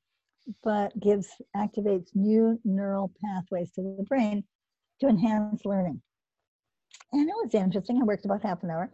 but 0.63 0.97
gives 0.99 1.27
activates 1.55 2.09
new 2.13 2.59
neural 2.63 3.11
pathways 3.23 3.71
to 3.73 3.81
the 3.81 4.05
brain 4.07 4.43
to 5.01 5.07
enhance 5.07 5.65
learning. 5.65 6.01
And 7.11 7.27
it 7.27 7.35
was 7.43 7.53
interesting. 7.53 7.99
I 8.01 8.05
worked 8.05 8.25
about 8.25 8.43
half 8.43 8.63
an 8.63 8.71
hour. 8.71 8.91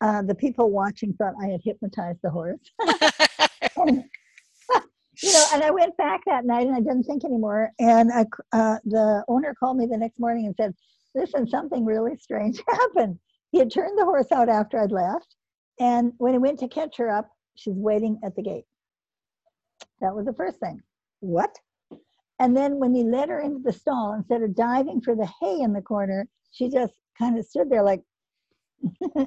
Uh, 0.00 0.22
the 0.22 0.34
people 0.34 0.70
watching 0.70 1.14
thought 1.14 1.34
I 1.42 1.48
had 1.48 1.60
hypnotized 1.64 2.18
the 2.22 2.30
horse. 2.30 2.58
and, 3.76 4.04
you 5.22 5.32
know, 5.32 5.44
and 5.54 5.62
I 5.62 5.70
went 5.70 5.96
back 5.96 6.20
that 6.26 6.44
night 6.44 6.66
and 6.66 6.76
I 6.76 6.80
didn't 6.80 7.04
think 7.04 7.24
anymore. 7.24 7.70
And 7.78 8.12
I, 8.12 8.26
uh, 8.52 8.78
the 8.84 9.24
owner 9.28 9.54
called 9.58 9.78
me 9.78 9.86
the 9.86 9.96
next 9.96 10.18
morning 10.18 10.46
and 10.46 10.54
said, 10.56 10.74
listen, 11.14 11.46
something 11.46 11.84
really 11.84 12.16
strange 12.16 12.60
happened. 12.68 13.18
He 13.52 13.58
had 13.58 13.72
turned 13.72 13.98
the 13.98 14.04
horse 14.04 14.32
out 14.32 14.48
after 14.48 14.80
I'd 14.80 14.92
left. 14.92 15.36
And 15.80 16.12
when 16.18 16.32
he 16.32 16.38
went 16.38 16.58
to 16.60 16.68
catch 16.68 16.96
her 16.98 17.10
up, 17.10 17.28
she's 17.56 17.74
waiting 17.76 18.18
at 18.24 18.34
the 18.36 18.42
gate. 18.42 18.64
That 20.00 20.14
was 20.14 20.26
the 20.26 20.34
first 20.34 20.58
thing. 20.60 20.80
What? 21.20 21.56
And 22.40 22.56
then 22.56 22.78
when 22.78 22.94
he 22.94 23.04
led 23.04 23.28
her 23.28 23.40
into 23.40 23.60
the 23.62 23.72
stall, 23.72 24.14
instead 24.14 24.42
of 24.42 24.56
diving 24.56 25.00
for 25.00 25.14
the 25.14 25.28
hay 25.40 25.60
in 25.60 25.72
the 25.72 25.82
corner, 25.82 26.26
she 26.50 26.68
just 26.68 26.94
kind 27.18 27.38
of 27.38 27.46
stood 27.46 27.70
there 27.70 27.82
like, 27.82 28.02
do 29.16 29.26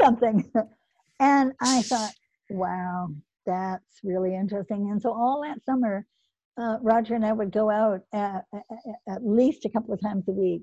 something. 0.00 0.50
and 1.20 1.52
I 1.60 1.82
thought, 1.82 2.12
wow, 2.50 3.08
that's 3.44 4.00
really 4.02 4.34
interesting. 4.34 4.90
And 4.90 5.00
so 5.00 5.12
all 5.12 5.42
that 5.42 5.64
summer, 5.64 6.06
uh, 6.58 6.78
Roger 6.80 7.14
and 7.14 7.24
I 7.24 7.32
would 7.32 7.52
go 7.52 7.70
out 7.70 8.00
at, 8.12 8.44
at, 9.08 9.26
least 9.26 9.64
a 9.64 9.68
couple 9.68 9.92
of 9.92 10.00
times 10.00 10.24
a 10.28 10.32
week 10.32 10.62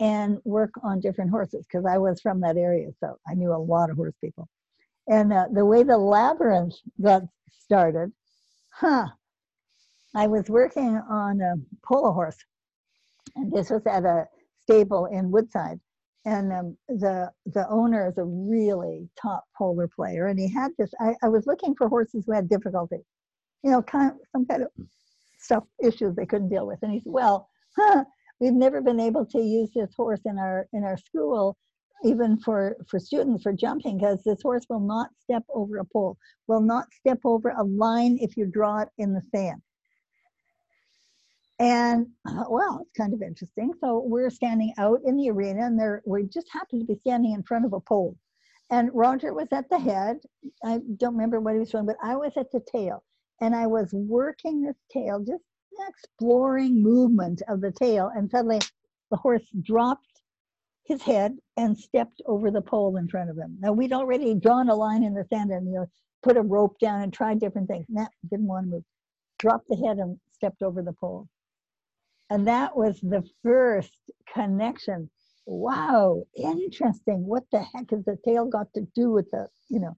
and 0.00 0.38
work 0.44 0.72
on 0.82 1.00
different 1.00 1.30
horses 1.30 1.66
because 1.66 1.84
I 1.84 1.98
was 1.98 2.20
from 2.20 2.40
that 2.40 2.56
area, 2.56 2.88
so 3.00 3.18
I 3.26 3.34
knew 3.34 3.52
a 3.52 3.58
lot 3.58 3.90
of 3.90 3.96
horse 3.96 4.14
people. 4.20 4.48
And 5.08 5.32
uh, 5.32 5.46
the 5.52 5.64
way 5.64 5.82
the 5.82 5.98
labyrinth 5.98 6.74
got 7.00 7.22
started, 7.50 8.12
huh? 8.72 9.08
I 10.14 10.26
was 10.26 10.48
working 10.48 11.00
on 11.08 11.40
a 11.40 11.54
polo 11.86 12.12
horse, 12.12 12.36
and 13.34 13.50
this 13.50 13.70
was 13.70 13.82
at 13.86 14.04
a 14.04 14.26
stable 14.60 15.06
in 15.06 15.30
Woodside. 15.30 15.80
And 16.24 16.52
um, 16.52 16.76
the 16.88 17.32
the 17.46 17.68
owner 17.68 18.08
is 18.08 18.16
a 18.16 18.24
really 18.24 19.08
top 19.20 19.42
polo 19.58 19.88
player, 19.88 20.28
and 20.28 20.38
he 20.38 20.48
had 20.48 20.70
this. 20.78 20.92
I, 21.00 21.16
I 21.24 21.28
was 21.28 21.46
looking 21.46 21.74
for 21.74 21.88
horses 21.88 22.24
who 22.26 22.32
had 22.32 22.48
difficulty, 22.48 22.98
you 23.64 23.72
know, 23.72 23.82
kind 23.82 24.12
of 24.12 24.18
some 24.30 24.46
kind 24.46 24.62
of 24.62 24.68
stuff 25.42 25.64
issues 25.82 26.14
they 26.14 26.26
couldn't 26.26 26.48
deal 26.48 26.66
with. 26.66 26.78
And 26.82 26.92
he 26.92 27.00
said, 27.00 27.12
"Well, 27.12 27.48
huh, 27.76 28.04
we've 28.40 28.52
never 28.52 28.80
been 28.80 29.00
able 29.00 29.26
to 29.26 29.40
use 29.40 29.70
this 29.74 29.94
horse 29.96 30.20
in 30.24 30.38
our 30.38 30.68
in 30.72 30.84
our 30.84 30.96
school, 30.96 31.56
even 32.04 32.38
for 32.38 32.76
for 32.88 32.98
students 32.98 33.42
for 33.42 33.52
jumping, 33.52 33.98
because 33.98 34.22
this 34.24 34.42
horse 34.42 34.64
will 34.68 34.80
not 34.80 35.10
step 35.18 35.44
over 35.54 35.78
a 35.78 35.84
pole, 35.84 36.16
will 36.46 36.60
not 36.60 36.92
step 36.92 37.18
over 37.24 37.50
a 37.50 37.64
line 37.64 38.18
if 38.20 38.36
you 38.36 38.46
draw 38.46 38.80
it 38.80 38.88
in 38.98 39.12
the 39.12 39.22
sand." 39.34 39.62
And 41.58 42.08
uh, 42.28 42.44
well, 42.48 42.80
it's 42.82 42.96
kind 42.96 43.14
of 43.14 43.22
interesting. 43.22 43.72
So 43.80 44.02
we're 44.04 44.30
standing 44.30 44.72
out 44.78 45.00
in 45.04 45.16
the 45.16 45.30
arena, 45.30 45.66
and 45.66 45.78
there 45.78 46.02
we 46.06 46.24
just 46.24 46.48
happened 46.52 46.80
to 46.80 46.86
be 46.86 46.98
standing 47.00 47.32
in 47.32 47.42
front 47.42 47.64
of 47.64 47.72
a 47.72 47.80
pole. 47.80 48.16
And 48.70 48.90
Roger 48.94 49.34
was 49.34 49.48
at 49.52 49.68
the 49.68 49.78
head. 49.78 50.18
I 50.64 50.80
don't 50.96 51.12
remember 51.14 51.40
what 51.40 51.52
he 51.52 51.60
was 51.60 51.70
doing, 51.70 51.86
but 51.86 51.98
I 52.02 52.16
was 52.16 52.32
at 52.36 52.50
the 52.50 52.60
tail 52.60 53.04
and 53.42 53.56
I 53.56 53.66
was 53.66 53.92
working 53.92 54.62
this 54.62 54.76
tail, 54.92 55.18
just 55.20 55.42
exploring 55.88 56.80
movement 56.80 57.42
of 57.48 57.60
the 57.60 57.72
tail, 57.72 58.10
and 58.14 58.30
suddenly 58.30 58.60
the 59.10 59.16
horse 59.16 59.42
dropped 59.62 60.22
his 60.84 61.02
head 61.02 61.36
and 61.56 61.76
stepped 61.76 62.22
over 62.26 62.50
the 62.52 62.62
pole 62.62 62.96
in 62.96 63.08
front 63.08 63.30
of 63.30 63.36
him. 63.36 63.56
Now 63.60 63.72
we'd 63.72 63.92
already 63.92 64.34
drawn 64.34 64.68
a 64.68 64.76
line 64.76 65.02
in 65.02 65.14
the 65.14 65.26
sand 65.32 65.50
and 65.50 65.66
you 65.66 65.74
know 65.74 65.86
put 66.22 66.36
a 66.36 66.42
rope 66.42 66.78
down 66.78 67.02
and 67.02 67.12
tried 67.12 67.40
different 67.40 67.68
things. 67.68 67.86
Nah, 67.88 68.06
didn't 68.30 68.46
want 68.46 68.66
to 68.66 68.70
move. 68.70 68.84
Dropped 69.40 69.68
the 69.68 69.76
head 69.76 69.98
and 69.98 70.18
stepped 70.32 70.62
over 70.62 70.82
the 70.82 70.92
pole. 70.92 71.28
And 72.30 72.46
that 72.46 72.76
was 72.76 73.00
the 73.00 73.24
first 73.42 73.96
connection. 74.32 75.10
Wow, 75.46 76.24
interesting. 76.36 77.26
What 77.26 77.44
the 77.50 77.60
heck 77.62 77.90
has 77.90 78.04
the 78.04 78.18
tail 78.24 78.46
got 78.46 78.72
to 78.74 78.86
do 78.94 79.10
with 79.10 79.30
the, 79.32 79.48
you 79.68 79.80
know, 79.80 79.96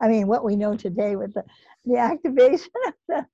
I 0.00 0.08
mean, 0.08 0.26
what 0.26 0.44
we 0.44 0.56
know 0.56 0.76
today 0.76 1.16
with 1.16 1.34
the, 1.34 1.44
the 1.84 1.98
activation 1.98 2.70
of 2.86 2.94
the 3.08 3.26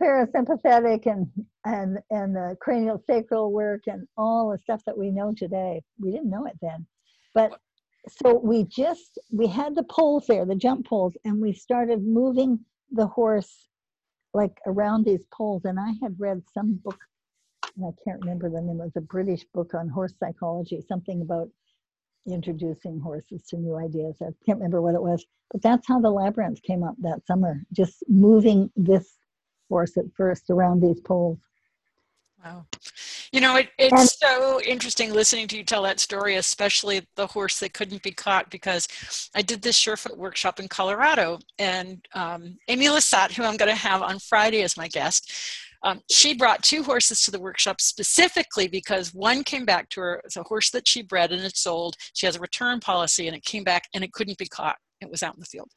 parasympathetic 0.00 1.06
and 1.06 1.26
and 1.64 1.98
and 2.10 2.36
the 2.36 2.56
cranial 2.60 3.02
sacral 3.06 3.52
work 3.52 3.82
and 3.86 4.06
all 4.16 4.50
the 4.50 4.58
stuff 4.58 4.82
that 4.86 4.98
we 4.98 5.10
know 5.10 5.32
today. 5.36 5.82
We 5.98 6.12
didn't 6.12 6.30
know 6.30 6.46
it 6.46 6.58
then, 6.60 6.86
but 7.34 7.58
so 8.08 8.38
we 8.38 8.64
just 8.64 9.18
we 9.32 9.46
had 9.46 9.74
the 9.74 9.84
poles 9.84 10.26
there, 10.26 10.44
the 10.44 10.54
jump 10.54 10.86
poles, 10.86 11.14
and 11.24 11.40
we 11.40 11.52
started 11.52 12.04
moving 12.04 12.60
the 12.90 13.06
horse 13.06 13.68
like 14.34 14.58
around 14.66 15.04
these 15.04 15.24
poles. 15.32 15.64
And 15.64 15.78
I 15.78 15.92
had 16.02 16.16
read 16.18 16.42
some 16.52 16.80
book, 16.84 16.98
and 17.76 17.86
I 17.86 17.90
can't 18.04 18.20
remember 18.20 18.50
the 18.50 18.60
name. 18.60 18.80
It 18.80 18.84
was 18.84 18.96
a 18.96 19.00
British 19.00 19.44
book 19.54 19.72
on 19.74 19.88
horse 19.88 20.14
psychology, 20.18 20.82
something 20.86 21.22
about 21.22 21.48
introducing 22.26 23.00
horses 23.00 23.42
to 23.48 23.56
new 23.56 23.76
ideas. 23.76 24.16
I 24.20 24.30
can't 24.44 24.58
remember 24.58 24.80
what 24.80 24.94
it 24.94 25.02
was, 25.02 25.24
but 25.50 25.62
that's 25.62 25.86
how 25.86 26.00
the 26.00 26.10
labyrinth 26.10 26.62
came 26.62 26.82
up 26.82 26.94
that 27.00 27.26
summer, 27.26 27.62
just 27.72 28.02
moving 28.08 28.70
this 28.76 29.16
horse 29.68 29.96
at 29.96 30.04
first 30.16 30.50
around 30.50 30.80
these 30.80 31.00
poles. 31.00 31.38
Wow. 32.44 32.66
You 33.32 33.40
know, 33.40 33.56
it, 33.56 33.70
it's 33.78 34.00
and, 34.00 34.08
so 34.08 34.60
interesting 34.62 35.12
listening 35.12 35.46
to 35.48 35.56
you 35.56 35.64
tell 35.64 35.82
that 35.84 36.00
story, 36.00 36.36
especially 36.36 37.06
the 37.14 37.26
horse 37.26 37.60
that 37.60 37.72
couldn't 37.72 38.02
be 38.02 38.10
caught, 38.10 38.50
because 38.50 38.88
I 39.34 39.42
did 39.42 39.62
this 39.62 39.78
Surefoot 39.78 40.16
workshop 40.16 40.58
in 40.58 40.68
Colorado, 40.68 41.38
and 41.58 42.04
um, 42.14 42.58
Amy 42.68 42.86
Lissat, 42.86 43.32
who 43.32 43.44
I'm 43.44 43.56
going 43.56 43.70
to 43.70 43.76
have 43.76 44.02
on 44.02 44.18
Friday 44.18 44.62
as 44.62 44.76
my 44.76 44.88
guest, 44.88 45.32
um, 45.84 46.00
she 46.10 46.34
brought 46.34 46.62
two 46.62 46.82
horses 46.82 47.24
to 47.24 47.30
the 47.30 47.40
workshop 47.40 47.80
specifically 47.80 48.68
because 48.68 49.12
one 49.12 49.42
came 49.42 49.64
back 49.64 49.88
to 49.90 50.00
her 50.00 50.22
It's 50.24 50.36
a 50.36 50.42
horse 50.42 50.70
that 50.70 50.86
she 50.86 51.02
bred 51.02 51.32
and 51.32 51.42
had 51.42 51.56
sold. 51.56 51.96
She 52.14 52.26
has 52.26 52.36
a 52.36 52.40
return 52.40 52.80
policy 52.80 53.26
and 53.26 53.36
it 53.36 53.44
came 53.44 53.64
back 53.64 53.84
and 53.94 54.04
it 54.04 54.12
couldn't 54.12 54.38
be 54.38 54.46
caught. 54.46 54.76
It 55.00 55.10
was 55.10 55.22
out 55.22 55.34
in 55.34 55.40
the 55.40 55.46
field. 55.46 55.68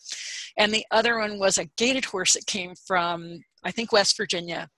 And 0.58 0.72
the 0.72 0.86
other 0.92 1.18
one 1.18 1.40
was 1.40 1.58
a 1.58 1.66
gaited 1.78 2.06
horse 2.06 2.34
that 2.34 2.46
came 2.46 2.74
from, 2.86 3.40
I 3.64 3.72
think, 3.72 3.92
West 3.92 4.16
Virginia. 4.18 4.70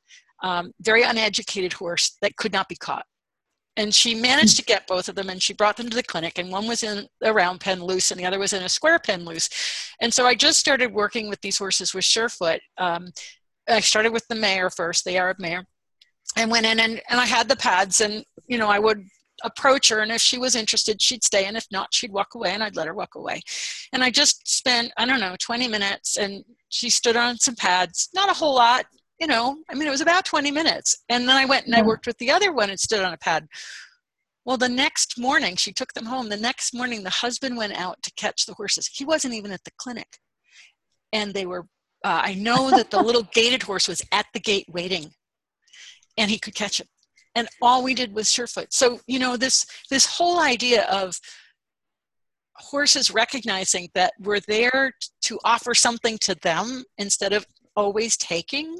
Um, 0.44 0.72
very 0.82 1.04
uneducated 1.04 1.74
horse 1.74 2.16
that 2.22 2.38
could 2.38 2.54
not 2.54 2.70
be 2.70 2.76
caught. 2.76 3.06
And 3.76 3.94
she 3.94 4.16
managed 4.16 4.58
to 4.58 4.64
get 4.64 4.88
both 4.88 5.08
of 5.08 5.16
them 5.16 5.30
and 5.30 5.42
she 5.42 5.54
brought 5.54 5.78
them 5.78 5.90
to 5.90 5.96
the 5.96 6.02
clinic. 6.02 6.40
And 6.40 6.52
one 6.52 6.68
was 6.68 6.82
in 6.82 7.08
a 7.22 7.32
round 7.32 7.60
pen 7.60 7.84
loose 7.84 8.10
and 8.10 8.20
the 8.20 8.26
other 8.26 8.40
was 8.40 8.54
in 8.54 8.64
a 8.64 8.70
square 8.70 8.98
pen 8.98 9.24
loose. 9.24 9.50
And 10.02 10.12
so 10.12 10.26
I 10.26 10.34
just 10.34 10.60
started 10.60 10.94
working 10.94 11.30
with 11.30 11.42
these 11.42 11.58
horses 11.58 11.94
with 11.94 12.04
Surefoot. 12.04 12.60
Um, 12.80 13.12
I 13.68 13.80
started 13.80 14.13
with 14.13 14.28
the 14.28 14.36
mare 14.36 14.70
first, 14.70 15.05
the 15.05 15.18
Arab 15.18 15.39
mare, 15.39 15.65
and 16.36 16.51
went 16.51 16.65
in 16.65 16.80
and, 16.80 17.01
and 17.09 17.20
I 17.20 17.26
had 17.26 17.49
the 17.49 17.55
pads 17.55 18.01
and, 18.01 18.24
you 18.47 18.57
know, 18.57 18.68
I 18.68 18.80
would 18.80 19.03
approach 19.43 19.89
her 19.89 19.99
and 19.99 20.11
if 20.11 20.22
she 20.22 20.38
was 20.38 20.55
interested, 20.55 21.01
she'd 21.01 21.24
stay. 21.24 21.45
And 21.45 21.55
if 21.55 21.65
not, 21.72 21.93
she'd 21.93 22.11
walk 22.11 22.36
away 22.36 22.51
and 22.53 22.63
I'd 22.63 22.76
let 22.76 22.88
her 22.88 22.93
walk 22.93 23.15
away. 23.15 23.41
And 23.93 24.03
I 24.03 24.09
just 24.09 24.47
spent, 24.47 24.91
I 24.97 25.05
don't 25.05 25.20
know, 25.20 25.36
20 25.39 25.68
minutes 25.68 26.18
and 26.18 26.43
she 26.70 26.89
stood 26.89 27.15
on 27.15 27.38
some 27.38 27.55
pads, 27.55 28.09
not 28.13 28.30
a 28.30 28.34
whole 28.34 28.55
lot, 28.55 28.86
you 29.20 29.28
know, 29.28 29.57
I 29.70 29.76
mean, 29.76 29.88
it 29.88 29.91
was 29.91 30.01
about 30.01 30.26
20 30.26 30.51
minutes. 30.51 30.95
And 31.09 31.28
then 31.28 31.36
I 31.36 31.45
went 31.45 31.65
and 31.65 31.76
I 31.76 31.80
mm-hmm. 31.80 31.88
worked 31.88 32.07
with 32.07 32.18
the 32.18 32.32
other 32.32 32.51
one 32.51 32.70
and 32.70 32.80
stood 32.80 33.03
on 33.03 33.13
a 33.13 33.18
pad. 33.18 33.47
Well, 34.45 34.57
the 34.57 34.70
next 34.70 35.20
morning, 35.20 35.55
she 35.55 35.74
took 35.74 35.93
them 35.93 36.05
home. 36.05 36.30
The 36.30 36.38
next 36.38 36.74
morning, 36.74 37.03
the 37.03 37.09
husband 37.09 37.57
went 37.57 37.74
out 37.74 38.01
to 38.03 38.11
catch 38.15 38.45
the 38.45 38.53
horses. 38.53 38.88
He 38.88 39.03
wasn't 39.03 39.34
even 39.34 39.51
at 39.51 39.63
the 39.65 39.72
clinic. 39.78 40.20
And 41.11 41.34
they 41.34 41.45
were 41.45 41.65
uh, 42.08 42.22
I 42.24 42.36
know 42.36 42.72
that 42.72 42.89
the 42.89 43.01
little 43.01 43.24
gaited 43.34 43.64
horse 43.64 43.88
was 43.88 44.01
at 44.14 44.28
the 44.34 44.39
gate 44.39 44.66
waiting, 44.70 45.12
and 46.18 46.32
he 46.32 46.39
could 46.39 46.55
catch 46.55 46.80
it. 46.80 46.88
And 47.36 47.49
all 47.62 47.84
we 47.84 47.93
did 47.93 48.16
was 48.16 48.30
surefoot. 48.30 48.74
So 48.74 48.99
you 49.08 49.20
know 49.20 49.36
this 49.36 49.66
this 49.89 50.05
whole 50.05 50.39
idea 50.39 50.86
of 50.86 51.20
horses 52.55 53.12
recognizing 53.12 53.89
that 53.93 54.14
we're 54.20 54.39
there 54.47 54.93
to 55.22 55.38
offer 55.43 55.76
something 55.76 56.18
to 56.20 56.34
them 56.36 56.84
instead 56.97 57.34
of 57.34 57.45
always 57.76 58.18
taking 58.18 58.76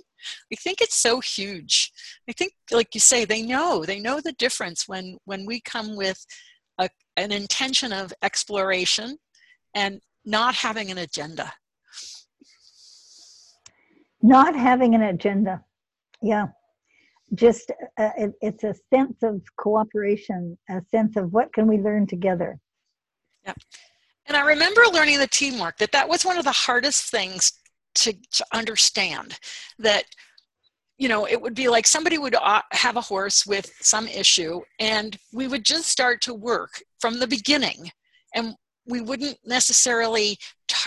i 0.52 0.56
think 0.56 0.82
it's 0.82 0.96
so 0.96 1.20
huge 1.20 1.92
i 2.28 2.32
think 2.32 2.52
like 2.72 2.96
you 2.96 3.00
say 3.00 3.24
they 3.24 3.44
know 3.44 3.86
they 3.86 4.00
know 4.00 4.20
the 4.20 4.32
difference 4.40 4.88
when 4.88 5.16
when 5.26 5.46
we 5.46 5.62
come 5.62 5.96
with 5.96 6.26
a, 6.80 6.90
an 7.18 7.32
intention 7.32 7.94
of 7.94 8.12
exploration 8.24 9.16
and 9.76 10.02
not 10.26 10.56
having 10.56 10.90
an 10.90 10.98
agenda 10.98 11.54
not 14.28 14.56
having 14.56 14.94
an 14.94 15.04
agenda. 15.04 15.64
Yeah. 16.22 16.48
Just 17.34 17.72
uh, 17.98 18.10
it, 18.18 18.34
it's 18.42 18.64
a 18.64 18.76
sense 18.94 19.24
of 19.24 19.42
cooperation 19.58 20.58
a 20.70 20.82
sense 20.92 21.16
of 21.16 21.34
what 21.34 21.54
can 21.54 21.68
we 21.68 21.78
learn 21.78 22.08
together. 22.08 22.60
Yeah. 23.46 23.54
And 24.26 24.36
i 24.36 24.42
remember 24.42 24.82
learning 24.92 25.20
the 25.20 25.28
teamwork 25.28 25.78
that 25.78 25.92
that 25.94 26.10
was 26.10 26.26
one 26.26 26.38
of 26.38 26.44
the 26.44 26.52
hardest 26.52 27.10
things 27.10 27.54
to, 27.96 28.14
to 28.32 28.46
understand 28.54 29.40
that 29.80 30.04
you 30.98 31.08
know 31.08 31.26
it 31.26 31.42
would 31.42 31.56
be 31.56 31.70
like 31.70 31.88
somebody 31.88 32.18
would 32.18 32.36
uh, 32.36 32.62
have 32.72 32.98
a 32.98 33.02
horse 33.02 33.46
with 33.46 33.72
some 33.80 34.08
issue 34.08 34.62
and 34.80 35.18
we 35.32 35.48
would 35.48 35.64
just 35.64 35.88
start 35.88 36.22
to 36.22 36.34
work 36.34 36.82
from 37.00 37.20
the 37.20 37.28
beginning 37.28 37.92
and 38.36 38.56
we 38.86 39.02
wouldn't 39.02 39.38
necessarily 39.46 40.38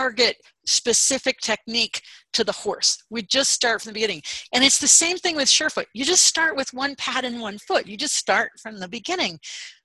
target 0.01 0.37
specific 0.67 1.39
technique 1.41 2.01
to 2.33 2.45
the 2.45 2.53
horse. 2.53 2.97
We 3.11 3.23
just 3.23 3.53
start 3.53 3.83
from 3.83 3.91
the 3.91 3.95
beginning. 3.95 4.23
And 4.55 4.65
it's 4.65 4.79
the 4.79 4.89
same 4.89 5.19
thing 5.19 5.37
with 5.37 5.49
Surefoot. 5.49 5.87
You 5.95 6.05
just 6.05 6.25
start 6.25 6.57
with 6.57 6.73
one 6.73 6.95
pad 6.97 7.25
and 7.25 7.41
one 7.41 7.59
foot. 7.59 7.87
You 7.87 7.97
just 7.97 8.17
start 8.17 8.53
from 8.63 8.79
the 8.79 8.89
beginning. 8.89 9.39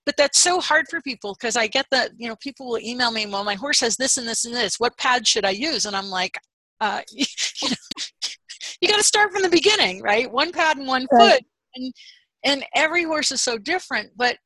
But 0.05 0.16
that's 0.18 0.39
so 0.39 0.61
hard 0.61 0.86
for 0.89 1.01
people 1.01 1.36
because 1.38 1.57
I 1.57 1.68
get 1.68 1.88
that, 1.91 2.11
you 2.18 2.30
know, 2.30 2.36
people 2.38 2.68
will 2.68 2.80
email 2.80 3.11
me, 3.11 3.26
well, 3.26 3.43
my 3.43 3.55
horse 3.55 3.82
has 3.82 3.97
this 3.97 4.18
and 4.18 4.28
this 4.28 4.45
and 4.45 4.53
this. 4.53 4.80
What 4.80 4.97
pad 4.97 5.28
should 5.28 5.45
I 5.45 5.49
use? 5.49 5.86
And 5.86 5.95
I'm 5.95 6.09
like, 6.09 6.38
uh, 6.80 7.01
you, 7.11 7.26
know, 7.70 7.76
you 8.80 8.88
got 8.88 8.97
to 8.97 9.03
start 9.03 9.32
from 9.32 9.41
the 9.41 9.49
beginning, 9.49 10.01
right? 10.01 10.32
One 10.32 10.51
pad 10.51 10.78
and 10.78 10.88
one 10.88 11.07
right. 11.11 11.34
foot. 11.34 11.43
And, 11.76 11.93
and 12.43 12.66
every 12.76 13.03
horse 13.03 13.32
is 13.32 13.41
so 13.41 13.57
different, 13.57 14.11
but 14.16 14.38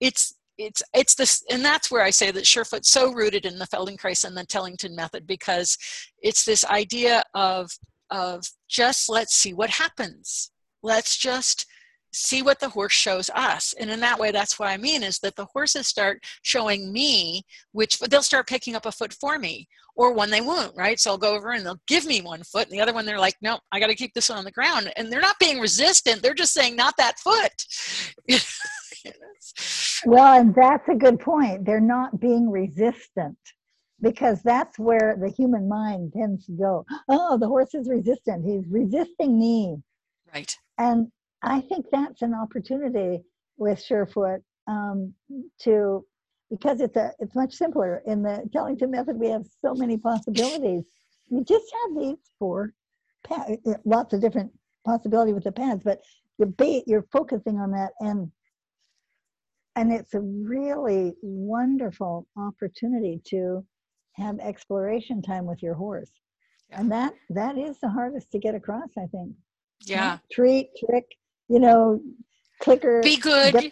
it's 0.00 0.34
it's 0.58 0.82
it's 0.92 1.14
this 1.14 1.44
and 1.50 1.64
that's 1.64 1.90
where 1.90 2.02
i 2.02 2.10
say 2.10 2.30
that 2.30 2.46
surefoot's 2.46 2.90
so 2.90 3.12
rooted 3.12 3.46
in 3.46 3.58
the 3.58 3.66
feldenkrais 3.66 4.24
and 4.24 4.36
the 4.36 4.44
tellington 4.44 4.94
method 4.94 5.26
because 5.26 5.78
it's 6.20 6.44
this 6.44 6.64
idea 6.64 7.22
of 7.34 7.70
of 8.10 8.44
just 8.68 9.08
let's 9.08 9.34
see 9.34 9.52
what 9.52 9.70
happens. 9.70 10.50
Let's 10.82 11.16
just 11.16 11.66
see 12.12 12.42
what 12.42 12.60
the 12.60 12.68
horse 12.68 12.92
shows 12.92 13.30
us. 13.34 13.74
And 13.78 13.90
in 13.90 14.00
that 14.00 14.18
way 14.18 14.30
that's 14.30 14.58
what 14.58 14.68
i 14.68 14.76
mean 14.76 15.02
is 15.02 15.18
that 15.20 15.36
the 15.36 15.46
horses 15.46 15.86
start 15.86 16.24
showing 16.42 16.92
me 16.92 17.42
which 17.72 17.98
they'll 17.98 18.22
start 18.22 18.46
picking 18.48 18.74
up 18.74 18.86
a 18.86 18.92
foot 18.92 19.12
for 19.12 19.38
me 19.38 19.68
or 19.96 20.12
one 20.12 20.30
they 20.30 20.40
won't 20.40 20.76
right? 20.76 20.98
So 20.98 21.10
i'll 21.10 21.18
go 21.18 21.34
over 21.34 21.50
and 21.50 21.64
they'll 21.64 21.80
give 21.86 22.06
me 22.06 22.20
one 22.20 22.42
foot 22.42 22.68
and 22.68 22.72
the 22.72 22.80
other 22.80 22.92
one 22.92 23.04
they're 23.04 23.18
like 23.18 23.36
no 23.42 23.58
i 23.72 23.80
got 23.80 23.88
to 23.88 23.94
keep 23.94 24.14
this 24.14 24.28
one 24.28 24.38
on 24.38 24.44
the 24.44 24.50
ground. 24.50 24.92
And 24.96 25.12
they're 25.12 25.20
not 25.20 25.38
being 25.38 25.58
resistant 25.58 26.22
they're 26.22 26.34
just 26.34 26.54
saying 26.54 26.76
not 26.76 26.96
that 26.98 27.18
foot. 27.18 27.52
Well 30.04 30.40
and 30.40 30.54
that's 30.54 30.88
a 30.88 30.94
good 30.94 31.18
point. 31.18 31.64
They're 31.64 31.80
not 31.80 32.20
being 32.20 32.50
resistant 32.50 33.38
because 34.00 34.40
that's 34.42 34.78
where 34.78 35.16
the 35.20 35.28
human 35.28 35.68
mind 35.68 36.12
tends 36.12 36.46
to 36.46 36.52
go 36.52 36.84
oh 37.08 37.36
the 37.36 37.48
horse 37.48 37.74
is 37.74 37.88
resistant. 37.88 38.44
He's 38.44 38.64
resisting 38.70 39.38
me. 39.38 39.82
Right. 40.32 40.54
And 40.78 41.10
I 41.42 41.60
think 41.60 41.86
that's 41.90 42.22
an 42.22 42.34
opportunity 42.34 43.22
with 43.56 43.78
Surefoot 43.78 44.42
um, 44.66 45.14
to 45.62 46.04
because 46.50 46.80
it's 46.80 46.96
a 46.96 47.12
it's 47.18 47.34
much 47.34 47.54
simpler 47.54 48.02
in 48.06 48.22
the 48.22 48.48
Tellington 48.52 48.90
method. 48.90 49.18
We 49.18 49.28
have 49.28 49.46
so 49.64 49.74
many 49.74 49.98
possibilities. 49.98 50.84
You 51.30 51.44
just 51.44 51.66
have 51.82 51.96
these 52.02 52.16
four, 52.38 52.72
pads, 53.24 53.58
uh, 53.66 53.74
lots 53.84 54.14
of 54.14 54.20
different 54.20 54.50
possibility 54.84 55.32
with 55.32 55.44
the 55.44 55.52
pads, 55.52 55.82
but 55.84 56.00
you're 56.38 56.48
ba- 56.48 56.82
you're 56.86 57.06
focusing 57.12 57.58
on 57.58 57.72
that 57.72 57.92
and 58.00 58.30
and 59.76 59.92
it's 59.92 60.14
a 60.14 60.20
really 60.20 61.14
wonderful 61.22 62.26
opportunity 62.36 63.20
to 63.24 63.64
have 64.12 64.38
exploration 64.40 65.22
time 65.22 65.44
with 65.46 65.62
your 65.62 65.74
horse 65.74 66.10
yeah. 66.70 66.80
and 66.80 66.90
that 66.90 67.14
that 67.30 67.58
is 67.58 67.78
the 67.80 67.88
hardest 67.88 68.30
to 68.32 68.38
get 68.38 68.54
across 68.54 68.90
i 68.98 69.06
think 69.06 69.32
yeah 69.84 70.18
treat 70.32 70.70
trick 70.84 71.04
you 71.48 71.58
know, 71.58 72.00
clicker. 72.60 73.00
Be 73.02 73.16
good. 73.16 73.54
Be 73.54 73.70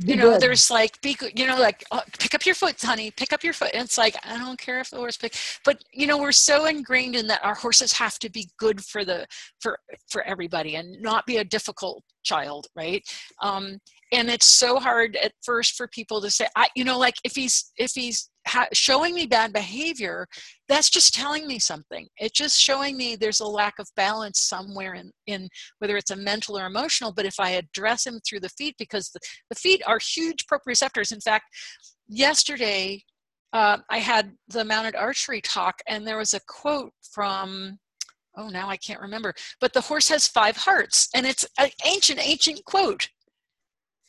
you 0.00 0.16
know, 0.16 0.30
good. 0.30 0.40
there's 0.40 0.70
like 0.70 1.00
be 1.02 1.14
good. 1.14 1.38
You 1.38 1.46
know, 1.46 1.58
like 1.58 1.84
oh, 1.90 2.00
pick 2.18 2.34
up 2.34 2.44
your 2.44 2.54
foot, 2.54 2.80
honey. 2.80 3.10
Pick 3.10 3.32
up 3.32 3.44
your 3.44 3.52
foot. 3.52 3.70
And 3.74 3.84
it's 3.84 3.98
like 3.98 4.16
I 4.24 4.38
don't 4.38 4.58
care 4.58 4.80
if 4.80 4.90
the 4.90 4.96
horse 4.96 5.16
pick, 5.16 5.34
but 5.64 5.82
you 5.92 6.06
know, 6.06 6.18
we're 6.18 6.32
so 6.32 6.66
ingrained 6.66 7.16
in 7.16 7.26
that 7.28 7.44
our 7.44 7.54
horses 7.54 7.92
have 7.94 8.18
to 8.20 8.30
be 8.30 8.48
good 8.58 8.84
for 8.84 9.04
the 9.04 9.26
for 9.60 9.78
for 10.08 10.22
everybody 10.22 10.76
and 10.76 11.00
not 11.00 11.26
be 11.26 11.38
a 11.38 11.44
difficult 11.44 12.02
child, 12.22 12.66
right? 12.76 13.02
Um, 13.40 13.78
and 14.12 14.28
it's 14.28 14.46
so 14.46 14.78
hard 14.78 15.16
at 15.16 15.32
first 15.42 15.74
for 15.74 15.88
people 15.88 16.20
to 16.20 16.30
say, 16.30 16.46
I, 16.54 16.68
you 16.76 16.84
know, 16.84 16.98
like 16.98 17.14
if 17.24 17.34
he's 17.34 17.72
if 17.78 17.92
he's 17.94 18.30
ha- 18.46 18.68
showing 18.74 19.14
me 19.14 19.26
bad 19.26 19.54
behavior, 19.54 20.28
that's 20.68 20.90
just 20.90 21.14
telling 21.14 21.46
me 21.46 21.58
something. 21.58 22.06
It's 22.18 22.38
just 22.38 22.60
showing 22.60 22.96
me 22.96 23.16
there's 23.16 23.40
a 23.40 23.46
lack 23.46 23.78
of 23.78 23.88
balance 23.96 24.40
somewhere 24.40 24.94
in, 24.94 25.10
in 25.26 25.48
whether 25.78 25.96
it's 25.96 26.10
a 26.10 26.16
mental 26.16 26.58
or 26.58 26.66
emotional. 26.66 27.12
But 27.12 27.24
if 27.24 27.40
I 27.40 27.50
address 27.50 28.06
him 28.06 28.20
through 28.20 28.40
the 28.40 28.50
feet, 28.50 28.76
because 28.78 29.08
the, 29.10 29.20
the 29.48 29.56
feet 29.56 29.82
are 29.86 29.98
huge 29.98 30.44
proprioceptors. 30.46 31.10
In 31.10 31.20
fact, 31.20 31.46
yesterday 32.06 33.02
uh, 33.54 33.78
I 33.90 33.98
had 33.98 34.32
the 34.48 34.64
mounted 34.64 34.94
archery 34.94 35.40
talk, 35.40 35.80
and 35.88 36.06
there 36.06 36.18
was 36.18 36.34
a 36.34 36.40
quote 36.46 36.92
from 37.10 37.78
oh 38.38 38.48
now 38.48 38.66
i 38.66 38.78
can't 38.78 39.02
remember 39.02 39.34
but 39.60 39.74
the 39.74 39.80
horse 39.82 40.08
has 40.08 40.26
five 40.26 40.56
hearts 40.56 41.10
and 41.14 41.26
it's 41.26 41.46
an 41.58 41.68
ancient 41.84 42.18
ancient 42.26 42.64
quote 42.64 43.06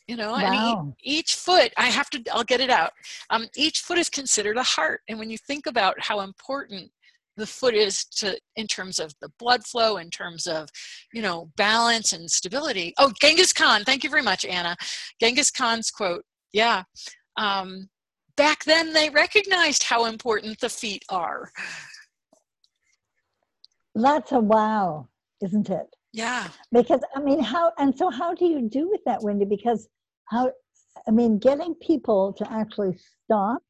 you 0.06 0.16
know 0.16 0.32
wow. 0.32 0.82
and 0.82 0.94
each 1.02 1.34
foot 1.34 1.72
i 1.76 1.86
have 1.86 2.10
to 2.10 2.22
i'll 2.32 2.44
get 2.44 2.60
it 2.60 2.70
out. 2.70 2.92
Um, 3.30 3.46
each 3.56 3.80
foot 3.80 3.98
is 3.98 4.08
considered 4.08 4.56
a 4.56 4.62
heart 4.62 5.00
and 5.08 5.18
when 5.18 5.30
you 5.30 5.38
think 5.38 5.66
about 5.66 5.96
how 5.98 6.20
important 6.20 6.90
the 7.36 7.46
foot 7.46 7.74
is 7.74 8.04
to 8.04 8.38
in 8.56 8.66
terms 8.66 8.98
of 8.98 9.12
the 9.20 9.28
blood 9.38 9.64
flow 9.64 9.96
in 9.96 10.10
terms 10.10 10.46
of 10.46 10.68
you 11.12 11.22
know 11.22 11.50
balance 11.56 12.12
and 12.12 12.30
stability. 12.30 12.94
Oh 12.98 13.12
genghis 13.20 13.52
khan 13.52 13.84
thank 13.84 14.04
you 14.04 14.10
very 14.10 14.22
much 14.22 14.44
anna. 14.44 14.76
Genghis 15.20 15.50
khan's 15.50 15.90
quote 15.90 16.24
yeah 16.52 16.84
um, 17.36 17.88
back 18.36 18.64
then 18.64 18.92
they 18.92 19.10
recognized 19.10 19.84
how 19.84 20.04
important 20.04 20.60
the 20.60 20.68
feet 20.68 21.04
are. 21.08 21.50
That's 23.94 24.32
a 24.32 24.40
wow 24.40 25.08
isn't 25.42 25.70
it 25.70 25.86
yeah. 26.14 26.48
Because 26.70 27.00
i 27.16 27.20
mean 27.20 27.40
how 27.40 27.72
and 27.76 27.94
so 27.94 28.08
how 28.08 28.34
do 28.34 28.46
you 28.46 28.68
do 28.68 28.88
with 28.88 29.00
that 29.04 29.22
wendy? 29.22 29.44
Because 29.44 29.88
how 30.26 30.52
i 31.08 31.10
mean 31.10 31.38
getting 31.38 31.74
people 31.74 32.32
to 32.34 32.50
actually 32.52 32.96
stop 33.24 33.60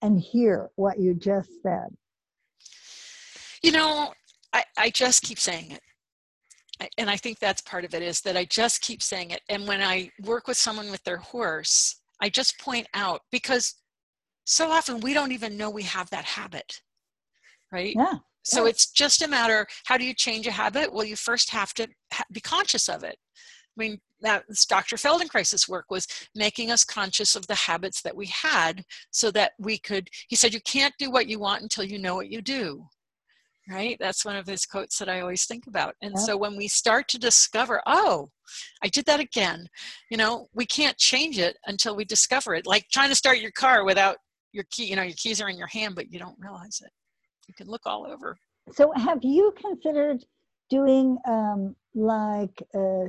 and 0.00 0.20
hear 0.20 0.70
what 0.76 1.00
you 1.00 1.12
just 1.12 1.50
said. 1.62 1.88
You 3.62 3.72
know 3.72 4.14
i, 4.52 4.62
I 4.78 4.90
just 4.90 5.22
keep 5.22 5.40
saying 5.40 5.72
it. 5.72 6.90
And 6.96 7.10
i 7.10 7.16
think 7.16 7.40
that's 7.40 7.62
part 7.62 7.84
of 7.84 7.92
it 7.94 8.02
is 8.02 8.20
that 8.20 8.36
i 8.36 8.44
just 8.44 8.80
keep 8.80 9.02
saying 9.02 9.32
it. 9.32 9.42
And 9.48 9.66
when 9.66 9.82
i 9.82 10.08
work 10.22 10.46
with 10.46 10.56
someone 10.56 10.92
with 10.92 11.02
their 11.02 11.16
horse 11.16 11.96
i 12.22 12.28
just 12.28 12.60
point 12.60 12.86
out 12.94 13.22
because 13.32 13.74
so 14.44 14.70
often 14.70 15.00
we 15.00 15.14
don't 15.14 15.32
even 15.32 15.56
know 15.56 15.68
we 15.68 15.82
have 15.82 16.08
that 16.10 16.24
habit 16.24 16.80
right? 17.72 17.94
Yeah 17.96 18.18
so 18.42 18.66
it's 18.66 18.90
just 18.90 19.22
a 19.22 19.28
matter 19.28 19.66
how 19.84 19.96
do 19.96 20.04
you 20.04 20.14
change 20.14 20.46
a 20.46 20.50
habit 20.50 20.92
well 20.92 21.04
you 21.04 21.16
first 21.16 21.50
have 21.50 21.74
to 21.74 21.86
ha- 22.12 22.24
be 22.32 22.40
conscious 22.40 22.88
of 22.88 23.04
it 23.04 23.18
I 23.78 23.80
mean, 23.80 23.98
that's 24.20 24.66
Dr. 24.66 24.96
Feldenkrais's 24.96 25.68
work 25.68 25.86
was 25.90 26.08
making 26.34 26.70
us 26.72 26.84
conscious 26.84 27.36
of 27.36 27.46
the 27.46 27.54
habits 27.54 28.02
that 28.02 28.16
we 28.16 28.26
had 28.26 28.84
so 29.10 29.30
that 29.30 29.52
we 29.58 29.78
could, 29.78 30.08
he 30.28 30.34
said, 30.34 30.52
you 30.52 30.60
can't 30.62 30.94
do 30.98 31.10
what 31.10 31.28
you 31.28 31.38
want 31.38 31.62
until 31.62 31.84
you 31.84 31.98
know 31.98 32.16
what 32.16 32.28
you 32.28 32.42
do. 32.42 32.86
Right? 33.70 33.96
That's 34.00 34.24
one 34.24 34.36
of 34.36 34.46
his 34.46 34.64
quotes 34.64 34.98
that 34.98 35.10
I 35.10 35.20
always 35.20 35.44
think 35.44 35.66
about. 35.66 35.94
And 36.00 36.12
yep. 36.16 36.20
so 36.20 36.36
when 36.36 36.56
we 36.56 36.68
start 36.68 37.06
to 37.08 37.18
discover, 37.18 37.82
oh, 37.86 38.30
I 38.82 38.88
did 38.88 39.04
that 39.04 39.20
again, 39.20 39.68
you 40.10 40.16
know, 40.16 40.48
we 40.54 40.64
can't 40.64 40.96
change 40.96 41.38
it 41.38 41.58
until 41.66 41.94
we 41.94 42.06
discover 42.06 42.54
it. 42.54 42.66
Like 42.66 42.86
trying 42.90 43.10
to 43.10 43.14
start 43.14 43.40
your 43.40 43.50
car 43.50 43.84
without 43.84 44.16
your 44.52 44.64
key, 44.70 44.86
you 44.86 44.96
know, 44.96 45.02
your 45.02 45.16
keys 45.16 45.40
are 45.42 45.50
in 45.50 45.58
your 45.58 45.66
hand, 45.66 45.94
but 45.94 46.10
you 46.10 46.18
don't 46.18 46.38
realize 46.40 46.80
it. 46.82 46.90
You 47.48 47.54
can 47.54 47.66
look 47.66 47.82
all 47.86 48.06
over. 48.06 48.38
So 48.72 48.92
have 48.94 49.18
you 49.22 49.52
considered 49.60 50.24
doing 50.70 51.18
um, 51.26 51.74
like 51.94 52.62
uh, 52.74 53.06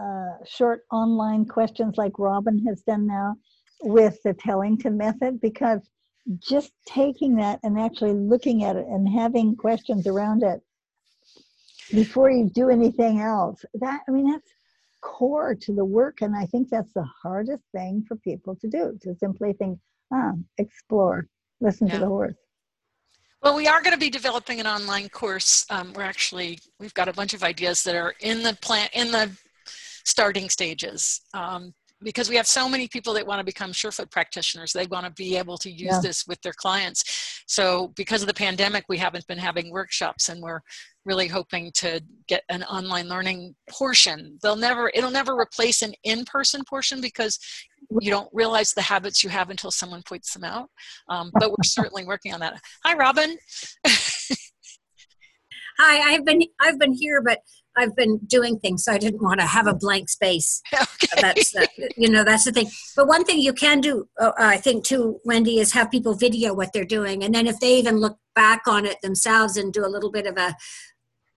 uh, 0.00 0.36
short 0.46 0.82
online 0.90 1.44
questions 1.44 1.96
like 1.96 2.18
Robin 2.18 2.64
has 2.66 2.82
done 2.82 3.06
now 3.06 3.36
with 3.82 4.18
the 4.24 4.32
Tellington 4.32 4.96
method 4.96 5.40
because 5.40 5.90
just 6.38 6.72
taking 6.86 7.36
that 7.36 7.58
and 7.62 7.78
actually 7.78 8.12
looking 8.12 8.64
at 8.64 8.76
it 8.76 8.86
and 8.86 9.08
having 9.08 9.56
questions 9.56 10.06
around 10.06 10.42
it 10.42 10.60
before 11.90 12.30
you 12.30 12.48
do 12.54 12.68
anything 12.70 13.20
else 13.20 13.64
that 13.74 14.00
i 14.08 14.10
mean 14.10 14.30
that's 14.30 14.52
core 15.00 15.54
to 15.54 15.74
the 15.74 15.84
work 15.84 16.22
and 16.22 16.36
i 16.36 16.46
think 16.46 16.68
that's 16.68 16.92
the 16.94 17.06
hardest 17.22 17.64
thing 17.72 18.04
for 18.06 18.16
people 18.16 18.54
to 18.54 18.68
do 18.68 18.96
to 19.00 19.14
simply 19.16 19.52
think 19.54 19.78
ah 20.12 20.32
explore 20.58 21.26
listen 21.60 21.88
yeah. 21.88 21.94
to 21.94 22.00
the 22.00 22.06
horse 22.06 22.36
well, 23.42 23.56
we 23.56 23.66
are 23.66 23.82
going 23.82 23.92
to 23.92 23.98
be 23.98 24.10
developing 24.10 24.60
an 24.60 24.66
online 24.66 25.08
course. 25.08 25.66
Um, 25.68 25.92
we're 25.94 26.02
actually 26.02 26.60
we've 26.78 26.94
got 26.94 27.08
a 27.08 27.12
bunch 27.12 27.34
of 27.34 27.42
ideas 27.42 27.82
that 27.82 27.96
are 27.96 28.14
in 28.20 28.42
the 28.42 28.56
plan 28.62 28.88
in 28.94 29.10
the 29.10 29.30
starting 30.04 30.48
stages 30.48 31.22
um, 31.34 31.74
because 32.02 32.28
we 32.28 32.36
have 32.36 32.46
so 32.46 32.68
many 32.68 32.88
people 32.88 33.14
that 33.14 33.26
want 33.26 33.38
to 33.38 33.44
become 33.44 33.72
surefoot 33.72 34.10
practitioners 34.10 34.72
they 34.72 34.86
want 34.86 35.06
to 35.06 35.12
be 35.12 35.36
able 35.36 35.56
to 35.58 35.70
use 35.70 35.92
yeah. 35.92 36.00
this 36.00 36.26
with 36.26 36.40
their 36.42 36.52
clients. 36.52 37.42
So 37.46 37.92
because 37.96 38.22
of 38.22 38.28
the 38.28 38.34
pandemic 38.34 38.84
we 38.88 38.98
haven't 38.98 39.26
been 39.26 39.38
having 39.38 39.70
workshops 39.70 40.28
and 40.28 40.42
we're 40.42 40.60
really 41.04 41.26
hoping 41.26 41.72
to 41.72 42.00
get 42.28 42.44
an 42.48 42.62
online 42.64 43.08
learning 43.08 43.54
portion. 43.68 44.38
They'll 44.42 44.56
never 44.56 44.90
it'll 44.94 45.10
never 45.10 45.36
replace 45.38 45.82
an 45.82 45.94
in-person 46.04 46.62
portion 46.68 47.00
because 47.00 47.38
you 48.00 48.10
don't 48.10 48.30
realize 48.32 48.72
the 48.72 48.82
habits 48.82 49.24
you 49.24 49.30
have 49.30 49.50
until 49.50 49.70
someone 49.70 50.02
points 50.02 50.32
them 50.32 50.44
out. 50.44 50.70
Um, 51.08 51.30
but 51.34 51.50
we're 51.50 51.56
certainly 51.64 52.04
working 52.04 52.32
on 52.32 52.40
that. 52.40 52.60
Hi 52.84 52.94
robin. 52.94 53.36
Hi 55.78 56.14
i've 56.14 56.24
been 56.24 56.42
i've 56.60 56.78
been 56.78 56.92
here 56.92 57.22
but 57.22 57.38
I've 57.76 57.96
been 57.96 58.18
doing 58.26 58.58
things, 58.58 58.84
so 58.84 58.92
I 58.92 58.98
didn't 58.98 59.22
want 59.22 59.40
to 59.40 59.46
have 59.46 59.66
a 59.66 59.74
blank 59.74 60.08
space. 60.08 60.62
Okay. 61.04 61.20
That's 61.20 61.50
the, 61.52 61.68
you 61.96 62.08
know 62.08 62.24
that's 62.24 62.44
the 62.44 62.52
thing. 62.52 62.70
But 62.96 63.08
one 63.08 63.24
thing 63.24 63.40
you 63.40 63.52
can 63.52 63.80
do, 63.80 64.08
uh, 64.20 64.32
I 64.38 64.56
think, 64.56 64.84
too, 64.84 65.18
Wendy, 65.24 65.58
is 65.58 65.72
have 65.72 65.90
people 65.90 66.14
video 66.14 66.54
what 66.54 66.72
they're 66.72 66.84
doing, 66.84 67.24
and 67.24 67.34
then 67.34 67.46
if 67.46 67.58
they 67.60 67.76
even 67.76 67.98
look 67.98 68.16
back 68.34 68.62
on 68.66 68.86
it 68.86 69.00
themselves 69.02 69.56
and 69.56 69.72
do 69.72 69.84
a 69.84 69.88
little 69.88 70.10
bit 70.10 70.26
of 70.26 70.36
a, 70.38 70.54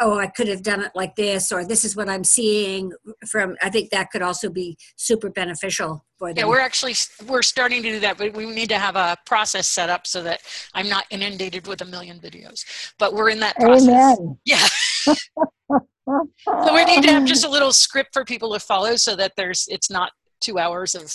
oh, 0.00 0.18
I 0.18 0.26
could 0.26 0.48
have 0.48 0.62
done 0.62 0.80
it 0.82 0.92
like 0.94 1.16
this, 1.16 1.52
or 1.52 1.64
this 1.64 1.84
is 1.84 1.96
what 1.96 2.08
I'm 2.08 2.24
seeing 2.24 2.92
from. 3.28 3.56
I 3.62 3.70
think 3.70 3.90
that 3.90 4.10
could 4.10 4.22
also 4.22 4.50
be 4.50 4.76
super 4.96 5.30
beneficial 5.30 6.04
for 6.18 6.28
them. 6.28 6.44
Yeah, 6.44 6.48
we're 6.48 6.60
actually 6.60 6.94
we're 7.26 7.42
starting 7.42 7.82
to 7.82 7.90
do 7.90 8.00
that, 8.00 8.18
but 8.18 8.34
we 8.34 8.46
need 8.46 8.68
to 8.70 8.78
have 8.78 8.96
a 8.96 9.16
process 9.26 9.68
set 9.68 9.90
up 9.90 10.06
so 10.06 10.22
that 10.22 10.40
I'm 10.74 10.88
not 10.88 11.04
inundated 11.10 11.66
with 11.66 11.80
a 11.80 11.84
million 11.84 12.18
videos. 12.18 12.64
But 12.98 13.14
we're 13.14 13.30
in 13.30 13.40
that 13.40 13.56
process. 13.56 14.18
Amen. 14.18 14.38
Yeah. 14.44 14.66
so 15.06 16.74
we 16.74 16.84
need 16.84 17.02
to 17.02 17.10
have 17.10 17.24
just 17.24 17.44
a 17.44 17.48
little 17.48 17.72
script 17.72 18.10
for 18.12 18.24
people 18.24 18.52
to 18.52 18.60
follow 18.60 18.96
so 18.96 19.16
that 19.16 19.32
there's 19.36 19.66
it's 19.68 19.90
not 19.90 20.12
two 20.40 20.58
hours 20.58 20.94
of 20.94 21.12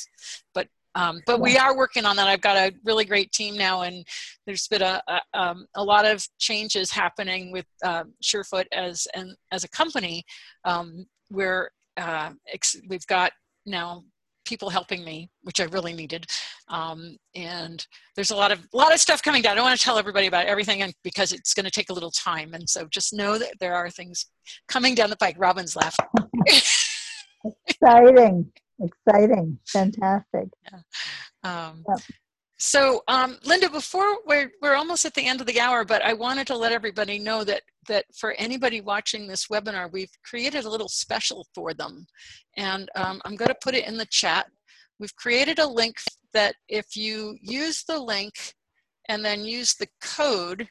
but 0.54 0.68
um, 0.96 1.22
but 1.26 1.40
we 1.40 1.58
are 1.58 1.76
working 1.76 2.06
on 2.06 2.16
that 2.16 2.28
i've 2.28 2.42
got 2.42 2.58
a 2.58 2.74
really 2.84 3.06
great 3.06 3.32
team 3.32 3.56
now 3.56 3.82
and 3.82 4.06
there's 4.46 4.68
been 4.68 4.82
a, 4.82 5.02
a, 5.08 5.40
um, 5.40 5.66
a 5.76 5.84
lot 5.84 6.06
of 6.06 6.26
changes 6.40 6.92
happening 6.92 7.52
with 7.52 7.66
um, 7.84 8.14
surefoot 8.24 8.66
as 8.72 9.08
and 9.16 9.36
as 9.52 9.64
a 9.64 9.70
company 9.70 10.24
um, 10.66 11.06
where 11.30 11.72
uh, 11.98 12.32
ex- 12.52 12.78
we've 12.88 13.06
got 13.08 13.32
now 13.66 14.04
people 14.50 14.70
helping 14.70 15.06
me, 15.06 15.30
which 15.44 15.62
I 15.62 15.66
really 15.66 15.94
needed. 15.94 16.26
Um, 16.70 17.18
and 17.36 17.86
there's 18.16 18.32
a 18.32 18.36
lot 18.36 18.52
of 18.52 18.68
a 18.74 18.78
lot 18.78 18.94
of 18.94 19.00
stuff 19.00 19.22
coming 19.22 19.44
down. 19.44 19.52
I 19.52 19.56
don't 19.56 19.66
want 19.66 19.80
to 19.80 19.84
tell 19.84 20.00
everybody 20.00 20.26
about 20.26 20.48
everything 20.48 20.92
because 21.04 21.32
it's 21.32 21.54
going 21.54 21.66
to 21.66 21.72
take 21.72 21.92
a 21.92 21.94
little 21.94 22.12
time. 22.12 22.54
And 22.54 22.68
so 22.68 22.88
just 22.90 23.14
know 23.14 23.38
that 23.38 23.54
there 23.60 23.76
are 23.76 23.90
things 23.90 24.26
coming 24.68 24.96
down 24.96 25.12
the 25.12 25.18
pike. 25.18 25.36
Robin's 25.38 25.76
laughing. 25.76 26.08
exciting, 27.68 28.52
exciting, 28.80 29.60
fantastic. 29.68 30.50
Yeah. 30.72 30.80
Um, 31.44 31.84
yeah. 31.88 31.96
So, 32.62 33.04
um, 33.08 33.38
Linda, 33.46 33.70
before 33.70 34.18
we're 34.26 34.52
we're 34.62 34.76
almost 34.76 35.06
at 35.06 35.14
the 35.14 35.26
end 35.26 35.40
of 35.40 35.48
the 35.48 35.62
hour, 35.62 35.86
but 35.86 36.04
I 36.04 36.14
wanted 36.14 36.46
to 36.48 36.58
let 36.58 36.74
everybody 36.74 37.18
know 37.18 37.46
that 37.46 37.62
that 37.88 38.06
for 38.14 38.34
anybody 38.34 38.82
watching 38.82 39.28
this 39.28 39.48
webinar, 39.48 39.90
we've 39.92 40.12
created 40.26 40.66
a 40.66 40.70
little 40.70 40.90
special 40.90 41.48
for 41.56 41.74
them, 41.74 42.06
and 42.58 42.90
um, 42.96 43.22
I'm 43.24 43.38
going 43.38 43.48
to 43.48 43.58
put 43.64 43.76
it 43.76 43.88
in 43.88 43.98
the 43.98 44.06
chat. 44.08 44.48
We've 45.00 45.16
created 45.16 45.60
a 45.60 45.68
link 45.68 46.02
that 46.34 46.56
if 46.68 46.98
you 46.98 47.38
use 47.42 47.84
the 47.84 47.98
link 47.98 48.34
and 49.08 49.24
then 49.24 49.46
use 49.46 49.74
the 49.76 49.88
code, 50.02 50.68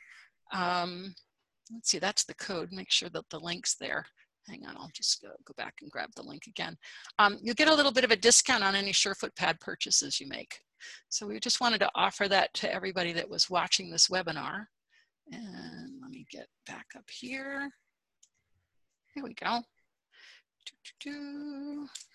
um, 0.52 1.14
let's 1.72 1.90
see, 1.90 1.98
that's 1.98 2.24
the 2.24 2.34
code. 2.34 2.68
Make 2.70 2.90
sure 2.90 3.08
that 3.08 3.30
the 3.30 3.40
link's 3.40 3.76
there. 3.76 4.04
Hang 4.48 4.64
on, 4.66 4.76
I'll 4.76 4.90
just 4.94 5.20
go, 5.20 5.28
go 5.44 5.54
back 5.56 5.74
and 5.82 5.90
grab 5.90 6.10
the 6.16 6.22
link 6.22 6.46
again. 6.46 6.76
Um, 7.18 7.38
you'll 7.42 7.54
get 7.54 7.68
a 7.68 7.74
little 7.74 7.92
bit 7.92 8.04
of 8.04 8.10
a 8.10 8.16
discount 8.16 8.64
on 8.64 8.74
any 8.74 8.92
Surefoot 8.92 9.36
pad 9.36 9.60
purchases 9.60 10.20
you 10.20 10.26
make. 10.28 10.60
So 11.08 11.26
we 11.26 11.38
just 11.40 11.60
wanted 11.60 11.78
to 11.80 11.90
offer 11.94 12.28
that 12.28 12.54
to 12.54 12.72
everybody 12.72 13.12
that 13.12 13.28
was 13.28 13.50
watching 13.50 13.90
this 13.90 14.08
webinar. 14.08 14.66
And 15.30 16.00
let 16.00 16.10
me 16.10 16.26
get 16.30 16.46
back 16.66 16.86
up 16.96 17.04
here. 17.10 17.68
Here 19.14 19.24
we 19.24 19.34
go. 19.34 19.62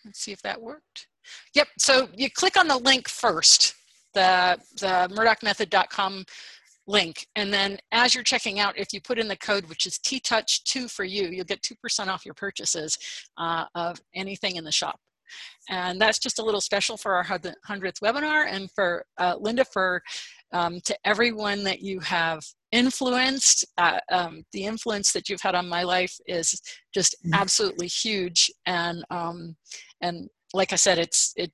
Let's 0.05 0.19
see 0.19 0.31
if 0.31 0.41
that 0.41 0.61
worked. 0.61 1.07
Yep, 1.55 1.67
so 1.77 2.07
you 2.15 2.29
click 2.29 2.57
on 2.57 2.67
the 2.67 2.77
link 2.77 3.07
first, 3.07 3.75
the, 4.13 4.57
the 4.79 5.09
murdochmethod.com 5.13 6.25
link. 6.87 7.27
And 7.35 7.53
then 7.53 7.77
as 7.91 8.13
you're 8.13 8.23
checking 8.23 8.59
out, 8.59 8.77
if 8.77 8.93
you 8.93 9.01
put 9.01 9.19
in 9.19 9.27
the 9.27 9.37
code, 9.37 9.67
which 9.67 9.85
is 9.85 9.97
T-Touch2 9.99 10.91
for 10.91 11.03
you, 11.03 11.29
you'll 11.29 11.45
get 11.45 11.61
2% 11.61 12.07
off 12.07 12.25
your 12.25 12.33
purchases 12.33 12.97
uh, 13.37 13.65
of 13.75 14.01
anything 14.15 14.55
in 14.55 14.63
the 14.63 14.71
shop. 14.71 14.99
And 15.69 15.99
that's 15.99 16.19
just 16.19 16.39
a 16.39 16.43
little 16.43 16.61
special 16.61 16.97
for 16.97 17.15
our 17.15 17.23
100th 17.23 17.99
webinar 18.03 18.47
and 18.49 18.69
for 18.71 19.05
uh, 19.17 19.35
Linda 19.39 19.65
for 19.65 20.01
um, 20.51 20.79
to 20.85 20.95
everyone 21.05 21.63
that 21.63 21.81
you 21.81 21.99
have 22.01 22.43
influenced. 22.71 23.65
Uh, 23.77 23.99
um, 24.11 24.43
the 24.51 24.65
influence 24.65 25.11
that 25.13 25.29
you've 25.29 25.41
had 25.41 25.55
on 25.55 25.67
my 25.67 25.83
life 25.83 26.15
is 26.27 26.61
just 26.93 27.15
mm-hmm. 27.23 27.33
absolutely 27.33 27.87
huge. 27.87 28.51
And 28.65 29.03
um, 29.09 29.55
and 30.01 30.29
like 30.53 30.73
I 30.73 30.75
said, 30.75 30.99
it's 30.99 31.33
it. 31.35 31.51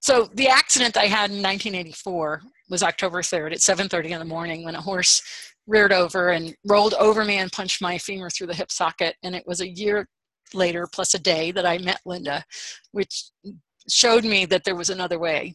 So 0.00 0.28
the 0.34 0.48
accident 0.48 0.96
I 0.96 1.06
had 1.06 1.30
in 1.30 1.42
1984 1.42 2.42
was 2.70 2.82
October 2.82 3.20
3rd 3.20 3.52
at 3.52 3.60
7:30 3.60 4.10
in 4.12 4.18
the 4.18 4.24
morning 4.24 4.64
when 4.64 4.76
a 4.76 4.80
horse 4.80 5.22
reared 5.66 5.92
over 5.92 6.30
and 6.30 6.54
rolled 6.64 6.94
over 6.94 7.24
me 7.24 7.36
and 7.36 7.52
punched 7.52 7.82
my 7.82 7.98
femur 7.98 8.30
through 8.30 8.46
the 8.46 8.54
hip 8.54 8.70
socket. 8.70 9.16
And 9.22 9.34
it 9.34 9.46
was 9.46 9.60
a 9.60 9.68
year 9.68 10.08
later 10.54 10.88
plus 10.92 11.14
a 11.14 11.18
day 11.18 11.52
that 11.52 11.66
I 11.66 11.78
met 11.78 12.00
Linda, 12.04 12.44
which 12.92 13.30
showed 13.88 14.24
me 14.24 14.46
that 14.46 14.64
there 14.64 14.76
was 14.76 14.90
another 14.90 15.18
way. 15.18 15.54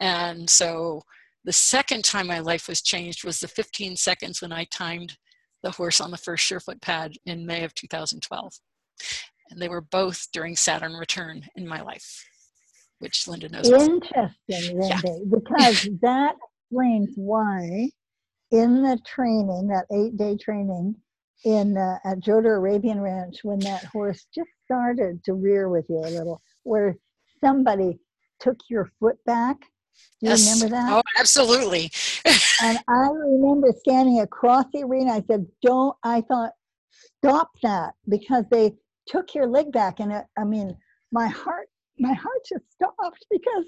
And 0.00 0.48
so 0.48 1.02
the 1.44 1.52
second 1.52 2.04
time 2.04 2.26
my 2.26 2.38
life 2.38 2.68
was 2.68 2.82
changed 2.82 3.24
was 3.24 3.40
the 3.40 3.48
15 3.48 3.96
seconds 3.96 4.40
when 4.40 4.52
I 4.52 4.64
timed 4.64 5.16
the 5.62 5.70
horse 5.70 6.00
on 6.00 6.10
the 6.10 6.16
first 6.16 6.46
Surefoot 6.46 6.80
pad 6.80 7.12
in 7.26 7.46
May 7.46 7.64
of 7.64 7.74
2012. 7.74 8.52
And 9.50 9.60
they 9.60 9.68
were 9.68 9.80
both 9.80 10.28
during 10.32 10.56
Saturn 10.56 10.94
return 10.94 11.42
in 11.56 11.66
my 11.66 11.82
life, 11.82 12.24
which 12.98 13.26
Linda 13.26 13.48
knows. 13.48 13.68
Interesting, 13.68 14.30
Linda, 14.48 15.00
yeah. 15.04 15.12
because 15.28 15.88
that 16.02 16.36
explains 16.70 17.10
why 17.16 17.88
in 18.50 18.82
the 18.82 18.98
training, 19.06 19.68
that 19.68 19.86
eight 19.92 20.16
day 20.16 20.36
training, 20.36 20.94
in 21.44 21.76
uh, 21.76 21.98
at 22.04 22.20
Joder 22.20 22.56
Arabian 22.56 23.00
Ranch 23.00 23.38
when 23.42 23.58
that 23.60 23.84
horse 23.84 24.26
just 24.34 24.50
started 24.64 25.24
to 25.24 25.34
rear 25.34 25.68
with 25.68 25.86
you 25.88 25.98
a 25.98 26.10
little, 26.10 26.42
where 26.64 26.96
somebody 27.42 27.98
took 28.40 28.58
your 28.68 28.90
foot 29.00 29.16
back. 29.24 29.60
Do 30.20 30.26
you 30.26 30.30
yes. 30.30 30.62
remember 30.62 30.76
that? 30.76 30.92
Oh, 30.92 31.02
absolutely. 31.18 31.90
and 32.62 32.78
I 32.88 33.08
remember 33.10 33.72
standing 33.78 34.20
across 34.20 34.66
the 34.72 34.82
arena. 34.82 35.12
I 35.12 35.24
said, 35.26 35.46
"Don't!" 35.62 35.96
I 36.02 36.20
thought, 36.22 36.52
"Stop 37.18 37.50
that!" 37.62 37.94
Because 38.08 38.44
they 38.50 38.72
took 39.06 39.34
your 39.34 39.46
leg 39.46 39.72
back, 39.72 40.00
and 40.00 40.12
it, 40.12 40.24
I 40.38 40.44
mean, 40.44 40.76
my 41.12 41.28
heart, 41.28 41.68
my 41.98 42.12
heart 42.12 42.44
just 42.48 42.70
stopped 42.72 43.24
because 43.30 43.66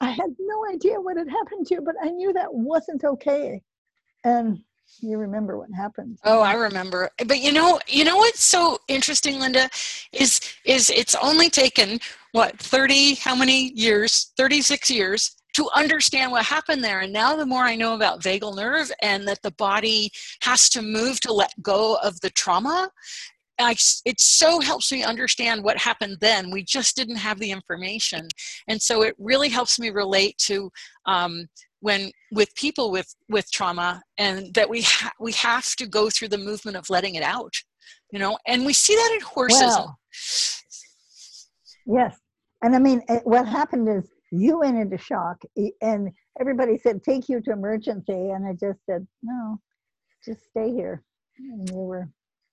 I 0.00 0.10
had 0.10 0.36
no 0.38 0.66
idea 0.72 1.00
what 1.00 1.16
had 1.16 1.28
happened 1.28 1.66
to 1.66 1.74
you, 1.74 1.80
but 1.80 1.96
I 2.02 2.10
knew 2.10 2.32
that 2.32 2.52
wasn't 2.52 3.04
okay. 3.04 3.62
And 4.24 4.58
you 5.00 5.18
remember 5.18 5.58
what 5.58 5.68
happened. 5.76 6.18
Oh 6.24 6.40
i 6.40 6.54
remember. 6.54 7.10
But 7.26 7.40
you 7.40 7.52
know 7.52 7.78
you 7.86 8.04
know 8.04 8.16
what's 8.16 8.42
so 8.42 8.78
interesting 8.88 9.38
linda 9.38 9.68
is 10.12 10.40
is 10.64 10.90
it's 10.90 11.14
only 11.14 11.50
taken 11.50 11.98
what 12.32 12.58
30 12.58 13.16
how 13.16 13.34
many 13.34 13.72
years 13.72 14.32
36 14.36 14.90
years 14.90 15.36
to 15.54 15.68
understand 15.74 16.30
what 16.30 16.44
happened 16.44 16.84
there. 16.84 17.00
And 17.00 17.12
now 17.12 17.36
the 17.36 17.46
more 17.46 17.64
i 17.64 17.76
know 17.76 17.94
about 17.94 18.22
vagal 18.22 18.56
nerve 18.56 18.90
and 19.02 19.26
that 19.28 19.42
the 19.42 19.52
body 19.52 20.10
has 20.42 20.68
to 20.70 20.82
move 20.82 21.20
to 21.20 21.32
let 21.32 21.52
go 21.62 21.96
of 22.02 22.20
the 22.20 22.30
trauma 22.30 22.90
I, 23.60 23.74
it 24.04 24.20
so 24.20 24.60
helps 24.60 24.92
me 24.92 25.02
understand 25.02 25.64
what 25.64 25.78
happened 25.78 26.18
then. 26.20 26.50
We 26.50 26.62
just 26.62 26.94
didn't 26.96 27.16
have 27.16 27.38
the 27.40 27.50
information. 27.50 28.28
And 28.68 28.80
so 28.80 29.02
it 29.02 29.14
really 29.18 29.48
helps 29.48 29.78
me 29.80 29.90
relate 29.90 30.38
to 30.38 30.70
um, 31.06 31.46
when 31.80 32.10
with 32.32 32.54
people 32.54 32.90
with 32.90 33.14
with 33.28 33.50
trauma 33.50 34.02
and 34.18 34.52
that 34.54 34.68
we 34.68 34.82
ha- 34.82 35.12
we 35.20 35.32
have 35.32 35.74
to 35.76 35.86
go 35.86 36.10
through 36.10 36.28
the 36.28 36.38
movement 36.38 36.76
of 36.76 36.90
letting 36.90 37.14
it 37.14 37.22
out 37.22 37.54
you 38.10 38.18
know 38.18 38.36
and 38.46 38.64
we 38.64 38.72
see 38.72 38.94
that 38.94 39.12
in 39.14 39.20
horses 39.20 39.60
well, 39.60 39.98
yes 41.86 42.18
and 42.62 42.74
i 42.74 42.78
mean 42.78 43.00
what 43.24 43.46
happened 43.46 43.88
is 43.88 44.10
you 44.30 44.58
went 44.58 44.76
into 44.76 44.98
shock 44.98 45.40
and 45.80 46.10
everybody 46.40 46.76
said 46.76 47.02
take 47.02 47.28
you 47.28 47.40
to 47.40 47.52
emergency 47.52 48.30
and 48.30 48.46
i 48.46 48.52
just 48.52 48.80
said 48.84 49.06
no 49.22 49.58
just 50.24 50.44
stay 50.50 50.70
here 50.72 51.02
and 51.38 51.68
you 51.68 51.76
were 51.76 52.08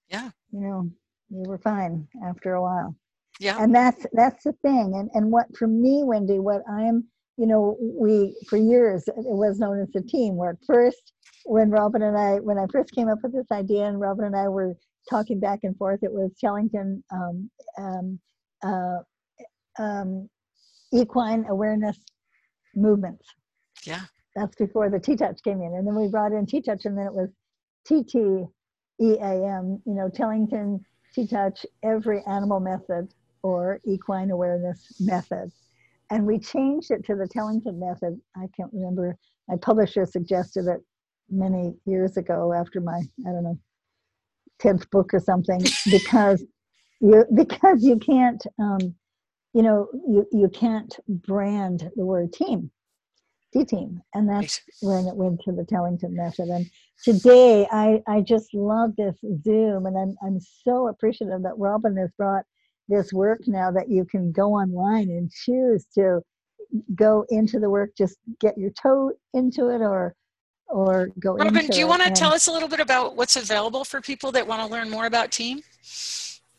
yeah 0.09 0.29
you 0.55 0.61
know 0.61 0.89
you 1.29 1.43
were 1.49 1.57
fine 1.59 2.07
after 2.25 2.53
a 2.53 2.61
while 2.61 2.95
yeah 3.39 3.61
and 3.61 3.75
that's 3.75 4.05
that's 4.13 4.43
the 4.43 4.53
thing 4.61 4.93
and 4.95 5.09
and 5.13 5.31
what 5.31 5.45
for 5.57 5.67
me 5.67 6.01
wendy 6.03 6.39
what 6.39 6.61
i'm 6.69 7.05
you 7.37 7.47
know, 7.47 7.77
we 7.79 8.33
for 8.47 8.57
years 8.57 9.07
it 9.07 9.15
was 9.17 9.59
known 9.59 9.81
as 9.81 9.89
a 9.95 10.01
teamwork. 10.01 10.57
First, 10.65 11.11
when 11.43 11.69
Robin 11.69 12.01
and 12.01 12.17
I, 12.17 12.35
when 12.35 12.57
I 12.57 12.65
first 12.71 12.91
came 12.93 13.09
up 13.09 13.19
with 13.23 13.33
this 13.33 13.51
idea, 13.51 13.85
and 13.85 13.99
Robin 13.99 14.25
and 14.25 14.35
I 14.35 14.47
were 14.47 14.73
talking 15.09 15.39
back 15.39 15.59
and 15.63 15.77
forth, 15.77 15.99
it 16.01 16.11
was 16.11 16.31
Tellington 16.39 17.03
um, 17.11 17.49
um, 17.77 18.19
uh, 18.63 19.83
um, 19.83 20.29
equine 20.93 21.45
awareness 21.49 21.97
movements. 22.73 23.25
Yeah, 23.85 24.03
that's 24.35 24.55
before 24.55 24.89
the 24.89 24.99
T-touch 24.99 25.43
came 25.43 25.61
in, 25.61 25.73
and 25.75 25.85
then 25.85 25.95
we 25.95 26.07
brought 26.07 26.31
in 26.31 26.45
T-touch, 26.45 26.85
and 26.85 26.97
then 26.97 27.07
it 27.07 27.13
was 27.13 27.29
TT 27.85 28.49
EAM. 29.01 29.81
You 29.85 29.93
know, 29.93 30.09
Tellington 30.09 30.83
T-touch 31.13 31.65
every 31.83 32.21
animal 32.27 32.59
method 32.59 33.13
or 33.43 33.79
equine 33.85 34.31
awareness 34.31 34.85
method 34.99 35.51
and 36.11 36.25
we 36.25 36.39
changed 36.39 36.91
it 36.91 37.03
to 37.05 37.15
the 37.15 37.27
Tellington 37.27 37.79
method. 37.79 38.19
I 38.35 38.47
can't 38.55 38.71
remember. 38.73 39.17
My 39.47 39.57
publisher 39.57 40.05
suggested 40.05 40.67
it 40.67 40.81
many 41.29 41.73
years 41.85 42.17
ago 42.17 42.53
after 42.53 42.79
my 42.79 43.01
I 43.27 43.31
don't 43.31 43.43
know 43.43 43.59
tenth 44.59 44.89
book 44.91 45.13
or 45.13 45.19
something 45.19 45.59
because 45.91 46.43
you 47.01 47.25
because 47.35 47.83
you 47.83 47.97
can't 47.97 48.43
um, 48.59 48.95
you 49.53 49.63
know 49.63 49.87
you 50.07 50.27
you 50.31 50.49
can't 50.49 50.95
brand 51.07 51.89
the 51.95 52.05
word 52.05 52.31
team 52.31 52.69
T 53.55 53.65
team 53.65 54.01
and 54.13 54.29
that's 54.29 54.61
when 54.81 55.05
it 55.05 55.15
went 55.15 55.41
to 55.41 55.51
the 55.51 55.63
Tellington 55.63 56.15
method 56.15 56.49
and 56.49 56.69
today 57.03 57.67
I 57.71 58.01
I 58.07 58.21
just 58.21 58.53
love 58.53 58.95
this 58.97 59.15
Zoom 59.43 59.85
and 59.85 59.97
I'm 59.97 60.15
I'm 60.25 60.39
so 60.39 60.89
appreciative 60.89 61.43
that 61.43 61.57
Robin 61.57 61.95
has 61.97 62.11
brought 62.17 62.43
this 62.87 63.13
work 63.13 63.41
now 63.47 63.71
that 63.71 63.89
you 63.89 64.05
can 64.05 64.31
go 64.31 64.53
online 64.53 65.09
and 65.09 65.31
choose 65.31 65.85
to 65.95 66.21
go 66.95 67.25
into 67.29 67.59
the 67.59 67.69
work 67.69 67.91
just 67.97 68.17
get 68.41 68.57
your 68.57 68.71
toe 68.71 69.11
into 69.33 69.69
it 69.69 69.81
or 69.81 70.15
or 70.67 71.09
go 71.19 71.35
Robin, 71.35 71.55
into 71.55 71.71
do 71.71 71.79
you 71.79 71.87
want 71.87 72.01
to 72.01 72.11
tell 72.11 72.33
us 72.33 72.47
a 72.47 72.51
little 72.51 72.67
bit 72.67 72.79
about 72.79 73.15
what's 73.15 73.35
available 73.35 73.85
for 73.85 74.01
people 74.01 74.31
that 74.31 74.45
want 74.45 74.61
to 74.61 74.67
learn 74.67 74.89
more 74.89 75.05
about 75.05 75.31
team? 75.31 75.61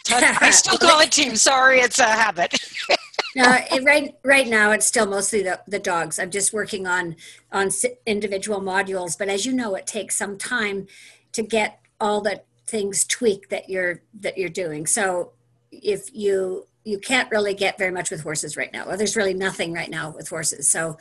I 0.09 0.51
still 0.53 0.79
call 0.79 1.01
it 1.01 1.11
team. 1.11 1.35
Sorry 1.35 1.81
it's 1.81 1.99
a 1.99 2.05
habit 2.05 2.55
no, 3.37 3.59
it, 3.71 3.85
right 3.85 4.17
right 4.25 4.49
now 4.49 4.71
it's 4.73 4.87
still 4.87 5.07
mostly 5.07 5.43
the, 5.43 5.61
the 5.69 5.79
dogs. 5.79 6.19
I'm 6.19 6.31
just 6.31 6.53
working 6.53 6.87
on 6.87 7.17
on 7.53 7.71
individual 8.07 8.61
modules, 8.61 9.17
but 9.19 9.29
as 9.29 9.45
you 9.45 9.53
know, 9.53 9.75
it 9.75 9.87
takes 9.87 10.17
some 10.17 10.39
time 10.39 10.87
to 11.33 11.43
get 11.43 11.81
all 12.01 12.21
the 12.21 12.43
things 12.67 13.05
tweaked 13.05 13.51
that 13.51 13.69
you're 13.69 14.03
that 14.21 14.39
you're 14.39 14.49
doing. 14.49 14.87
So 14.87 15.33
if 15.71 16.15
you 16.15 16.67
you 16.85 16.99
can't 16.99 17.31
really 17.31 17.53
get 17.53 17.79
very 17.79 17.91
much 17.91 18.11
with 18.11 18.23
horses 18.23 18.57
right 18.57 18.73
now. 18.73 18.87
Well, 18.87 18.97
there's 18.97 19.17
really 19.17 19.35
nothing 19.35 19.73
right 19.73 19.91
now 19.91 20.11
with 20.11 20.29
horses. 20.29 20.71
So 20.71 20.97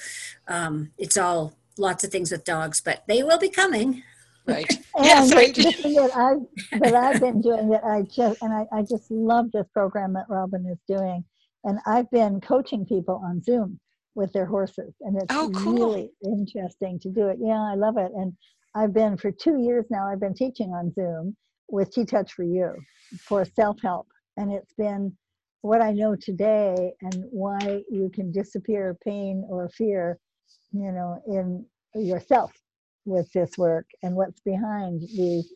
um, 0.47 0.91
it's 0.97 1.15
all 1.15 1.55
lots 1.77 2.03
of 2.03 2.09
things 2.09 2.31
with 2.31 2.43
dogs, 2.43 2.81
but 2.81 3.03
they 3.07 3.21
will 3.21 3.38
be 3.38 3.49
coming. 3.49 4.03
Right. 4.47 4.67
And 4.97 5.05
yes, 5.05 5.29
the, 5.29 5.38
I 5.38 5.47
the 5.47 5.53
do. 5.53 5.71
thing 5.71 5.93
that 5.95 6.15
I've 6.15 6.81
that 6.81 6.95
I've 6.95 7.19
been 7.19 7.41
doing 7.41 7.67
that 7.69 7.83
I 7.83 8.03
just 8.03 8.41
and 8.41 8.53
I, 8.53 8.65
I 8.71 8.81
just 8.81 9.11
love 9.11 9.51
this 9.51 9.65
program 9.73 10.13
that 10.13 10.25
Robin 10.29 10.65
is 10.67 10.77
doing. 10.88 11.25
And 11.66 11.80
I've 11.86 12.09
been 12.11 12.39
coaching 12.39 12.86
people 12.86 13.22
on 13.26 13.41
Zoom 13.41 13.80
with 14.13 14.32
their 14.32 14.45
horses. 14.45 14.93
And 15.01 15.18
it's 15.18 15.34
Oh, 15.36 15.51
cool. 15.53 15.74
really 15.76 16.11
interesting 16.24 16.99
to 16.99 17.09
do 17.09 17.28
it. 17.28 17.38
Yeah, 17.41 17.61
I 17.61 17.76
love 17.76 17.97
it. 17.97 18.11
And 18.16 18.34
I've 18.76 18.93
been 18.93 19.18
for 19.18 19.32
two 19.32 19.57
years 19.57 19.86
now, 19.89 20.07
I've 20.07 20.20
been 20.20 20.36
teaching 20.36 20.70
on 20.70 20.93
Zoom 20.93 21.36
with 21.68 21.91
T 21.91 22.05
Touch 22.05 22.32
for 22.34 22.43
You 22.43 22.74
for 23.28 23.43
self-help. 23.43 24.07
And 24.38 24.51
it's 24.51 24.74
been 24.74 25.18
what 25.61 25.82
I 25.82 25.91
know 25.91 26.16
today 26.16 26.93
and 27.01 27.26
why 27.32 27.84
you 27.89 28.11
can 28.13 28.32
disappear 28.32 28.95
pain 29.03 29.43
or 29.49 29.68
fear, 29.70 30.20
you 30.72 30.91
know, 30.91 31.22
in 31.28 31.66
yourself 31.95 32.51
with 33.05 33.32
this 33.34 33.57
work 33.57 33.88
and 34.03 34.16
what's 34.16 34.39
behind 34.41 35.01
these 35.01 35.51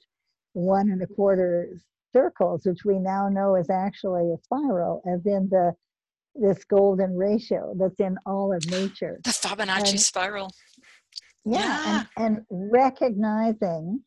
one 0.53 0.89
and 0.89 1.01
a 1.03 1.07
quarter 1.07 1.78
circles, 2.12 2.66
which 2.66 2.84
we 2.84 2.97
now 2.97 3.30
know 3.30 3.55
is 3.55 3.70
actually 3.70 4.32
a 4.32 4.38
spiral, 4.43 5.03
as 5.07 5.24
in 5.26 5.47
the 5.49 5.74
this 6.36 6.63
golden 6.65 7.15
ratio 7.15 7.73
that's 7.77 7.99
in 7.99 8.17
all 8.25 8.53
of 8.53 8.65
nature. 8.69 9.19
The 9.23 9.32
Fibonacci 9.32 9.91
And- 9.91 9.99
spiral. 9.99 10.51
Yeah, 11.45 12.03
and, 12.17 12.45
and 12.51 12.71
recognizing 12.71 14.03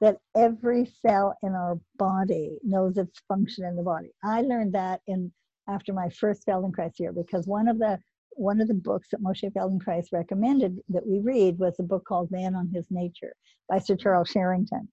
that 0.00 0.18
every 0.36 0.84
cell 1.04 1.36
in 1.42 1.52
our 1.54 1.80
body 1.96 2.58
knows 2.62 2.98
its 2.98 3.18
function 3.26 3.64
in 3.64 3.76
the 3.76 3.82
body. 3.82 4.10
I 4.22 4.42
learned 4.42 4.74
that 4.74 5.00
in 5.06 5.32
after 5.68 5.92
my 5.92 6.08
first 6.10 6.46
Feldenkrais 6.46 6.98
year 6.98 7.12
because 7.12 7.46
one 7.46 7.66
of 7.66 7.78
the 7.78 7.98
one 8.32 8.60
of 8.60 8.68
the 8.68 8.74
books 8.74 9.08
that 9.10 9.22
Moshe 9.22 9.50
Feldenkrais 9.52 10.08
recommended 10.12 10.78
that 10.90 11.06
we 11.06 11.20
read 11.20 11.58
was 11.58 11.74
a 11.78 11.82
book 11.82 12.04
called 12.04 12.30
Man 12.30 12.54
on 12.54 12.68
His 12.68 12.86
Nature 12.90 13.34
by 13.68 13.78
Sir 13.78 13.96
Charles 13.96 14.28
Sherrington. 14.28 14.86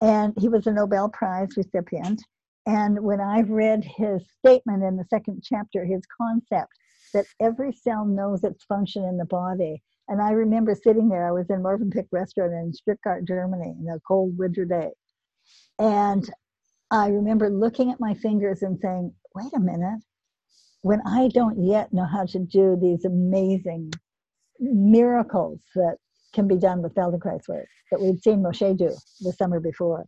And 0.00 0.32
he 0.38 0.48
was 0.48 0.66
a 0.66 0.72
Nobel 0.72 1.10
Prize 1.10 1.50
recipient. 1.56 2.22
And 2.66 3.00
when 3.04 3.20
I 3.20 3.42
read 3.42 3.84
his 3.84 4.22
statement 4.38 4.82
in 4.82 4.96
the 4.96 5.04
second 5.08 5.42
chapter, 5.44 5.84
his 5.84 6.02
concept 6.20 6.72
that 7.14 7.26
every 7.40 7.72
cell 7.72 8.04
knows 8.04 8.42
its 8.42 8.64
function 8.64 9.04
in 9.04 9.16
the 9.16 9.24
body. 9.24 9.82
And 10.08 10.20
I 10.20 10.32
remember 10.32 10.74
sitting 10.74 11.08
there, 11.08 11.26
I 11.26 11.32
was 11.32 11.48
in 11.48 11.62
Mövenpick 11.62 12.08
restaurant 12.12 12.52
in 12.52 12.72
Stuttgart, 12.72 13.26
Germany, 13.26 13.74
in 13.80 13.88
a 13.88 14.00
cold 14.06 14.36
winter 14.36 14.64
day. 14.64 14.90
And 15.78 16.28
I 16.90 17.08
remember 17.08 17.50
looking 17.50 17.90
at 17.90 18.00
my 18.00 18.14
fingers 18.14 18.62
and 18.62 18.78
saying, 18.80 19.12
wait 19.34 19.52
a 19.54 19.60
minute, 19.60 20.00
when 20.82 21.00
I 21.06 21.28
don't 21.28 21.64
yet 21.64 21.92
know 21.92 22.06
how 22.06 22.26
to 22.26 22.38
do 22.38 22.76
these 22.80 23.04
amazing 23.04 23.92
miracles 24.60 25.60
that 25.74 25.96
can 26.32 26.48
be 26.48 26.56
done 26.56 26.82
with 26.82 26.94
Feldenkrais 26.94 27.48
work 27.48 27.68
that 27.90 28.00
we'd 28.00 28.22
seen 28.22 28.42
Moshe 28.42 28.76
do 28.76 28.94
the 29.20 29.32
summer 29.32 29.60
before, 29.60 30.06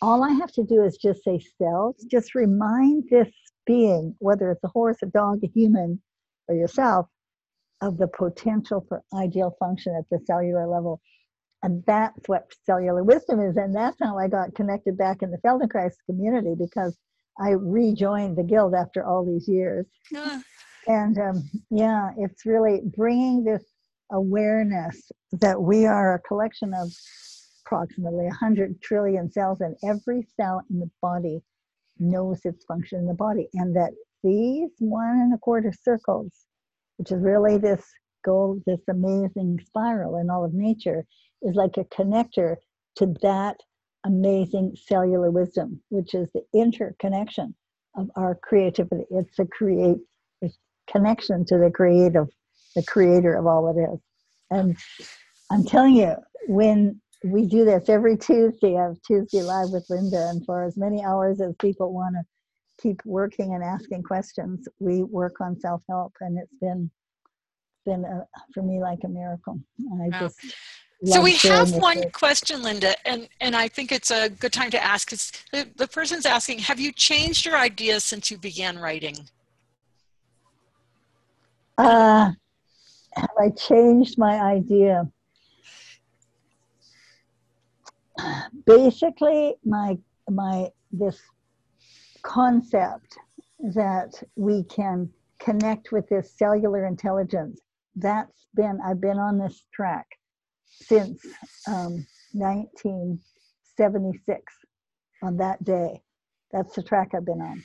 all 0.00 0.24
I 0.24 0.30
have 0.30 0.52
to 0.52 0.64
do 0.64 0.84
is 0.84 0.96
just 0.96 1.24
say 1.24 1.40
cells, 1.60 2.04
just 2.10 2.34
remind 2.34 3.04
this 3.10 3.28
being, 3.66 4.14
whether 4.18 4.50
it's 4.50 4.64
a 4.64 4.68
horse, 4.68 4.98
a 5.02 5.06
dog, 5.06 5.40
a 5.42 5.48
human, 5.48 6.00
or 6.48 6.54
yourself, 6.54 7.06
of 7.80 7.98
the 7.98 8.08
potential 8.08 8.84
for 8.88 9.02
ideal 9.14 9.54
function 9.58 9.94
at 9.96 10.04
the 10.10 10.24
cellular 10.26 10.66
level. 10.66 11.00
And 11.62 11.82
that's 11.86 12.28
what 12.28 12.52
cellular 12.64 13.02
wisdom 13.02 13.40
is. 13.40 13.56
And 13.56 13.74
that's 13.74 13.96
how 14.00 14.18
I 14.18 14.28
got 14.28 14.54
connected 14.54 14.96
back 14.96 15.22
in 15.22 15.30
the 15.30 15.38
Feldenkrais 15.38 15.94
community 16.06 16.54
because 16.58 16.96
I 17.40 17.50
rejoined 17.50 18.36
the 18.36 18.42
guild 18.44 18.74
after 18.74 19.04
all 19.04 19.24
these 19.24 19.48
years. 19.48 19.86
Yeah. 20.10 20.40
And 20.86 21.18
um, 21.18 21.50
yeah, 21.70 22.10
it's 22.16 22.46
really 22.46 22.82
bringing 22.84 23.44
this 23.44 23.64
awareness 24.10 25.10
that 25.32 25.60
we 25.60 25.84
are 25.84 26.14
a 26.14 26.20
collection 26.20 26.72
of 26.74 26.90
approximately 27.68 28.24
100 28.24 28.80
trillion 28.80 29.30
cells, 29.30 29.60
and 29.60 29.76
every 29.84 30.26
cell 30.36 30.62
in 30.70 30.80
the 30.80 30.90
body 31.02 31.40
knows 31.98 32.40
its 32.44 32.64
function 32.64 33.00
in 33.00 33.06
the 33.06 33.14
body. 33.14 33.48
And 33.54 33.76
that 33.76 33.92
these 34.22 34.70
one 34.78 35.20
and 35.20 35.34
a 35.34 35.38
quarter 35.38 35.72
circles, 35.82 36.32
which 36.96 37.12
is 37.12 37.20
really 37.20 37.58
this 37.58 37.84
gold, 38.24 38.62
this 38.66 38.80
amazing 38.88 39.60
spiral 39.64 40.16
in 40.16 40.30
all 40.30 40.44
of 40.44 40.54
nature, 40.54 41.04
is 41.42 41.54
like 41.54 41.76
a 41.76 41.84
connector 41.84 42.56
to 42.96 43.14
that 43.22 43.56
amazing 44.04 44.74
cellular 44.86 45.30
wisdom, 45.30 45.80
which 45.90 46.14
is 46.14 46.28
the 46.32 46.42
interconnection 46.54 47.54
of 47.96 48.10
our 48.16 48.34
creativity. 48.34 49.04
It's 49.10 49.38
a 49.38 49.46
create 49.46 49.98
a 50.42 50.50
connection 50.90 51.44
to 51.46 51.58
the 51.58 51.70
creative, 51.70 52.28
the 52.74 52.82
creator 52.82 53.34
of 53.34 53.46
all 53.46 53.68
it 53.68 53.80
is. 53.92 54.00
And 54.50 54.76
I'm 55.50 55.64
telling 55.64 55.96
you, 55.96 56.14
when 56.46 57.00
we 57.24 57.46
do 57.46 57.64
this 57.64 57.88
every 57.88 58.16
Tuesday, 58.16 58.76
I 58.76 58.84
have 58.84 58.96
Tuesday 59.06 59.42
Live 59.42 59.70
with 59.70 59.84
Linda, 59.90 60.28
and 60.28 60.44
for 60.44 60.62
as 60.62 60.76
many 60.76 61.04
hours 61.04 61.40
as 61.40 61.54
people 61.56 61.92
want 61.92 62.14
to 62.14 62.22
keep 62.80 63.00
working 63.04 63.54
and 63.54 63.62
asking 63.64 64.04
questions, 64.04 64.68
we 64.78 65.02
work 65.02 65.40
on 65.40 65.58
self-help, 65.58 66.12
and 66.20 66.38
it's 66.38 66.54
been 66.60 66.90
been 67.86 68.04
a, 68.04 68.24
for 68.52 68.62
me 68.62 68.80
like 68.80 68.98
a 69.04 69.08
miracle. 69.08 69.58
I 70.02 70.08
Wow. 70.10 70.18
just 70.20 70.38
So 71.06 71.22
we 71.22 71.36
have 71.36 71.72
one 71.72 72.00
with- 72.00 72.12
question, 72.12 72.62
Linda, 72.62 72.94
and, 73.08 73.28
and 73.40 73.56
I 73.56 73.66
think 73.68 73.92
it's 73.92 74.10
a 74.10 74.28
good 74.28 74.52
time 74.52 74.70
to 74.72 74.84
ask. 74.84 75.12
It's, 75.12 75.32
the, 75.52 75.66
the 75.76 75.88
person's 75.88 76.26
asking, 76.26 76.58
have 76.58 76.78
you 76.78 76.92
changed 76.92 77.46
your 77.46 77.56
ideas 77.56 78.04
since 78.04 78.30
you 78.30 78.36
began 78.36 78.78
writing? 78.78 79.16
Uh, 81.78 82.32
have 83.14 83.30
I 83.40 83.50
changed 83.50 84.18
my 84.18 84.38
idea? 84.40 85.08
Basically, 88.66 89.54
my 89.64 89.98
my 90.30 90.68
this 90.90 91.20
concept 92.22 93.16
that 93.74 94.22
we 94.36 94.62
can 94.64 95.10
connect 95.38 95.92
with 95.92 96.08
this 96.08 96.32
cellular 96.36 96.86
intelligence. 96.86 97.60
That's 97.96 98.46
been 98.54 98.80
I've 98.84 99.00
been 99.00 99.18
on 99.18 99.38
this 99.38 99.64
track 99.72 100.06
since 100.64 101.24
um, 101.66 102.06
1976. 102.32 104.54
On 105.22 105.36
that 105.36 105.64
day, 105.64 106.02
that's 106.52 106.76
the 106.76 106.82
track 106.82 107.12
I've 107.14 107.24
been 107.24 107.40
on, 107.40 107.64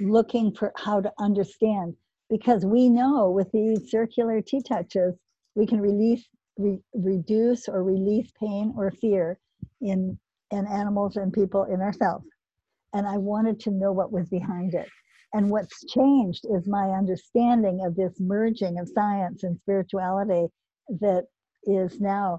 looking 0.00 0.54
for 0.54 0.72
how 0.76 1.00
to 1.00 1.10
understand 1.18 1.96
because 2.30 2.64
we 2.64 2.88
know 2.88 3.30
with 3.30 3.50
these 3.52 3.90
circular 3.90 4.40
T 4.40 4.62
touches, 4.62 5.16
we 5.54 5.66
can 5.66 5.80
release, 5.80 6.26
re, 6.56 6.78
reduce 6.94 7.68
or 7.68 7.82
release 7.82 8.30
pain 8.38 8.72
or 8.76 8.90
fear 8.90 9.38
in, 9.82 10.18
in 10.50 10.66
animals 10.66 11.16
and 11.16 11.32
people 11.32 11.64
in 11.64 11.80
ourselves. 11.80 12.26
And 12.94 13.06
I 13.06 13.16
wanted 13.16 13.60
to 13.60 13.70
know 13.70 13.92
what 13.92 14.12
was 14.12 14.28
behind 14.28 14.74
it. 14.74 14.88
And 15.34 15.50
what's 15.50 15.84
changed 15.86 16.44
is 16.50 16.68
my 16.68 16.90
understanding 16.90 17.84
of 17.84 17.96
this 17.96 18.20
merging 18.20 18.78
of 18.78 18.88
science 18.88 19.44
and 19.44 19.58
spirituality 19.58 20.48
that 21.00 21.24
is 21.64 22.00
now 22.00 22.38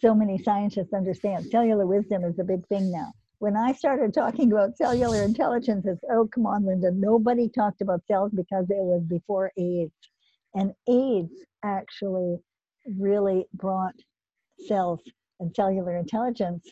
so 0.00 0.14
many 0.14 0.38
scientists 0.42 0.92
understand. 0.92 1.46
Cellular 1.46 1.86
wisdom 1.86 2.24
is 2.24 2.38
a 2.38 2.44
big 2.44 2.66
thing 2.68 2.90
now. 2.90 3.12
When 3.38 3.56
I 3.56 3.72
started 3.72 4.12
talking 4.12 4.52
about 4.52 4.76
cellular 4.76 5.22
intelligence, 5.22 5.86
it's, 5.86 6.02
oh, 6.10 6.28
come 6.34 6.46
on, 6.46 6.66
Linda, 6.66 6.90
nobody 6.92 7.48
talked 7.48 7.80
about 7.80 8.06
cells 8.06 8.32
because 8.34 8.66
it 8.70 8.76
was 8.78 9.02
before 9.04 9.52
AIDS. 9.56 9.92
And 10.54 10.72
AIDS 10.88 11.32
actually 11.62 12.38
really 12.98 13.46
brought 13.52 13.94
cells 14.66 15.00
and 15.40 15.54
cellular 15.54 15.96
intelligence 15.96 16.66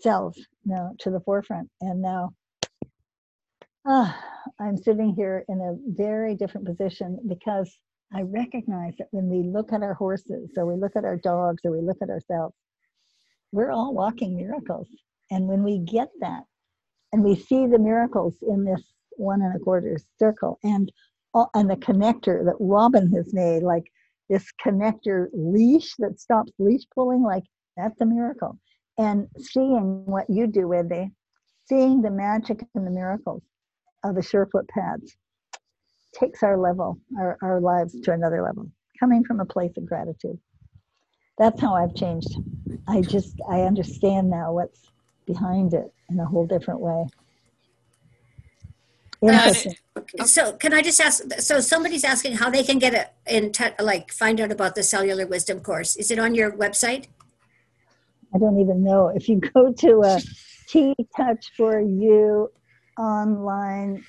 cells 0.00 0.38
now 0.64 0.92
to 0.98 1.10
the 1.10 1.20
forefront. 1.20 1.68
And 1.80 2.00
now 2.00 2.32
ah, 3.86 4.16
I'm 4.58 4.76
sitting 4.76 5.14
here 5.14 5.44
in 5.48 5.60
a 5.60 5.76
very 5.92 6.34
different 6.34 6.66
position 6.66 7.18
because 7.28 7.70
I 8.12 8.22
recognize 8.22 8.94
that 8.98 9.08
when 9.10 9.28
we 9.28 9.42
look 9.42 9.72
at 9.72 9.82
our 9.82 9.94
horses, 9.94 10.50
or 10.56 10.66
we 10.66 10.80
look 10.80 10.96
at 10.96 11.04
our 11.04 11.16
dogs, 11.16 11.62
or 11.64 11.72
we 11.72 11.80
look 11.80 11.98
at 12.02 12.10
ourselves, 12.10 12.54
we're 13.52 13.70
all 13.70 13.94
walking 13.94 14.36
miracles. 14.36 14.88
And 15.30 15.46
when 15.46 15.62
we 15.62 15.78
get 15.78 16.08
that, 16.20 16.42
and 17.12 17.22
we 17.22 17.36
see 17.36 17.66
the 17.66 17.78
miracles 17.78 18.36
in 18.42 18.64
this 18.64 18.82
one 19.16 19.42
and 19.42 19.54
a 19.54 19.58
quarter 19.58 19.96
circle, 20.18 20.58
and 20.64 20.90
and 21.54 21.70
the 21.70 21.76
connector 21.76 22.44
that 22.44 22.56
Robyn 22.58 23.12
has 23.12 23.32
made, 23.32 23.62
like 23.62 23.84
this 24.28 24.46
connector 24.64 25.28
leash 25.32 25.94
that 25.98 26.18
stops 26.18 26.52
leash 26.58 26.82
pulling, 26.92 27.22
like 27.22 27.44
that's 27.76 28.00
a 28.00 28.06
miracle. 28.06 28.58
And 28.98 29.28
seeing 29.38 30.04
what 30.04 30.28
you 30.28 30.46
do, 30.46 30.68
Wendy, 30.68 31.10
seeing 31.66 32.02
the 32.02 32.10
magic 32.10 32.64
and 32.74 32.86
the 32.86 32.90
miracles 32.90 33.42
of 34.04 34.14
the 34.14 34.20
Surefoot 34.20 34.68
pads 34.68 35.16
takes 36.18 36.42
our 36.42 36.58
level, 36.58 36.98
our, 37.18 37.38
our 37.42 37.60
lives 37.60 37.98
to 38.00 38.12
another 38.12 38.42
level, 38.42 38.70
coming 38.98 39.24
from 39.24 39.40
a 39.40 39.44
place 39.44 39.72
of 39.76 39.86
gratitude. 39.86 40.38
That's 41.38 41.60
how 41.60 41.74
I've 41.74 41.94
changed. 41.94 42.34
I 42.88 43.00
just, 43.00 43.36
I 43.48 43.62
understand 43.62 44.28
now 44.28 44.52
what's 44.52 44.90
behind 45.26 45.72
it 45.72 45.90
in 46.10 46.18
a 46.18 46.26
whole 46.26 46.46
different 46.46 46.80
way. 46.80 47.06
Uh, 49.22 49.28
Interesting. 49.28 49.74
So 50.24 50.52
can 50.54 50.74
I 50.74 50.82
just 50.82 51.00
ask, 51.00 51.22
so 51.38 51.60
somebody's 51.60 52.04
asking 52.04 52.36
how 52.36 52.50
they 52.50 52.64
can 52.64 52.78
get 52.78 52.94
it 52.94 53.12
in, 53.26 53.52
touch, 53.52 53.74
like, 53.78 54.12
find 54.12 54.40
out 54.40 54.50
about 54.50 54.74
the 54.74 54.82
cellular 54.82 55.26
wisdom 55.26 55.60
course. 55.60 55.96
Is 55.96 56.10
it 56.10 56.18
on 56.18 56.34
your 56.34 56.50
website? 56.52 57.06
I 58.34 58.38
don't 58.38 58.60
even 58.60 58.82
know. 58.84 59.08
If 59.08 59.28
you 59.28 59.40
go 59.40 59.72
to 59.72 60.02
a 60.02 60.20
T 60.68 60.94
Touch 61.16 61.50
for 61.56 61.80
You 61.80 62.50
online, 62.98 64.04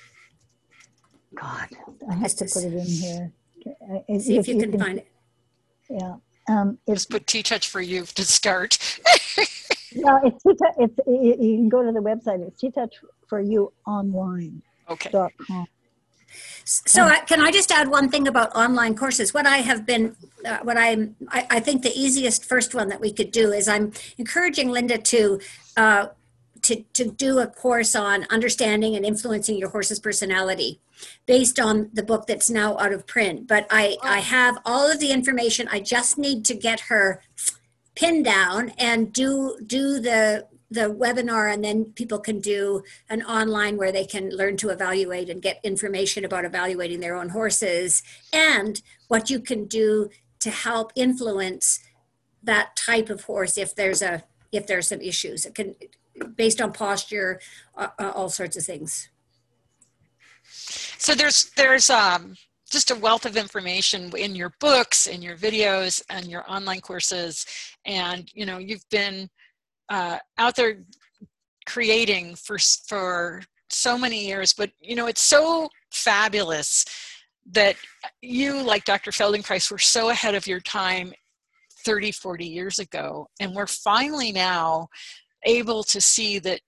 God, 1.34 1.68
I 2.10 2.14
have 2.14 2.34
to 2.36 2.44
put 2.44 2.64
it 2.64 2.72
in 2.74 2.86
here. 2.86 3.32
Uh, 3.66 4.18
See 4.18 4.36
if 4.38 4.48
you 4.48 4.58
can 4.58 4.78
find 4.78 4.98
it. 4.98 5.08
Yeah. 5.88 6.16
Um, 6.48 6.78
it's 6.86 7.02
Just 7.02 7.10
put 7.10 7.26
T-Touch 7.28 7.68
for 7.68 7.80
you 7.80 8.04
to 8.04 8.24
start. 8.24 8.76
no, 9.94 10.18
it's 10.24 10.42
T-Touch. 10.42 10.74
It's 10.78 10.98
you 11.06 11.36
you 11.40 11.56
can 11.58 11.68
go 11.68 11.82
to 11.84 11.92
the 11.92 12.00
website. 12.00 12.46
It's 12.46 12.60
T 12.60 12.70
Touch 12.70 12.94
for 13.28 13.40
You 13.40 13.72
online 13.86 14.62
Okay. 14.90 15.10
dot 15.10 15.32
com. 15.46 15.66
So 16.64 17.02
I, 17.02 17.20
can 17.20 17.40
I 17.40 17.50
just 17.50 17.70
add 17.70 17.88
one 17.88 18.08
thing 18.08 18.28
about 18.28 18.54
online 18.54 18.94
courses? 18.94 19.34
What 19.34 19.46
I 19.46 19.58
have 19.58 19.84
been, 19.84 20.16
uh, 20.46 20.58
what 20.62 20.76
I'm, 20.76 21.16
I, 21.28 21.46
I 21.50 21.60
think 21.60 21.82
the 21.82 21.92
easiest 21.94 22.44
first 22.44 22.74
one 22.74 22.88
that 22.88 23.00
we 23.00 23.12
could 23.12 23.32
do 23.32 23.52
is 23.52 23.68
I'm 23.68 23.92
encouraging 24.18 24.70
Linda 24.70 24.98
to, 24.98 25.40
uh, 25.76 26.06
to, 26.62 26.76
to 26.94 27.10
do 27.10 27.40
a 27.40 27.46
course 27.46 27.96
on 27.96 28.26
understanding 28.30 28.94
and 28.94 29.04
influencing 29.04 29.58
your 29.58 29.70
horse's 29.70 29.98
personality 29.98 30.80
based 31.26 31.58
on 31.58 31.90
the 31.92 32.02
book 32.02 32.26
that's 32.28 32.48
now 32.48 32.78
out 32.78 32.92
of 32.92 33.06
print. 33.06 33.48
But 33.48 33.66
I, 33.70 33.96
I 34.02 34.20
have 34.20 34.58
all 34.64 34.88
of 34.90 35.00
the 35.00 35.10
information. 35.10 35.66
I 35.72 35.80
just 35.80 36.16
need 36.18 36.44
to 36.44 36.54
get 36.54 36.80
her 36.80 37.20
pinned 37.96 38.24
down 38.24 38.70
and 38.78 39.12
do, 39.12 39.58
do 39.66 39.98
the, 39.98 40.46
the 40.72 40.94
webinar 40.94 41.52
and 41.52 41.62
then 41.62 41.84
people 41.84 42.18
can 42.18 42.40
do 42.40 42.82
an 43.10 43.22
online 43.22 43.76
where 43.76 43.92
they 43.92 44.06
can 44.06 44.30
learn 44.30 44.56
to 44.56 44.70
evaluate 44.70 45.28
and 45.28 45.42
get 45.42 45.60
information 45.62 46.24
about 46.24 46.44
evaluating 46.44 47.00
their 47.00 47.14
own 47.14 47.28
horses 47.28 48.02
and 48.32 48.82
what 49.08 49.28
you 49.28 49.38
can 49.38 49.66
do 49.66 50.08
to 50.40 50.50
help 50.50 50.92
influence 50.96 51.80
that 52.42 52.74
type 52.74 53.10
of 53.10 53.24
horse 53.24 53.56
if 53.58 53.74
there's 53.74 54.02
a 54.02 54.24
if 54.50 54.66
there's 54.66 54.88
some 54.88 55.00
issues. 55.00 55.44
It 55.46 55.54
can 55.54 55.74
based 56.36 56.60
on 56.60 56.72
posture 56.72 57.40
uh, 57.76 57.88
all 57.98 58.28
sorts 58.28 58.56
of 58.56 58.64
things. 58.64 59.08
So 60.44 61.14
there's 61.14 61.50
there's 61.56 61.90
um, 61.90 62.36
just 62.70 62.90
a 62.90 62.94
wealth 62.94 63.26
of 63.26 63.36
information 63.36 64.10
in 64.16 64.34
your 64.34 64.54
books, 64.58 65.06
in 65.06 65.22
your 65.22 65.36
videos, 65.36 66.02
and 66.10 66.26
your 66.26 66.50
online 66.50 66.80
courses, 66.80 67.46
and 67.84 68.30
you 68.34 68.46
know 68.46 68.58
you've 68.58 68.88
been 68.88 69.28
uh, 69.88 70.18
out 70.38 70.56
there 70.56 70.78
creating 71.66 72.34
for 72.34 72.58
for 72.86 73.42
so 73.70 73.96
many 73.96 74.26
years. 74.26 74.52
But 74.52 74.70
you 74.80 74.96
know 74.96 75.06
it's 75.06 75.22
so 75.22 75.68
fabulous 75.92 76.84
that 77.50 77.76
you, 78.20 78.62
like 78.62 78.84
Dr. 78.84 79.10
Feldenkrais, 79.10 79.70
were 79.70 79.78
so 79.78 80.10
ahead 80.10 80.34
of 80.34 80.46
your 80.46 80.60
time 80.60 81.12
30, 81.84 82.12
40 82.12 82.46
years 82.46 82.78
ago, 82.78 83.26
and 83.40 83.54
we're 83.54 83.66
finally 83.66 84.30
now 84.30 84.88
able 85.44 85.82
to 85.82 86.00
see 86.00 86.38
that 86.38 86.60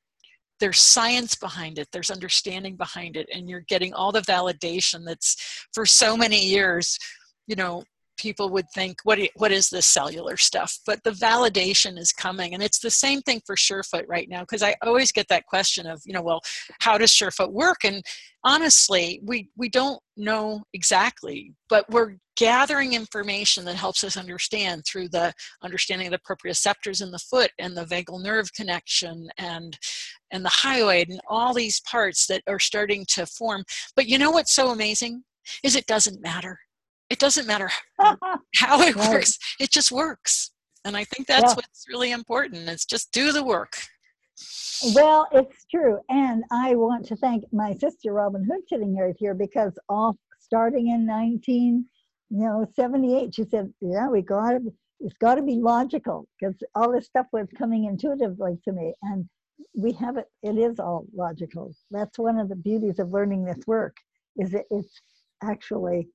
there's 0.61 0.79
science 0.79 1.35
behind 1.35 1.79
it 1.79 1.89
there's 1.93 2.11
understanding 2.11 2.77
behind 2.77 3.17
it 3.17 3.29
and 3.33 3.49
you're 3.49 3.65
getting 3.69 3.93
all 3.93 4.13
the 4.13 4.21
validation 4.21 5.05
that's 5.05 5.67
for 5.73 5.85
so 5.85 6.17
many 6.17 6.45
years 6.45 6.99
you 7.47 7.57
know 7.57 7.83
people 8.17 8.51
would 8.51 8.69
think 8.71 8.99
what 9.05 9.19
i- 9.19 9.31
what 9.37 9.53
is 9.53 9.69
this 9.71 9.87
cellular 9.87 10.37
stuff 10.37 10.79
but 10.87 11.03
the 11.05 11.11
validation 11.11 11.99
is 11.99 12.13
coming 12.13 12.55
and 12.55 12.63
it's 12.63 12.79
the 12.79 12.91
same 12.91 13.21
thing 13.23 13.41
for 13.47 13.57
surefoot 13.57 14.05
right 14.09 14.29
now 14.29 14.41
because 14.41 14.63
i 14.63 14.75
always 14.83 15.13
get 15.13 15.29
that 15.29 15.47
question 15.47 15.87
of 15.87 16.01
you 16.05 16.13
know 16.13 16.23
well 16.23 16.41
how 16.81 16.97
does 16.99 17.11
surefoot 17.11 17.53
work 17.53 17.85
and 17.85 18.03
honestly 18.45 19.21
we 19.25 19.49
we 19.57 19.69
don't 19.69 20.01
know 20.17 20.63
exactly 20.73 21.53
but 21.69 21.89
we're 21.91 22.17
gathering 22.37 22.95
information 22.95 23.65
that 23.65 23.77
helps 23.77 24.03
us 24.03 24.17
understand 24.17 24.85
through 24.85 25.09
the 25.09 25.33
understanding 25.63 26.07
of 26.07 26.13
the 26.13 26.19
proprioceptors 26.19 27.01
in 27.03 27.11
the 27.11 27.19
foot 27.19 27.51
and 27.59 27.77
the 27.77 27.85
vagal 27.85 28.23
nerve 28.23 28.53
connection 28.55 29.29
and 29.39 29.79
and 30.33 30.45
the 30.45 30.51
hyoid 30.51 31.09
and 31.09 31.21
all 31.29 31.55
these 31.55 31.81
parts 31.81 32.27
that 32.27 32.43
are 32.49 32.59
starting 32.59 33.05
to 33.09 33.25
form. 33.27 33.65
But 33.95 34.07
you 34.07 34.19
know 34.19 34.31
what's 34.33 34.53
so 34.55 34.71
amazing 34.71 35.23
is 35.63 35.77
it 35.77 35.87
doesn't 35.87 36.23
matter. 36.23 36.59
It 37.11 37.19
doesn't 37.19 37.47
matter 37.47 37.71
how 38.57 38.81
it 38.83 38.97
Right. 38.97 39.11
works. 39.11 39.39
It 39.61 39.71
just 39.71 39.93
works. 39.93 40.51
And 40.85 40.97
I 40.97 41.05
think 41.05 41.27
that's 41.27 41.43
Yeah. 41.51 41.55
what's 41.55 41.87
really 41.89 42.13
important. 42.13 42.69
Is 42.69 42.85
just 42.85 43.13
do 43.13 43.33
the 43.33 43.45
work. 43.45 43.77
Well, 44.95 45.27
it's 45.33 45.65
true. 45.71 46.01
And 46.09 46.45
I 46.51 46.75
want 46.75 47.07
to 47.07 47.17
thank 47.17 47.45
my 47.53 47.73
sister 47.75 48.13
Robyn 48.13 48.45
Hood 48.45 48.63
sitting 48.69 48.97
right 48.97 49.15
here 49.19 49.35
because 49.35 49.79
all 49.89 50.17
starting 50.41 50.89
in 50.89 51.07
19, 51.07 51.87
you 52.31 52.39
know, 52.39 52.67
78, 52.75 53.35
she 53.35 53.45
said, 53.45 53.73
yeah, 53.81 54.09
we 54.09 54.21
got 54.23 54.51
to, 54.53 54.73
it's 55.01 55.17
got 55.19 55.37
to 55.37 55.43
be 55.43 55.55
logical 55.57 56.27
because 56.39 56.57
all 56.75 56.93
this 56.93 57.07
stuff 57.07 57.27
was 57.33 57.47
coming 57.57 57.85
intuitively 57.85 58.59
to 58.65 58.73
me. 58.73 58.93
And 59.03 59.29
we 59.75 59.93
have 59.93 60.17
it, 60.19 60.27
it 60.43 60.59
is 60.59 60.79
all 60.81 61.07
logical. 61.15 61.73
That's 61.91 62.19
one 62.19 62.39
of 62.39 62.49
the 62.49 62.57
beauties 62.57 62.99
of 62.99 63.11
learning 63.13 63.45
this 63.45 63.65
work 63.67 63.97
is 64.37 64.51
that 64.51 64.65
it's 64.71 65.01
actually, 65.43 66.09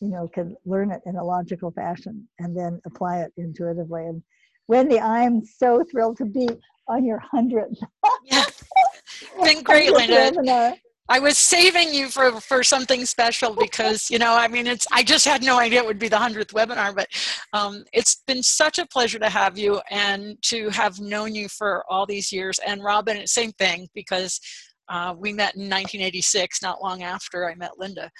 you 0.00 0.08
know, 0.08 0.28
can 0.28 0.56
learn 0.64 0.90
it 0.90 1.00
in 1.06 1.16
a 1.16 1.24
logical 1.24 1.70
fashion 1.70 2.28
and 2.38 2.56
then 2.56 2.80
apply 2.86 3.20
it 3.20 3.32
intuitively. 3.36 4.04
And 4.06 4.22
Wendy, 4.68 5.00
I'm 5.00 5.44
so 5.44 5.84
thrilled 5.90 6.16
to 6.18 6.24
be 6.24 6.48
on 6.88 7.04
your 7.04 7.22
100th 7.32 7.76
Yeah. 8.24 8.44
Been 9.44 9.62
great, 9.62 9.92
Linda. 9.92 10.76
I 11.08 11.18
was 11.18 11.36
saving 11.36 11.92
you 11.92 12.08
for 12.08 12.40
for 12.40 12.62
something 12.62 13.04
special 13.04 13.54
because 13.54 14.10
you 14.10 14.18
know 14.18 14.34
I 14.34 14.48
mean 14.48 14.66
it's 14.66 14.86
I 14.90 15.02
just 15.02 15.26
had 15.26 15.42
no 15.42 15.58
idea 15.58 15.80
it 15.80 15.86
would 15.86 15.98
be 15.98 16.08
the 16.08 16.18
hundredth 16.18 16.54
webinar, 16.54 16.94
but 16.94 17.08
um, 17.52 17.84
it's 17.92 18.22
been 18.26 18.42
such 18.42 18.78
a 18.78 18.86
pleasure 18.86 19.18
to 19.18 19.28
have 19.28 19.58
you 19.58 19.82
and 19.90 20.40
to 20.44 20.70
have 20.70 21.00
known 21.00 21.34
you 21.34 21.48
for 21.50 21.84
all 21.90 22.06
these 22.06 22.32
years. 22.32 22.58
And 22.66 22.82
Robyn, 22.82 23.26
same 23.26 23.52
thing 23.52 23.86
because 23.94 24.40
uh, 24.88 25.14
we 25.18 25.32
met 25.32 25.54
in 25.56 25.62
1986, 25.62 26.62
not 26.62 26.82
long 26.82 27.02
after 27.02 27.48
I 27.48 27.54
met 27.54 27.78
Linda, 27.78 28.10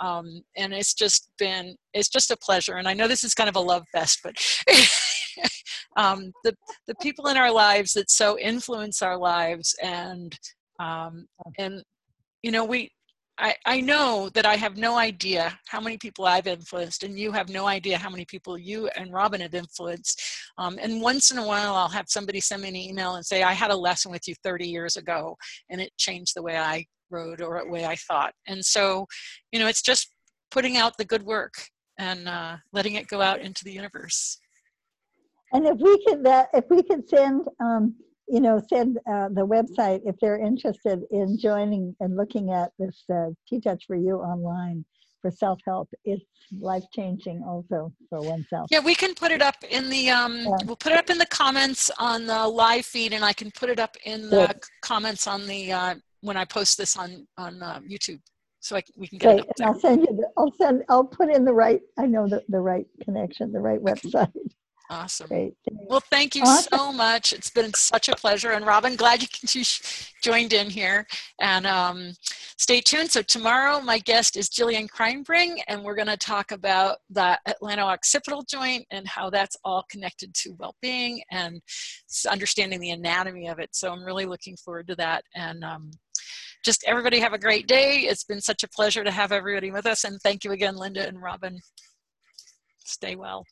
um, 0.00 0.42
and 0.56 0.72
it's 0.72 0.94
just 0.94 1.30
been 1.38 1.76
it's 1.92 2.08
just 2.08 2.30
a 2.30 2.36
pleasure. 2.36 2.76
And 2.76 2.88
I 2.88 2.94
know 2.94 3.08
this 3.08 3.24
is 3.24 3.34
kind 3.34 3.48
of 3.48 3.56
a 3.56 3.60
love 3.60 3.84
fest, 3.92 4.20
but. 4.22 4.34
um, 5.96 6.32
the 6.44 6.54
the 6.86 6.94
people 6.96 7.28
in 7.28 7.36
our 7.36 7.52
lives 7.52 7.92
that 7.92 8.10
so 8.10 8.38
influence 8.38 9.02
our 9.02 9.16
lives 9.16 9.74
and 9.82 10.38
um, 10.80 11.26
and 11.58 11.82
you 12.42 12.50
know 12.50 12.64
we 12.64 12.90
I, 13.38 13.54
I 13.66 13.80
know 13.80 14.30
that 14.34 14.46
I 14.46 14.54
have 14.56 14.76
no 14.76 14.96
idea 14.96 15.58
how 15.66 15.80
many 15.80 15.98
people 15.98 16.24
I've 16.24 16.46
influenced, 16.46 17.02
and 17.02 17.18
you 17.18 17.32
have 17.32 17.48
no 17.48 17.66
idea 17.66 17.98
how 17.98 18.08
many 18.08 18.24
people 18.24 18.56
you 18.56 18.88
and 18.96 19.12
Robyn 19.12 19.40
have 19.40 19.54
influenced. 19.54 20.22
Um, 20.56 20.78
and 20.80 21.02
once 21.02 21.32
in 21.32 21.38
a 21.38 21.46
while, 21.46 21.74
I'll 21.74 21.88
have 21.88 22.06
somebody 22.08 22.38
send 22.38 22.62
me 22.62 22.68
an 22.68 22.76
email 22.76 23.16
and 23.16 23.26
say, 23.26 23.42
I 23.42 23.52
had 23.52 23.72
a 23.72 23.76
lesson 23.76 24.12
with 24.12 24.28
you 24.28 24.34
30 24.44 24.68
years 24.68 24.96
ago, 24.96 25.36
and 25.68 25.80
it 25.80 25.90
changed 25.98 26.34
the 26.36 26.42
way 26.42 26.56
I 26.56 26.86
rode 27.10 27.42
or 27.42 27.60
the 27.64 27.70
way 27.70 27.84
I 27.84 27.96
thought. 27.96 28.34
And 28.46 28.64
so, 28.64 29.06
you 29.50 29.58
know, 29.58 29.66
it's 29.66 29.82
just 29.82 30.14
putting 30.52 30.76
out 30.76 30.96
the 30.96 31.04
good 31.04 31.24
work 31.24 31.54
and 31.98 32.28
uh, 32.28 32.56
letting 32.72 32.94
it 32.94 33.08
go 33.08 33.20
out 33.20 33.40
into 33.40 33.64
the 33.64 33.72
universe. 33.72 34.38
And 35.52 35.66
if 35.66 35.78
we 35.78 36.04
can, 36.04 36.22
that 36.22 36.48
if 36.54 36.64
we 36.70 36.82
could 36.82 37.08
send, 37.08 37.42
um, 37.60 37.94
you 38.28 38.40
know, 38.40 38.60
send 38.68 38.98
uh, 39.06 39.28
the 39.28 39.46
website 39.46 40.00
if 40.04 40.16
they're 40.20 40.38
interested 40.38 41.02
in 41.10 41.38
joining 41.38 41.94
and 42.00 42.16
looking 42.16 42.52
at 42.52 42.70
this 42.78 43.04
uh, 43.12 43.30
T-Touch 43.48 43.84
for 43.86 43.96
You 43.96 44.16
online 44.16 44.84
for 45.20 45.30
self-help, 45.30 45.88
it's 46.04 46.24
life-changing 46.60 47.42
also 47.46 47.92
for 48.10 48.20
oneself. 48.20 48.68
Yeah, 48.70 48.80
we 48.80 48.94
can 48.94 49.14
put 49.14 49.30
it 49.30 49.40
up 49.40 49.56
in 49.68 49.88
the 49.88 50.10
um 50.10 50.38
Yeah. 50.38 50.56
we'll 50.66 50.76
put 50.76 50.92
it 50.92 50.98
up 50.98 51.08
in 51.08 51.16
the 51.16 51.26
comments 51.26 51.90
on 51.98 52.26
the 52.26 52.46
live 52.46 52.84
feed 52.84 53.14
and 53.14 53.24
I 53.24 53.32
can 53.32 53.50
put 53.50 53.70
it 53.70 53.80
up 53.80 53.96
in 54.04 54.28
the 54.28 54.48
Good. 54.48 54.62
comments 54.82 55.26
on 55.26 55.46
the 55.46 55.72
uh 55.72 55.94
when 56.20 56.36
I 56.36 56.44
post 56.44 56.76
this 56.76 56.96
on 56.98 57.26
on 57.38 57.62
uh, 57.62 57.80
YouTube. 57.80 58.20
So 58.60 58.76
I, 58.76 58.82
we 58.96 59.06
can 59.06 59.18
get 59.18 59.28
Great, 59.28 59.38
it 59.38 59.40
up 59.42 59.46
and 59.48 59.54
there. 59.58 59.68
I'll 59.68 59.80
send 59.80 60.00
you. 60.02 60.16
The, 60.16 60.28
I'll 60.36 60.52
send. 60.52 60.82
I'll 60.88 61.04
put 61.04 61.28
in 61.30 61.44
the 61.44 61.52
right. 61.52 61.80
I 61.98 62.06
know 62.06 62.28
the 62.28 62.42
the 62.48 62.60
right 62.60 62.86
connection, 63.02 63.52
the 63.52 63.60
right 63.60 63.80
website. 63.80 64.30
Awesome. 64.90 65.28
Great. 65.28 65.54
Well, 65.70 66.02
thank 66.10 66.34
you 66.34 66.42
Awesome. 66.42 66.78
so 66.78 66.92
much. 66.92 67.32
It's 67.32 67.48
been 67.48 67.72
such 67.72 68.10
a 68.10 68.14
pleasure. 68.14 68.50
And 68.50 68.66
Robyn, 68.66 68.96
glad 68.96 69.22
you, 69.22 69.28
you 69.52 69.64
joined 70.22 70.52
in 70.52 70.68
here. 70.68 71.06
And 71.40 71.66
um, 71.66 72.12
stay 72.58 72.82
tuned. 72.82 73.10
So 73.10 73.22
tomorrow, 73.22 73.80
my 73.80 73.98
guest 73.98 74.36
is 74.36 74.50
Jillian 74.50 74.86
Kreinbring, 74.90 75.62
and 75.68 75.82
we're 75.82 75.94
going 75.94 76.08
to 76.08 76.18
talk 76.18 76.52
about 76.52 76.98
the 77.08 77.38
Atlanto-occipital 77.46 78.44
joint 78.48 78.84
and 78.90 79.08
how 79.08 79.30
that's 79.30 79.56
all 79.64 79.84
connected 79.90 80.34
to 80.34 80.54
well-being 80.58 81.22
and 81.30 81.62
understanding 82.30 82.78
the 82.78 82.90
anatomy 82.90 83.48
of 83.48 83.58
it. 83.58 83.70
So 83.72 83.90
I'm 83.90 84.04
really 84.04 84.26
looking 84.26 84.56
forward 84.56 84.88
to 84.88 84.96
that. 84.96 85.24
And 85.34 85.64
um, 85.64 85.92
just 86.62 86.84
everybody 86.86 87.20
have 87.20 87.32
a 87.32 87.38
great 87.38 87.66
day. 87.66 88.00
It's 88.00 88.24
been 88.24 88.42
such 88.42 88.62
a 88.62 88.68
pleasure 88.68 89.02
to 89.02 89.10
have 89.10 89.32
everybody 89.32 89.70
with 89.70 89.86
us. 89.86 90.04
And 90.04 90.20
thank 90.20 90.44
you 90.44 90.52
again, 90.52 90.76
Linda 90.76 91.08
and 91.08 91.22
Robyn. 91.22 91.58
Stay 92.84 93.16
well. 93.16 93.46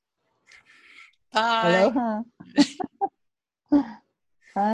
Bye. 1.32 1.90
Aloha. 1.90 2.22